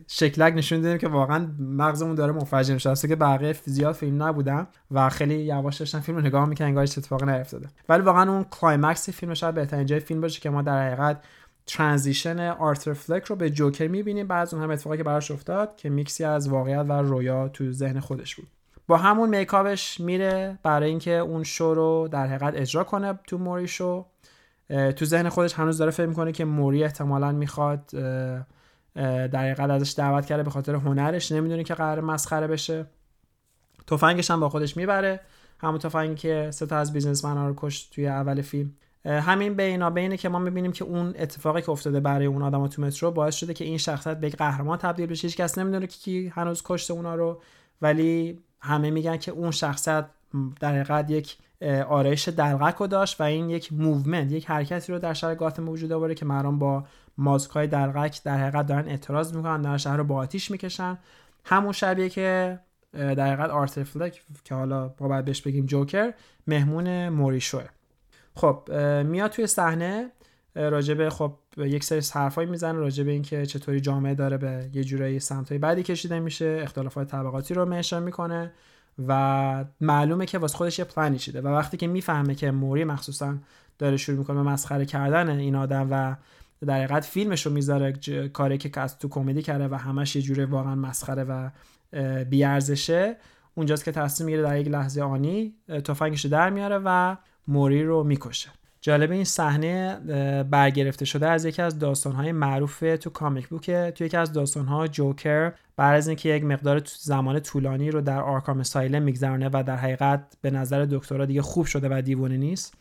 شکلک 0.08 0.54
نشون 0.54 0.82
دادیم 0.82 0.98
که 0.98 1.08
واقعا 1.08 1.48
مغزمون 1.60 2.16
داره 2.16 2.32
منفجر 2.32 2.74
میشه. 2.74 2.96
که 2.96 3.16
بقیه 3.16 3.56
زیاد 3.66 3.96
فیلم 3.96 4.24
نبودن 4.24 4.68
و 4.92 5.10
خیلی 5.10 5.36
یواش 5.36 5.78
داشتن 5.78 6.00
فیلم 6.00 6.20
نگاه 6.20 6.46
می‌کنن 6.46 6.68
انگار 6.68 6.84
هیچ 6.84 6.98
اتفاقی 6.98 7.26
نیفتاده. 7.26 7.68
ولی 7.90 8.02
واقعا 8.02 8.32
اون 8.32 8.44
climax 8.44 9.10
فیلم 9.10 9.34
شاید 9.34 9.56
بهترین 9.56 9.86
جای 9.86 10.00
فیلم 10.00 10.22
باشه 10.22 10.42
که 10.42 10.50
ما 10.50 10.62
در 10.62 10.88
حقیقت 10.88 11.24
transition 11.68 12.40
آرتر 12.40 12.94
فلک 12.94 13.24
رو 13.24 13.36
به 13.36 13.50
جوکر 13.50 13.88
می‌بینیم. 13.88 14.28
بعد 14.28 14.56
اون 14.56 14.64
هم 14.64 14.72
اتفاقی 14.72 14.98
که 14.98 15.04
براش 15.04 15.32
افتاد 15.32 15.76
که 15.76 15.90
میکسی 15.90 16.24
از 16.24 16.50
واقعیت 16.50 16.86
و 16.90 16.92
رویا 16.92 17.48
تو 17.48 17.72
ذهن 17.72 18.00
خودش 18.00 18.36
بود. 18.36 18.48
با 18.90 18.98
همون 18.98 19.30
میکاپش 19.30 20.00
میره 20.00 20.60
برای 20.64 20.90
اینکه 20.90 21.12
اون 21.12 21.44
شو 21.44 21.74
رو 21.74 22.08
در 22.12 22.28
حقیقت 22.28 22.54
اجرا 22.56 22.84
کنه 22.84 23.20
تو 23.28 23.38
موری 23.38 23.68
شو. 23.68 24.06
تو 24.70 25.06
ذهن 25.06 25.30
خودش 25.30 25.54
هنوز 25.54 25.78
داره 25.78 25.92
فکر 25.92 26.06
می‌کنه 26.06 26.32
که 26.32 26.46
موری 26.46 26.84
احتمالا 26.84 27.32
می‌خواد 27.32 27.86
در 28.96 29.36
حقیقت 29.36 29.70
ازش 29.70 29.94
دعوت 29.98 30.26
کرده 30.26 30.44
به 30.44 30.50
خاطر 30.50 30.76
هنرش 30.76 31.32
نمی‌دونه 31.32 31.64
که 31.64 31.74
قرار 31.74 32.02
مسخره 32.02 32.48
بشه. 32.48 32.86
تفنگش 33.88 34.32
هم 34.32 34.40
با 34.40 34.50
خودش 34.50 34.78
می‌بره. 34.78 35.20
همون 35.60 35.80
تفنگی 35.80 36.16
که 36.16 36.50
سه 36.52 36.66
تا 36.66 36.78
از 36.78 36.94
بیزنسمن 36.94 37.38
ها 37.38 37.48
رو 37.48 37.54
کشت 37.58 37.94
توی 37.96 38.08
اول 38.08 38.42
فیلم. 38.42 38.72
همین 39.06 39.54
بینا 39.54 39.90
بینه 39.90 40.18
که 40.18 40.30
ما 40.30 40.40
می‌بینیم 40.40 40.72
که 40.72 40.86
اون 40.86 41.14
اتفاقی 41.20 41.62
که 41.62 41.70
افتاده 41.70 42.00
برای 42.00 42.26
اون 42.26 42.42
آدم 42.42 42.68
تو 42.68 42.82
مترو 42.82 43.12
باعث 43.12 43.36
شده 43.36 43.54
که 43.54 43.66
این 43.66 43.78
شخصیت 43.78 44.20
به 44.20 44.30
قهرمان 44.30 44.78
تبدیل 44.78 45.06
بشه. 45.06 45.28
هیچ 45.28 45.38
کس 45.38 45.58
نمی‌دونه 45.58 45.88
که 45.88 45.98
کی 45.98 46.28
هنوز 46.28 46.64
کشته 46.66 46.94
اونا 46.94 47.16
رو. 47.16 47.42
ولی 47.82 48.40
همه 48.62 48.92
میگن 48.92 49.18
که 49.18 49.32
اون 49.32 49.52
شخصیت 49.52 50.06
در 50.60 50.70
حقیقت 50.70 51.12
یک 51.12 51.38
آرایش 51.88 52.28
دلقک 52.28 52.76
رو 52.76 52.88
داشت 52.88 53.22
و 53.22 53.24
این 53.24 53.50
یک 53.50 53.74
movement 53.74 54.32
یک 54.32 54.46
حرکتی 54.50 54.92
رو 54.94 55.00
در 55.00 55.14
شهر 55.14 55.36
گاتم 55.36 55.70
وجود 55.70 55.92
آورده 55.92 56.16
که 56.16 56.26
مردم 56.26 56.60
با 56.60 56.84
ماسک 57.18 57.52
های 57.52 57.68
دلقک 57.68 58.24
در 58.24 58.38
حقیقت 58.38 58.68
دارن 58.68 58.88
اعتراض 58.88 59.36
می‌کنن 59.36 59.62
در 59.62 59.78
شهر 59.78 59.98
رو 59.98 60.04
با 60.04 60.16
آتیش 60.16 60.52
می‌کشن. 60.52 60.98
همون 61.46 61.72
شبیه 61.72 62.10
که 62.10 62.60
در 62.94 63.34
حقیقت 63.34 63.50
آرتور 63.50 63.84
فلک 63.84 64.24
که 64.44 64.56
حالا 64.56 64.88
با 64.88 65.08
باید 65.08 65.26
بهش 65.26 65.42
بگیم 65.42 65.66
جوکر 65.66 66.14
مهمون 66.48 67.10
موری 67.10 67.35
شوه. 67.35 67.66
خب 68.36 68.72
میاد 69.06 69.32
توی 69.32 69.48
صحنه 69.48 70.12
راجبه 70.56 71.10
خب 71.10 71.34
یک 71.58 71.84
سری 71.84 72.02
حرفایی 72.14 72.50
می‌زنه 72.50 72.80
راجبه 72.80 73.12
اینکه 73.12 73.46
چطوری 73.46 73.80
جامعه 73.80 74.16
داره 74.16 74.38
به 74.38 74.70
یه 74.74 74.84
جورایی 74.84 75.20
سمتای 75.20 75.58
بعدی 75.58 75.84
کشیده 75.84 76.20
میشه 76.20 76.60
اختلافات 76.64 77.08
طبقاتی 77.08 77.54
رو 77.54 77.66
mention 77.66 78.04
می‌کنه 78.04 78.52
و 79.08 79.66
معلومه 79.82 80.26
که 80.26 80.38
واسه 80.38 80.58
خودش 80.58 80.80
یه 80.80 80.86
پلانی 80.86 81.18
چیده. 81.18 81.42
و 81.42 81.48
وقتی 81.48 81.78
که 81.78 81.88
می‌فهمه 81.88 82.36
که 82.36 82.52
موری 82.52 82.84
مخصوصا 82.84 83.38
داره 83.78 83.98
شروع 83.98 84.18
می‌کنه 84.18 84.44
به 84.44 84.50
مسخره 84.50 84.86
کردن 84.86 85.30
این 85.30 85.56
آدم 85.56 85.88
و 85.92 86.16
در 86.66 86.76
حقیقت 86.76 87.06
فیلمش 87.06 87.46
رو 87.46 87.52
می‌ذاره 87.52 87.94
کاری 88.34 88.58
که 88.58 88.80
از 88.80 89.00
تو 89.00 89.10
کمدی 89.10 89.42
کرده 89.42 89.68
و 89.68 89.76
همش 89.76 90.16
یه 90.16 90.22
جوره 90.22 90.46
واقعا 90.46 90.76
مسخره 90.76 91.24
و 91.24 91.50
بیارزشه 92.24 93.16
اونجاست 93.56 93.86
که 93.86 93.92
تصمیم 93.92 94.26
می‌گیره 94.26 94.44
در 94.44 94.60
یک 94.60 94.68
لحظه 94.68 95.02
آنی 95.02 95.54
تفنگش 95.68 96.26
در 96.26 96.50
میاره 96.50 96.82
و 96.86 97.16
موری 97.48 97.84
رو 97.84 98.04
می‌کشه. 98.04 98.50
جالب 98.82 99.12
این 99.12 99.24
صحنه 99.24 99.96
برگرفته 100.44 101.06
شده 101.06 101.28
از 101.30 101.46
یکی 101.46 101.62
از 101.62 101.80
داستانهای 101.80 102.32
معروف 102.32 102.80
تو 103.02 103.10
کامیک 103.10 103.48
بوکه 103.48 103.94
تو 103.96 104.04
یکی 104.04 104.18
از 104.18 104.34
داستانها 104.34 104.88
جوکر 104.88 105.54
بعد 105.78 105.96
از 105.98 106.08
اینکه 106.08 106.30
یک 106.30 106.44
مقدار 106.44 106.82
زمان 107.00 107.40
طولانی 107.40 107.92
رو 107.92 108.02
در 108.02 108.22
آرکام 108.22 108.64
سایلم 108.64 109.04
میگذرونه 109.04 109.50
و 109.54 109.64
در 109.68 109.76
حقیقت 109.76 110.38
به 110.42 110.52
نظر 110.52 110.88
دکترها 110.92 111.26
دیگه 111.26 111.42
خوب 111.42 111.66
شده 111.66 111.88
و 111.92 112.02
دیوانه 112.02 112.38
نیست 112.38 112.74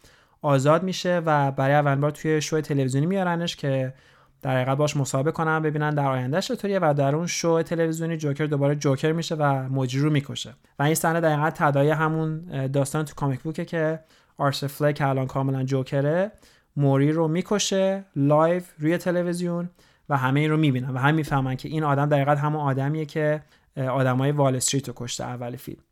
آزاد 0.42 0.82
میشه 0.82 1.22
و 1.26 1.50
برای 1.50 1.74
اولین 1.74 2.00
بار 2.00 2.10
توی 2.10 2.40
شو 2.40 2.60
تلویزیونی 2.60 3.06
میارنش 3.06 3.56
که 3.56 3.94
در 4.42 4.56
حقیقت 4.56 4.76
باش 4.76 4.96
مصاحبه 4.96 5.30
کنن 5.30 5.62
ببینن 5.62 5.94
در 5.94 6.06
آینده 6.06 6.40
چطوریه 6.40 6.78
و 6.82 6.94
در 6.96 7.14
اون 7.14 7.26
شو 7.26 7.62
تلویزیونی 7.62 8.16
جوکر 8.16 8.46
دوباره 8.46 8.74
جوکر 8.74 9.12
میشه 9.12 9.34
و 9.34 9.68
مجری 9.68 10.00
رو 10.00 10.10
می‌کشه. 10.10 10.54
و 10.78 10.82
این 10.82 10.94
صحنه 10.94 11.20
در 11.20 11.36
حقیقت 11.36 11.58
تداعی 11.62 11.90
همون 11.90 12.40
داستان 12.66 13.04
تو 13.04 13.14
comic 13.14 13.40
book 13.40 13.59
ه 13.59 13.64
که 13.64 14.00
آرتور 14.38 14.64
فلک 14.64 15.02
الان 15.04 15.26
کاملا 15.26 15.64
جوکره. 15.64 16.32
موری 16.76 17.12
رو 17.12 17.28
می‌کشه 17.28 18.04
live 18.16 18.62
روی 18.78 18.98
تلویزیون 18.98 19.70
و 20.08 20.16
همه 20.16 20.40
این 20.40 20.50
رو 20.50 20.56
می‌بینن 20.56 20.90
و 20.90 20.98
هم 20.98 21.14
می‌فهمن 21.14 21.56
که 21.56 21.68
این 21.68 21.84
آدم 21.84 22.06
در 22.06 22.36
همون 22.36 22.60
آدمیه 22.60 23.04
که 23.04 23.42
آدمای 23.76 24.30
وال 24.30 24.56
استریت 24.56 24.88
رو 24.88 24.94
کشته 24.96 25.24
اول 25.24 25.56
فیلم. 25.56 25.82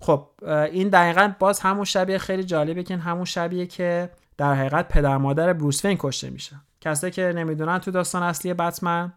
خب 0.00 0.28
این 0.72 0.88
دقیقا 0.88 1.32
باز 1.38 1.60
همون 1.60 1.84
شبیه 1.84 2.18
خیلی 2.18 2.44
جالبه 2.44 2.82
که 2.82 2.96
همون 2.96 3.24
شبیه 3.24 3.66
که 3.66 4.10
در 4.36 4.54
حقیقت 4.54 4.88
پدر 4.88 5.16
مادر 5.16 5.52
بروس 5.52 5.84
وین 5.84 5.96
کشته 6.00 6.30
میشه 6.30 6.56
کسی 6.80 7.10
که 7.10 7.32
نمی‌دونن 7.36 7.78
تو 7.78 7.90
داستان 7.90 8.22
اصلی 8.22 8.54
بتمن 8.54 9.12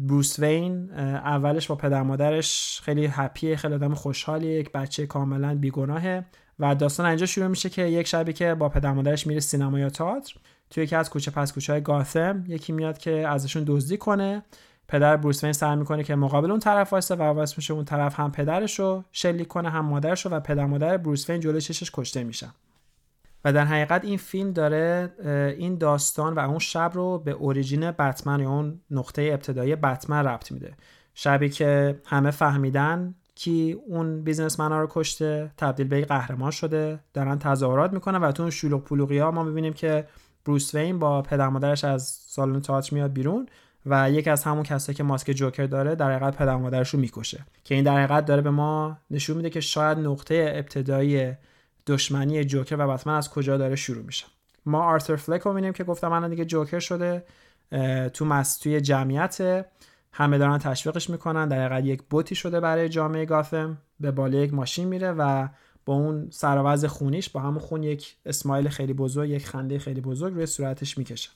بروس 0.00 0.38
وین 0.38 0.90
اولش 1.00 1.66
با 1.66 1.74
پدر 1.74 2.02
مادرش 2.02 2.80
خیلی 2.84 3.06
هپیه 3.06 3.56
خیلی 3.56 3.74
آدم 3.74 3.94
خوشحالیه 3.94 4.60
یک 4.60 4.72
بچه 4.72 5.06
کاملا 5.06 5.54
بیگناهه. 5.54 6.24
و 6.58 6.74
داستان 6.74 7.06
اینجا 7.06 7.26
شروع 7.26 7.46
میشه 7.46 7.68
که 7.68 7.82
یک 7.82 8.06
شبی 8.06 8.32
که 8.32 8.54
با 8.54 8.68
پدر 8.68 8.92
مادرش 8.92 9.26
میره 9.26 9.40
سینما 9.40 9.78
یا 9.78 9.90
تئاتر. 9.90 10.34
توی 10.70 10.84
یکی 10.84 10.96
از 10.96 11.10
کوچه 11.10 11.30
پس 11.30 11.52
کوچه 11.52 11.72
های 11.72 11.82
گاثم 11.82 12.44
یکی 12.46 12.72
میاد 12.72 12.98
که 12.98 13.28
ازشون 13.28 13.64
دزدی 13.66 13.96
کنه. 13.96 14.42
پدر 14.88 15.16
بروس 15.16 15.44
وین 15.44 15.52
سعی 15.52 15.76
می‌کنه 15.76 16.04
که 16.04 16.14
مقابل 16.14 16.50
اون 16.50 16.60
طرف 16.60 16.92
واسه 16.92 17.14
و 17.14 17.22
واسه 17.22 17.54
میشه 17.56 17.74
اون 17.74 17.84
طرف 17.84 18.20
هم 18.20 18.32
پدرش 18.32 18.78
رو 18.78 19.04
شلیک 19.12 19.48
کنه 19.48 19.70
هم 19.70 19.84
مادرش 19.84 20.26
رو 20.26 20.32
و 20.32 20.40
پدر 20.40 20.66
مادر 20.66 20.96
بروس 20.96 21.30
وین 21.30 21.40
جلوی 21.40 21.60
چشش 21.60 21.90
کشته 21.94 22.24
میشن. 22.24 22.50
و 23.44 23.52
در 23.52 23.64
حقیقت 23.64 24.04
این 24.04 24.18
فیلم 24.18 24.52
داره 24.52 25.12
این 25.58 25.78
داستان 25.78 26.34
و 26.34 26.38
اون 26.38 26.58
شب 26.58 26.90
رو 26.94 27.18
به 27.18 27.30
اوریجین 27.30 27.90
بتمن 27.90 28.40
یا 28.40 28.50
اون 28.50 28.80
نقطه 28.90 29.22
ابتدایی 29.22 29.76
بتمن 29.76 30.24
ربط 30.24 30.52
میده. 30.52 30.74
شبی 31.14 31.48
که 31.48 32.00
همه 32.06 32.30
فهمیدن 32.30 33.14
کی 33.34 33.76
اون 33.86 34.22
بیزنسمن 34.22 34.72
ها 34.72 34.80
رو 34.80 34.86
کشته 34.90 35.50
تبدیل 35.56 35.88
به 35.88 36.04
قهرمان 36.04 36.50
شده 36.50 37.00
دارن 37.14 37.38
تظاهرات 37.38 37.92
می‌کنن 37.92 38.18
و 38.18 38.32
تو 38.32 38.42
اون 38.42 38.50
شلوغ 38.50 38.84
پلوغی 38.84 39.18
ها 39.18 39.30
ما 39.30 39.42
می‌بینیم 39.42 39.72
که 39.72 40.06
بروس 40.44 40.74
وین 40.74 40.98
با 40.98 41.22
پدر 41.22 41.48
مادرش 41.48 41.84
از 41.84 42.02
سالن 42.26 42.60
تئاتر 42.60 42.94
میاد 42.94 43.12
بیرون 43.12 43.48
و 43.86 44.10
یکی 44.10 44.30
از 44.30 44.44
همون 44.44 44.62
کسایی 44.62 44.96
که 44.96 45.02
ماسک 45.02 45.30
جوکر 45.30 45.66
داره 45.66 45.94
در 45.94 46.10
حقیقت 46.10 46.36
پدر 46.36 46.56
مادرش 46.56 46.90
رو 46.90 47.00
می‌کشه. 47.00 47.44
که 47.64 47.74
این 47.74 47.84
در 47.84 47.96
حقیقت 47.96 48.24
داره 48.24 48.42
به 48.42 48.50
ما 48.50 48.98
نشون 49.10 49.36
میده 49.36 49.50
که 49.50 49.60
شاید 49.60 49.98
نقطه 49.98 50.52
ابتدایی 50.56 51.32
دشمنی 51.86 52.44
جوکر 52.44 52.76
و 52.76 52.88
بتمن 52.88 53.14
از 53.14 53.30
کجا 53.30 53.56
داره 53.56 53.76
شروع 53.76 54.02
میشه. 54.04 54.26
ما 54.66 54.82
آرتر 54.82 55.16
فلک 55.16 55.40
رو 55.40 55.52
می‌بینیم 55.52 55.72
که 55.72 55.84
گفتم 55.84 56.12
الان 56.12 56.30
دیگه 56.30 56.44
جوکر 56.44 56.78
شده 56.78 57.24
تو 58.12 58.24
مستوی 58.24 58.80
جمعیت 58.80 59.66
همه 60.16 60.38
دارن 60.38 60.58
تشویقش 60.58 61.10
می‌کنن 61.10 61.48
در 61.48 61.66
حقیقت 61.66 61.84
یک 61.84 62.02
بوتی 62.10 62.34
شده 62.34 62.60
برای 62.60 62.88
جامعه 62.88 63.24
گاثم 63.24 63.78
به 64.00 64.10
بالا 64.10 64.38
یک 64.38 64.54
ماشین 64.54 64.88
میره 64.88 65.12
و 65.12 65.48
با 65.86 65.94
اون 65.94 66.30
سراوز 66.30 66.84
خونیش 66.84 67.30
با 67.30 67.40
همون 67.40 67.58
خون 67.58 67.82
یک 67.82 68.16
اسمایل 68.26 68.68
خیلی 68.68 68.92
بزرگ 68.92 69.30
یک 69.30 69.46
خنده 69.46 69.78
خیلی 69.78 70.00
بزرگ 70.00 70.34
روی 70.34 70.46
صورتش 70.46 70.98
می‌کشه. 70.98 71.30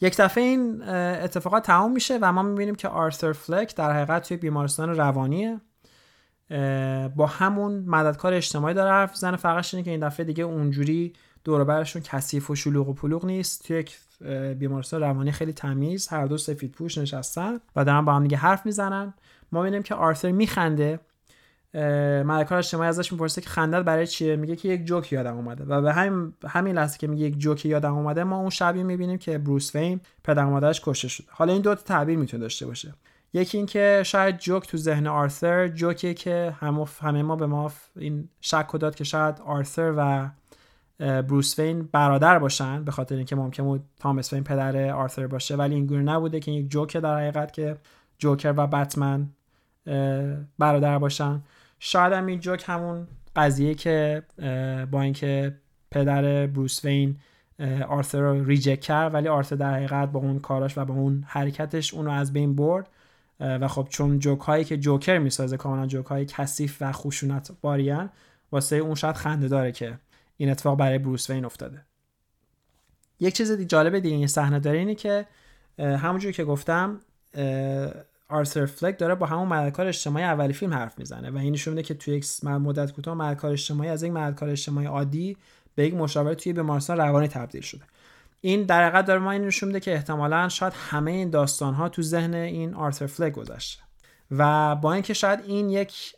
یک 0.00 0.16
دفعه 0.16 0.44
این 0.44 0.82
اتفاقات 0.82 1.62
تمام 1.62 1.92
میشه 1.92 2.18
و 2.22 2.32
ما 2.32 2.42
می‌بینیم 2.42 2.74
که 2.74 2.88
آرثر 2.88 3.32
فلک 3.32 3.76
در 3.76 3.92
حقیقت 3.92 4.28
توی 4.28 4.36
بیمارستان 4.36 4.88
روانیه. 4.88 5.60
با 7.16 7.26
همون 7.26 7.84
مددکار 7.86 8.34
اجتماعی 8.34 8.74
داره 8.74 8.90
حرف 8.90 9.16
زنه 9.16 9.36
فقط 9.36 9.74
اینه 9.74 9.84
که 9.84 9.90
این 9.90 10.00
دفعه 10.00 10.26
دیگه 10.26 10.44
اونجوری 10.44 11.12
دور 11.44 11.64
برشون 11.64 12.02
کثیف 12.02 12.50
و 12.50 12.54
شلوغ 12.54 12.88
و 12.88 12.92
پلوغ 12.92 13.24
نیست. 13.26 13.66
توی 13.66 13.78
یک 13.78 13.98
بیمارستان 14.58 15.00
روانی 15.00 15.32
خیلی 15.32 15.52
تمیز. 15.52 16.08
هر 16.08 16.26
دو 16.26 16.38
سفید 16.38 16.72
پوش 16.72 16.98
نشستن 16.98 17.60
و 17.76 17.84
دارن 17.84 18.04
با 18.04 18.14
هم 18.14 18.22
دیگه 18.22 18.36
حرف 18.36 18.66
می‌زنن. 18.66 19.14
ما 19.52 19.62
می‌بینیم 19.62 19.82
که 19.82 19.94
آرثر 19.94 20.32
میخنده. 20.32 21.00
ملکار 22.24 22.58
اجتماعی 22.58 22.88
ازش 22.88 23.12
می‌پرسه 23.12 23.40
که 23.40 23.48
خندت 23.48 23.84
برای 23.84 24.06
چیه؟ 24.06 24.36
میگه 24.36 24.56
که 24.56 24.68
یک 24.68 24.84
جوک 24.84 25.12
یادم 25.12 25.36
اومده. 25.36 25.64
و 25.64 25.82
به 25.82 25.92
همین 25.92 26.32
همین 26.48 26.74
لحظه 26.74 26.98
که 26.98 27.06
میگه 27.06 27.26
یک 27.26 27.38
جوک 27.38 27.66
یادم 27.66 27.94
اومده 27.94 28.24
ما 28.24 28.36
اون 28.36 28.50
شبیه 28.50 28.82
می‌بینیم 28.82 29.18
که 29.18 29.38
بروس 29.38 29.74
وین 29.74 30.00
پدر 30.24 30.44
مادرش 30.44 30.80
کشته 30.84 31.08
شده. 31.08 31.26
حالا 31.30 31.52
این 31.52 31.62
دو 31.62 31.74
تا 31.74 31.82
تعبیر 31.82 32.18
می‌تونه 32.18 32.40
داشته 32.40 32.66
باشه. 32.66 32.94
یکی 33.32 33.56
اینکه 33.56 34.02
شاید 34.06 34.38
جوک 34.38 34.68
تو 34.68 34.76
ذهن 34.76 35.06
آرثر 35.06 35.68
جوکی 35.68 36.14
که 36.14 36.56
همه 37.00 37.22
ما 37.22 37.36
به 37.36 37.46
ما 37.46 37.72
این 37.96 38.28
شک 38.40 38.72
داد 38.72 38.94
که 38.94 39.04
شاید 39.04 39.40
آرثر 39.46 39.94
و 39.96 40.30
بروس 40.98 41.58
وین 41.58 41.88
برادر 41.92 42.38
باشن 42.38 42.84
به 42.84 42.90
خاطر 42.90 43.16
اینکه 43.16 43.36
ممکن 43.36 43.62
بود 43.62 43.84
تامس 43.98 44.32
وین 44.32 44.44
پدر 44.44 44.90
آرثر 44.90 45.26
باشه. 45.26 45.56
ولی 45.56 45.74
اینگونه 45.74 46.02
نبوده 46.02 46.40
که 46.40 46.50
یک 46.50 46.70
جوک 46.70 46.96
در 46.96 47.16
حقیقت 47.16 47.52
که 47.52 47.76
جوکر 48.18 48.54
و 48.56 48.66
بتمن 48.66 49.28
برادر 50.58 50.98
باشن. 50.98 51.42
شاید 51.78 52.12
هم 52.12 52.26
این 52.26 52.40
جوک 52.40 52.64
همون 52.66 53.06
قضیه 53.36 53.74
که 53.74 54.22
با 54.90 55.00
اینکه 55.00 55.54
پدر 55.90 56.46
بروس 56.46 56.84
وین 56.84 57.16
آرثر 57.88 58.20
رو 58.20 58.44
ریجک 58.44 58.80
کرد 58.80 59.14
ولی 59.14 59.28
آرثر 59.28 59.56
در 59.56 59.74
حقیقت 59.74 60.12
با 60.12 60.20
اون 60.20 60.38
کاراش 60.38 60.78
و 60.78 60.84
با 60.84 60.94
اون 60.94 61.24
حرکتش 61.26 61.94
اون 61.94 62.04
رو 62.04 62.12
از 62.12 62.32
بین 62.32 62.54
برد. 62.54 62.88
و 63.40 63.68
خب 63.68 63.86
چون 63.90 64.18
جوک 64.18 64.40
هایی 64.40 64.64
که 64.64 64.76
جوکر 64.76 65.18
می‌سازه 65.18 65.56
کاملا 65.56 65.86
جوک 65.86 66.06
های 66.06 66.24
کثیف 66.24 66.76
و 66.80 66.92
خشونت 66.92 67.50
باریان 67.60 68.10
واسه 68.52 68.76
اون 68.76 68.94
شاید 68.94 69.16
خنده 69.16 69.48
داره 69.48 69.72
که 69.72 69.98
این 70.36 70.50
اتفاق 70.50 70.78
برای 70.78 70.98
بروس 70.98 71.30
وین 71.30 71.44
افتاده. 71.44 71.84
یک 73.20 73.34
چیز 73.34 73.50
دی 73.50 73.64
جالب 73.64 73.98
دیگه 73.98 74.16
این 74.16 74.26
صحنه 74.26 74.60
داره 74.60 74.78
اینه 74.78 74.94
که 74.94 75.26
همونجور 75.78 76.32
که 76.32 76.44
گفتم 76.44 77.00
آرثر 78.28 78.66
فلک 78.66 78.98
داره 78.98 79.14
با 79.14 79.26
همون 79.26 79.48
مددکار 79.48 79.86
اجتماعی 79.86 80.24
اولی 80.24 80.52
فیلم 80.52 80.74
حرف 80.74 80.98
می‌زنه 80.98 81.30
و 81.30 81.38
این 81.38 81.52
نشون 81.52 81.74
میده 81.74 81.82
که 81.82 81.94
توی 81.94 82.14
یک 82.14 82.44
مدت 82.44 82.92
کوتاه 82.92 83.14
مددکار 83.14 83.52
اجتماعی 83.52 83.90
از 83.90 84.02
یک 84.02 84.12
مددکار 84.12 84.48
اجتماعی 84.48 84.86
عادی 84.86 85.36
به 85.74 85.86
یک 85.86 85.94
مشاور 85.94 86.34
توی 86.34 86.52
بیمارستان 86.52 86.96
روانی 86.96 87.28
تبدیل 87.28 87.62
شده. 87.62 87.82
این 88.40 88.62
در 88.62 88.86
حقیقت 88.86 89.06
داره 89.06 89.20
ما 89.20 89.30
این 89.30 89.44
نشون 89.44 89.66
میده 89.66 89.80
که 89.80 89.94
احتمالا 89.94 90.48
شاید 90.48 90.72
همه 90.76 91.10
این 91.10 91.30
داستان 91.30 91.74
ها 91.74 91.88
تو 91.88 92.02
ذهن 92.02 92.34
این 92.34 92.74
آرثر 92.74 93.06
فلک 93.06 93.32
گذشته. 93.32 93.82
و 94.30 94.76
با 94.76 94.92
اینکه 94.92 95.14
شاید 95.14 95.40
این 95.46 95.70
یک 95.70 96.16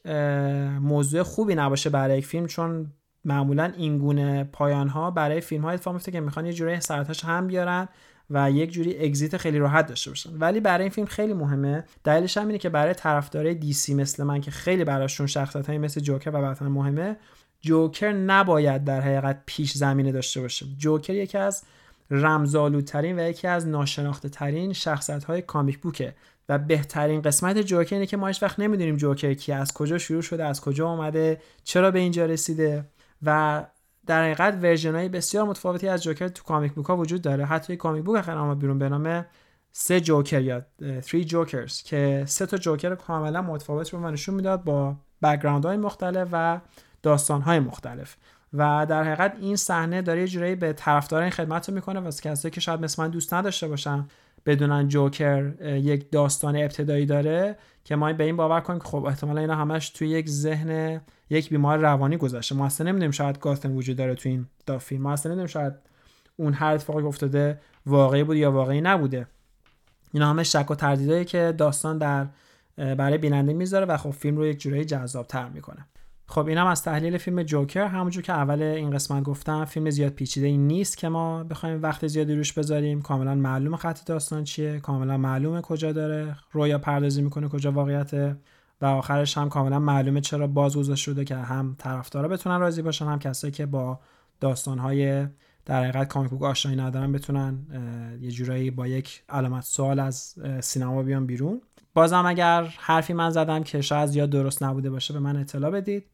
موضوع 0.80 1.22
خوبی 1.22 1.54
نباشه 1.54 1.90
برای 1.90 2.18
یک 2.18 2.26
فیلم 2.26 2.46
چون 2.46 2.92
معمولا 3.26 3.72
این 3.76 3.98
گونه 3.98 4.44
پایان 4.44 4.88
ها 4.88 5.10
برای 5.10 5.40
فیلم 5.40 5.62
های 5.62 5.74
اتفاق 5.74 5.94
میفته 5.94 6.12
که 6.12 6.20
می‌خوان 6.20 6.46
یه 6.46 6.52
جوری 6.52 6.80
سرتاش 6.80 7.24
هم 7.24 7.46
بیارن 7.46 7.88
و 8.30 8.50
یک 8.50 8.72
جوری 8.72 9.04
اگزیت 9.04 9.36
خیلی 9.36 9.58
راحت 9.58 9.86
داشته 9.86 10.10
باشن. 10.10 10.30
ولی 10.38 10.60
برای 10.60 10.82
این 10.82 10.90
فیلم 10.90 11.06
خیلی 11.06 11.34
مهمه. 11.34 11.84
دلیلش 12.04 12.36
هم 12.36 12.46
اینه 12.46 12.58
که 12.58 12.68
برای 12.68 12.94
طرفدارای 12.94 13.54
دی 13.54 13.72
سی 13.72 13.94
مثل 13.94 14.24
من 14.24 14.40
که 14.40 14.50
خیلی 14.50 14.84
براشون 14.84 15.26
شخصیت 15.26 15.66
های 15.66 15.78
مثل 15.78 16.00
جوکر 16.00 16.30
و 16.30 16.42
بطن 16.42 16.66
مهمه 16.66 17.16
جوکر 17.60 18.12
نباید 18.12 18.84
در 18.84 19.00
حقیقت 19.00 19.42
پیش 19.46 19.72
زمینه 19.72 20.12
داشته 20.12 20.40
باشه. 20.40 20.66
جوکر 20.78 21.14
یکی 21.14 21.38
از 21.38 21.62
رمزآلودترین 22.10 23.18
و 23.18 23.22
یکی 23.22 23.48
از 23.48 23.68
ناشناخته 23.68 24.28
ترین 24.28 24.72
شخصیت 24.72 25.24
های 25.24 25.42
کامیک 25.42 25.78
بوکه 25.78 26.14
و 26.48 26.58
بهترین 26.58 27.22
قسمت 27.22 27.58
جوکر 27.58 27.94
اینه 27.94 28.06
که 28.06 28.16
ما 28.16 28.26
هیچ 28.26 28.42
وقت 28.42 28.60
نمی‌دونیم 28.60 28.96
جوکر 28.96 29.34
کی 29.34 29.52
از 29.52 29.72
کجا 29.72 29.98
شروع 29.98 30.22
شده 30.22 30.44
از 30.44 30.60
کجا 30.60 30.88
آمده 30.88 31.40
چرا 31.64 31.90
به 31.90 31.98
اینجا 31.98 32.26
رسیده. 32.26 32.84
و 33.22 33.64
در 34.06 34.22
حقیقت 34.24 34.58
version 34.62 35.08
بسیار 35.08 35.46
متفاوتی 35.46 35.88
از 35.88 36.02
جوکر 36.02 36.28
تو 36.28 36.42
comic 36.42 36.72
book 36.72 36.86
ها 36.86 36.96
وجود 36.96 37.22
داره. 37.22 37.44
حتی 37.44 37.76
comic 37.76 38.04
book 38.04 38.18
اخیرا 38.18 38.54
بیرون 38.54 38.78
به 38.78 38.88
نام 38.88 39.26
سه 39.72 40.00
جوکر 40.00 40.40
یا 40.40 40.62
Three 41.00 41.24
Jokers 41.24 41.82
که 41.82 42.24
سه 42.26 42.46
تا 42.46 42.56
جوکر 42.56 42.94
کاملا 42.94 43.42
متفاوت 43.42 43.94
رو 43.94 44.10
نشون 44.10 44.34
می‌داد 44.34 44.64
با 44.64 44.96
background 45.22 45.64
های 45.64 45.76
مختلف 45.76 46.28
و 46.32 46.60
داستان 47.02 47.42
های 47.42 47.60
مختلف. 47.60 48.16
و 48.52 48.86
در 48.88 49.02
حقیقت 49.04 49.36
این 49.40 49.56
صحنه 49.56 50.02
داره 50.02 50.20
یه 50.20 50.26
جورایی 50.26 50.54
به 50.54 50.72
طرفداران 50.72 51.30
خدمت 51.30 51.70
می‌کنه 51.70 52.00
واسه 52.00 52.30
کسایی 52.30 52.50
که 52.50 52.60
شاید 52.60 52.80
مثل 52.80 53.02
من 53.02 53.10
دوست 53.10 53.34
نداشته 53.34 53.68
باشن 53.68 54.06
بدونن 54.46 54.88
جوکر 54.88 55.62
یک 55.62 56.10
داستان 56.10 56.56
ابتدایی 56.56 57.06
داره 57.06 57.56
که 57.84 57.96
ما 57.96 58.12
به 58.12 58.24
این 58.24 58.36
باور 58.36 58.60
کنیم 58.60 58.78
که 58.78 58.84
خب 58.84 59.04
احتمالا 59.04 59.40
اینا 59.40 59.54
همش 59.54 59.90
توی 59.90 60.08
یک 60.08 60.28
ذهن 60.28 61.00
یک 61.30 61.50
بیمار 61.50 61.78
روانی 61.78 62.16
گذشته. 62.16 62.54
ما 62.54 62.66
اصلا 62.66 62.86
نمی‌دونیم 62.86 63.10
شاید 63.10 63.38
گاستن 63.38 63.72
وجود 63.72 63.96
داره 63.96 64.14
تو 64.14 64.28
این 64.28 64.46
دا 64.66 64.78
فیلم 64.78 65.02
ما 65.02 65.12
اصلا 65.12 65.32
نمی‌دونیم 65.32 65.52
شاید 65.52 65.72
اون 66.36 66.52
هر 66.52 66.74
اتفاقی 66.74 67.02
افتاده 67.02 67.60
واقعی 67.86 68.24
بود 68.24 68.36
یا 68.36 68.52
واقعی 68.52 68.80
نبوده. 68.80 69.26
اینا 70.12 70.30
همه 70.30 70.42
شک 70.42 70.70
و 70.70 70.74
تردیدایی 70.74 71.24
که 71.24 71.54
داستان 71.58 71.98
در 71.98 72.26
برای 72.76 73.18
بیننده 73.18 73.52
می‌ذاره 73.52 73.86
و 73.86 73.96
خب 73.96 74.10
فیلم 74.10 74.36
رو 74.36 74.46
یک 74.46 74.60
جورایی 74.60 74.84
تر 74.84 75.48
می‌کنه. 75.48 75.86
خب 76.28 76.46
اینم 76.46 76.66
از 76.66 76.82
تحلیل 76.82 77.18
فیلم 77.18 77.42
جوکر. 77.42 77.86
همونجور 77.86 78.22
که 78.22 78.32
اول 78.32 78.62
این 78.62 78.90
قسمت 78.90 79.22
گفتم 79.22 79.64
فیلم 79.64 79.90
زیاد 79.90 80.12
پیچیده 80.12 80.46
این 80.46 80.66
نیست 80.66 80.98
که 80.98 81.08
ما 81.08 81.44
بخوایم 81.44 81.82
وقت 81.82 82.06
زیادی 82.06 82.34
روش 82.34 82.52
بذاریم. 82.52 83.02
کاملا 83.02 83.34
معلوم 83.34 83.76
خط 83.76 84.04
داستان 84.04 84.44
چیه 84.44 84.80
کاملا 84.80 85.16
معلومه 85.16 85.60
کجا 85.60 85.92
داره 85.92 86.36
رویا 86.52 86.78
پردازی 86.78 87.22
می‌کنه 87.22 87.48
کجا 87.48 87.72
واقعیته 87.72 88.36
و 88.80 88.86
آخرش 88.86 89.38
هم 89.38 89.48
کاملا 89.48 89.78
معلومه 89.78 90.20
چرا 90.20 90.46
باز 90.46 90.88
شده 90.88 91.24
که 91.24 91.36
هم 91.36 91.76
طرفدارا 91.78 92.28
بتونن 92.28 92.60
راضی 92.60 92.82
باشن 92.82 93.04
هم 93.04 93.18
کسایی 93.18 93.52
که 93.52 93.66
با 93.66 94.00
داستانهای 94.40 95.26
در 95.64 95.82
حقیقت 95.82 96.08
کامیک 96.08 96.42
آشنایی 96.42 96.78
ندارن 96.78 97.12
بتونن 97.12 97.58
یه 98.20 98.30
جورایی 98.30 98.70
با 98.70 98.86
یک 98.86 99.22
علامت 99.28 99.64
سوال 99.64 100.00
از 100.00 100.34
سینما 100.60 101.02
بیان 101.02 101.26
بیرون. 101.26 101.60
بازم 101.94 102.26
اگر 102.26 102.64
حرفی 102.78 103.12
من 103.12 103.30
زدم 103.30 103.62
که 103.62 103.80
شاید 103.80 104.06
زیاد 104.06 104.30
درست 104.30 104.62
نبوده 104.62 104.90
باشه 104.90 105.14
به 105.14 105.20
من 105.20 105.36
اطلاع 105.36 105.70
بدید. 105.70 106.04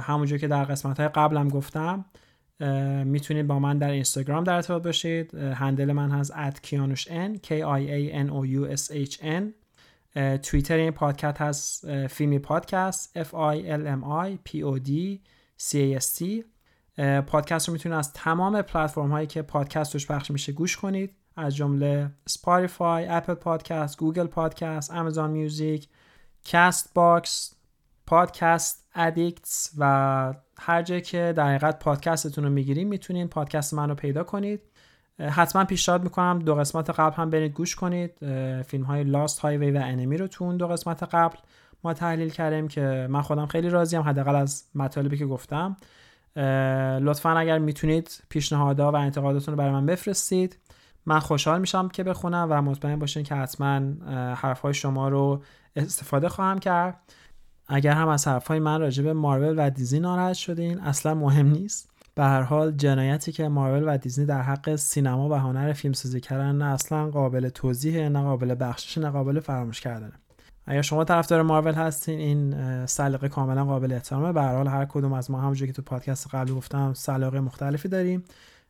همونجور 0.00 0.38
که 0.38 0.48
در 0.48 0.64
قسمت 0.64 1.00
های 1.00 1.08
قبلم 1.08 1.48
گفتم 1.48 2.04
می‌تونید 3.04 3.46
با 3.46 3.58
من 3.58 3.78
در 3.78 3.90
اینستاگرام 3.90 4.44
در 4.44 4.54
ارتباط 4.54 4.82
باشید. 4.82 5.34
هندل 5.34 5.92
من 5.92 6.10
هست 6.10 6.32
at 6.32 6.54
kianushn 6.54 7.38
k 7.42 7.50
i 7.50 7.82
a 7.88 8.14
n 8.14 8.30
o 8.30 8.46
u 8.46 8.76
s 8.76 8.92
h 8.92 9.24
n. 9.24 9.61
توییتر 10.42 10.76
این 10.76 10.90
پادکست 10.90 11.40
هست 11.40 12.06
فیلمی 12.06 12.38
پادکست 12.38 13.22
f 13.22 13.28
i 13.28 13.56
l 13.66 13.86
m 13.86 14.04
i 14.04 14.38
p 14.48 14.62
o 14.62 14.78
d 14.86 14.90
c 15.58 15.74
a 15.74 16.00
s 16.00 16.18
t. 16.18 16.24
پادکست 17.26 17.68
رو 17.68 17.72
می‌تونید 17.72 17.98
از 17.98 18.12
تمام 18.12 18.62
پلتفرم 18.62 19.10
هایی 19.10 19.26
که 19.26 19.42
پادکست 19.42 19.94
روش 19.94 20.06
پخش 20.06 20.30
میشه 20.30 20.52
گوش 20.52 20.76
کنید. 20.76 21.16
از 21.36 21.56
جمله 21.56 22.10
Spotify، 22.26 23.06
Apple 23.08 23.34
Podcast، 23.34 23.98
Google 23.98 24.26
Podcast، 24.26 24.90
Amazon 24.90 25.30
Music، 25.30 25.88
Castbox، 26.52 27.54
Podcast 28.06 28.88
Addict 28.94 29.70
و 29.78 30.34
هر 30.58 30.82
جایی 30.82 31.00
که 31.00 31.32
در 31.36 31.48
حقیقت 31.48 31.78
پادکستتون 31.78 32.44
رو 32.44 32.50
می‌گیریم 32.50 32.88
می‌تونید 32.88 33.28
پادکست 33.28 33.74
من 33.74 33.88
رو 33.88 33.94
پیدا 33.94 34.24
کنید. 34.24 34.60
حتما 35.20 35.64
پیشنهاد 35.64 36.02
می‌کنم 36.02 36.38
دو 36.38 36.54
قسمت 36.54 36.90
قبل 36.90 37.16
هم 37.16 37.30
برید 37.30 37.52
گوش 37.52 37.76
کنید. 37.76 38.12
فیلم 38.62 38.84
های 38.84 39.04
لاست 39.04 39.38
هایوی 39.38 39.70
و 39.70 39.80
انمی 39.84 40.16
رو 40.16 40.26
تو 40.26 40.44
اون 40.44 40.56
دو 40.56 40.68
قسمت 40.68 41.02
قبل 41.02 41.36
ما 41.84 41.94
تحلیل 41.94 42.30
کردیم 42.30 42.68
که 42.68 43.06
من 43.10 43.22
خودم 43.22 43.46
خیلی 43.46 43.70
راضیم 43.70 44.00
حداقل 44.02 44.34
از 44.34 44.64
مطالبی 44.74 45.16
که 45.16 45.26
گفتم. 45.26 45.76
لطفا 47.00 47.30
اگر 47.30 47.58
می‌تونید 47.58 48.22
پیشنهادها 48.28 48.92
و 48.92 48.96
انتقاداتون 48.96 49.54
رو 49.54 49.58
برای 49.58 49.72
من 49.72 49.86
بفرستید. 49.86 50.58
من 51.06 51.18
خوشحال 51.18 51.60
میشم 51.60 51.88
که 51.88 52.02
بخونم 52.02 52.46
و 52.50 52.62
مطمئن 52.62 52.98
باشین 52.98 53.22
که 53.22 53.34
حتما 53.34 53.80
حرفهای 54.34 54.74
شما 54.74 55.08
رو 55.08 55.42
استفاده 55.76 56.28
خواهم 56.28 56.58
کرد. 56.58 57.00
اگر 57.68 57.92
هم 57.92 58.08
از 58.08 58.28
حرفهای 58.28 58.58
من 58.58 58.80
راجع 58.80 59.04
به 59.04 59.12
مارول 59.12 59.54
و 59.58 59.70
دیزنی 59.70 60.00
ناراحت 60.00 60.34
شدین 60.34 60.80
اصلا 60.80 61.14
مهم 61.14 61.46
نیست. 61.46 61.91
به 62.14 62.22
هر 62.22 62.42
حال 62.42 62.72
جنایتی 62.72 63.32
که 63.32 63.48
مارول 63.48 63.94
و 63.94 63.98
دیزنی 63.98 64.26
در 64.26 64.42
حق 64.42 64.76
سینما 64.76 65.28
و 65.28 65.34
هنر 65.34 65.72
فیلمسازی 65.72 66.20
کردن 66.20 66.56
نه 66.56 66.64
اصلا 66.64 67.10
قابل 67.10 67.48
توضیح 67.48 68.08
نه 68.08 68.22
قابل 68.22 68.56
بخشش 68.60 68.98
نه 68.98 69.10
قابل 69.10 69.40
فراموش 69.40 69.80
کردنه. 69.80 70.12
اگر 70.66 70.82
شما 70.82 71.04
طرفدار 71.04 71.42
مارول 71.42 71.74
هستین 71.74 72.18
این 72.18 72.86
سلیقه 72.86 73.28
کاملا 73.28 73.64
قابل 73.64 73.92
احترامه. 73.92 74.32
به 74.32 74.42
هر 74.42 74.56
حال 74.56 74.68
هر 74.68 74.84
کدوم 74.84 75.12
از 75.12 75.30
ما 75.30 75.40
همونجوری 75.40 75.66
که 75.66 75.76
تو 75.76 75.82
پادکست 75.82 76.34
قبل 76.34 76.54
گفتم 76.54 76.94
سلیقه 76.94 77.40
مختلفی 77.40 77.88
داریم 77.88 78.24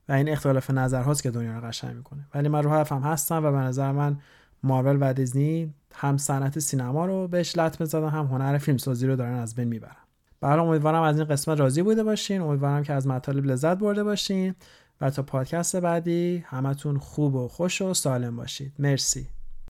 و 0.08 0.12
این 0.12 0.28
اختلاف 0.28 0.70
نظر 0.70 1.02
هاست 1.02 1.22
که 1.22 1.30
دنیا 1.30 1.58
رو 1.58 1.68
قشنگ 1.68 1.96
می‌کنه. 1.96 2.26
ولی 2.34 2.48
من 2.48 2.62
رو 2.62 2.70
حرفم 2.70 3.00
هستم 3.00 3.44
و 3.44 3.52
به 3.52 3.58
نظر 3.58 3.92
من 3.92 4.18
مارول 4.62 4.98
و 5.00 5.12
دیزنی 5.12 5.74
هم 5.94 6.16
صنعت 6.16 6.58
سینما 6.58 7.06
رو 7.06 7.28
بهش 7.28 7.58
لطمه 7.58 7.86
زدن 7.86 8.08
هم 8.08 8.26
هنر 8.26 8.58
فیلمسازی 8.58 9.06
رو 9.06 9.16
دارن 9.16 9.34
از 9.34 9.54
بین 9.54 9.68
می‌برن. 9.68 10.01
برای 10.42 10.66
امیدوارم 10.66 11.02
از 11.02 11.18
این 11.18 11.28
قسمت 11.28 11.60
راضی 11.60 11.82
بوده 11.82 12.04
باشین. 12.04 12.40
امیدوارم 12.40 12.82
که 12.82 12.92
از 12.92 13.06
مطالب 13.06 13.46
لذت 13.46 13.78
برده 13.78 14.04
باشین. 14.04 14.54
و 15.00 15.10
تا 15.10 15.22
پادکست 15.22 15.76
بعدی 15.76 16.44
همتون 16.46 16.98
خوب 16.98 17.34
و 17.34 17.48
خوش 17.48 17.82
و 17.82 17.94
سالم 17.94 18.36
باشید. 18.36 18.72
مرسی. 18.78 19.28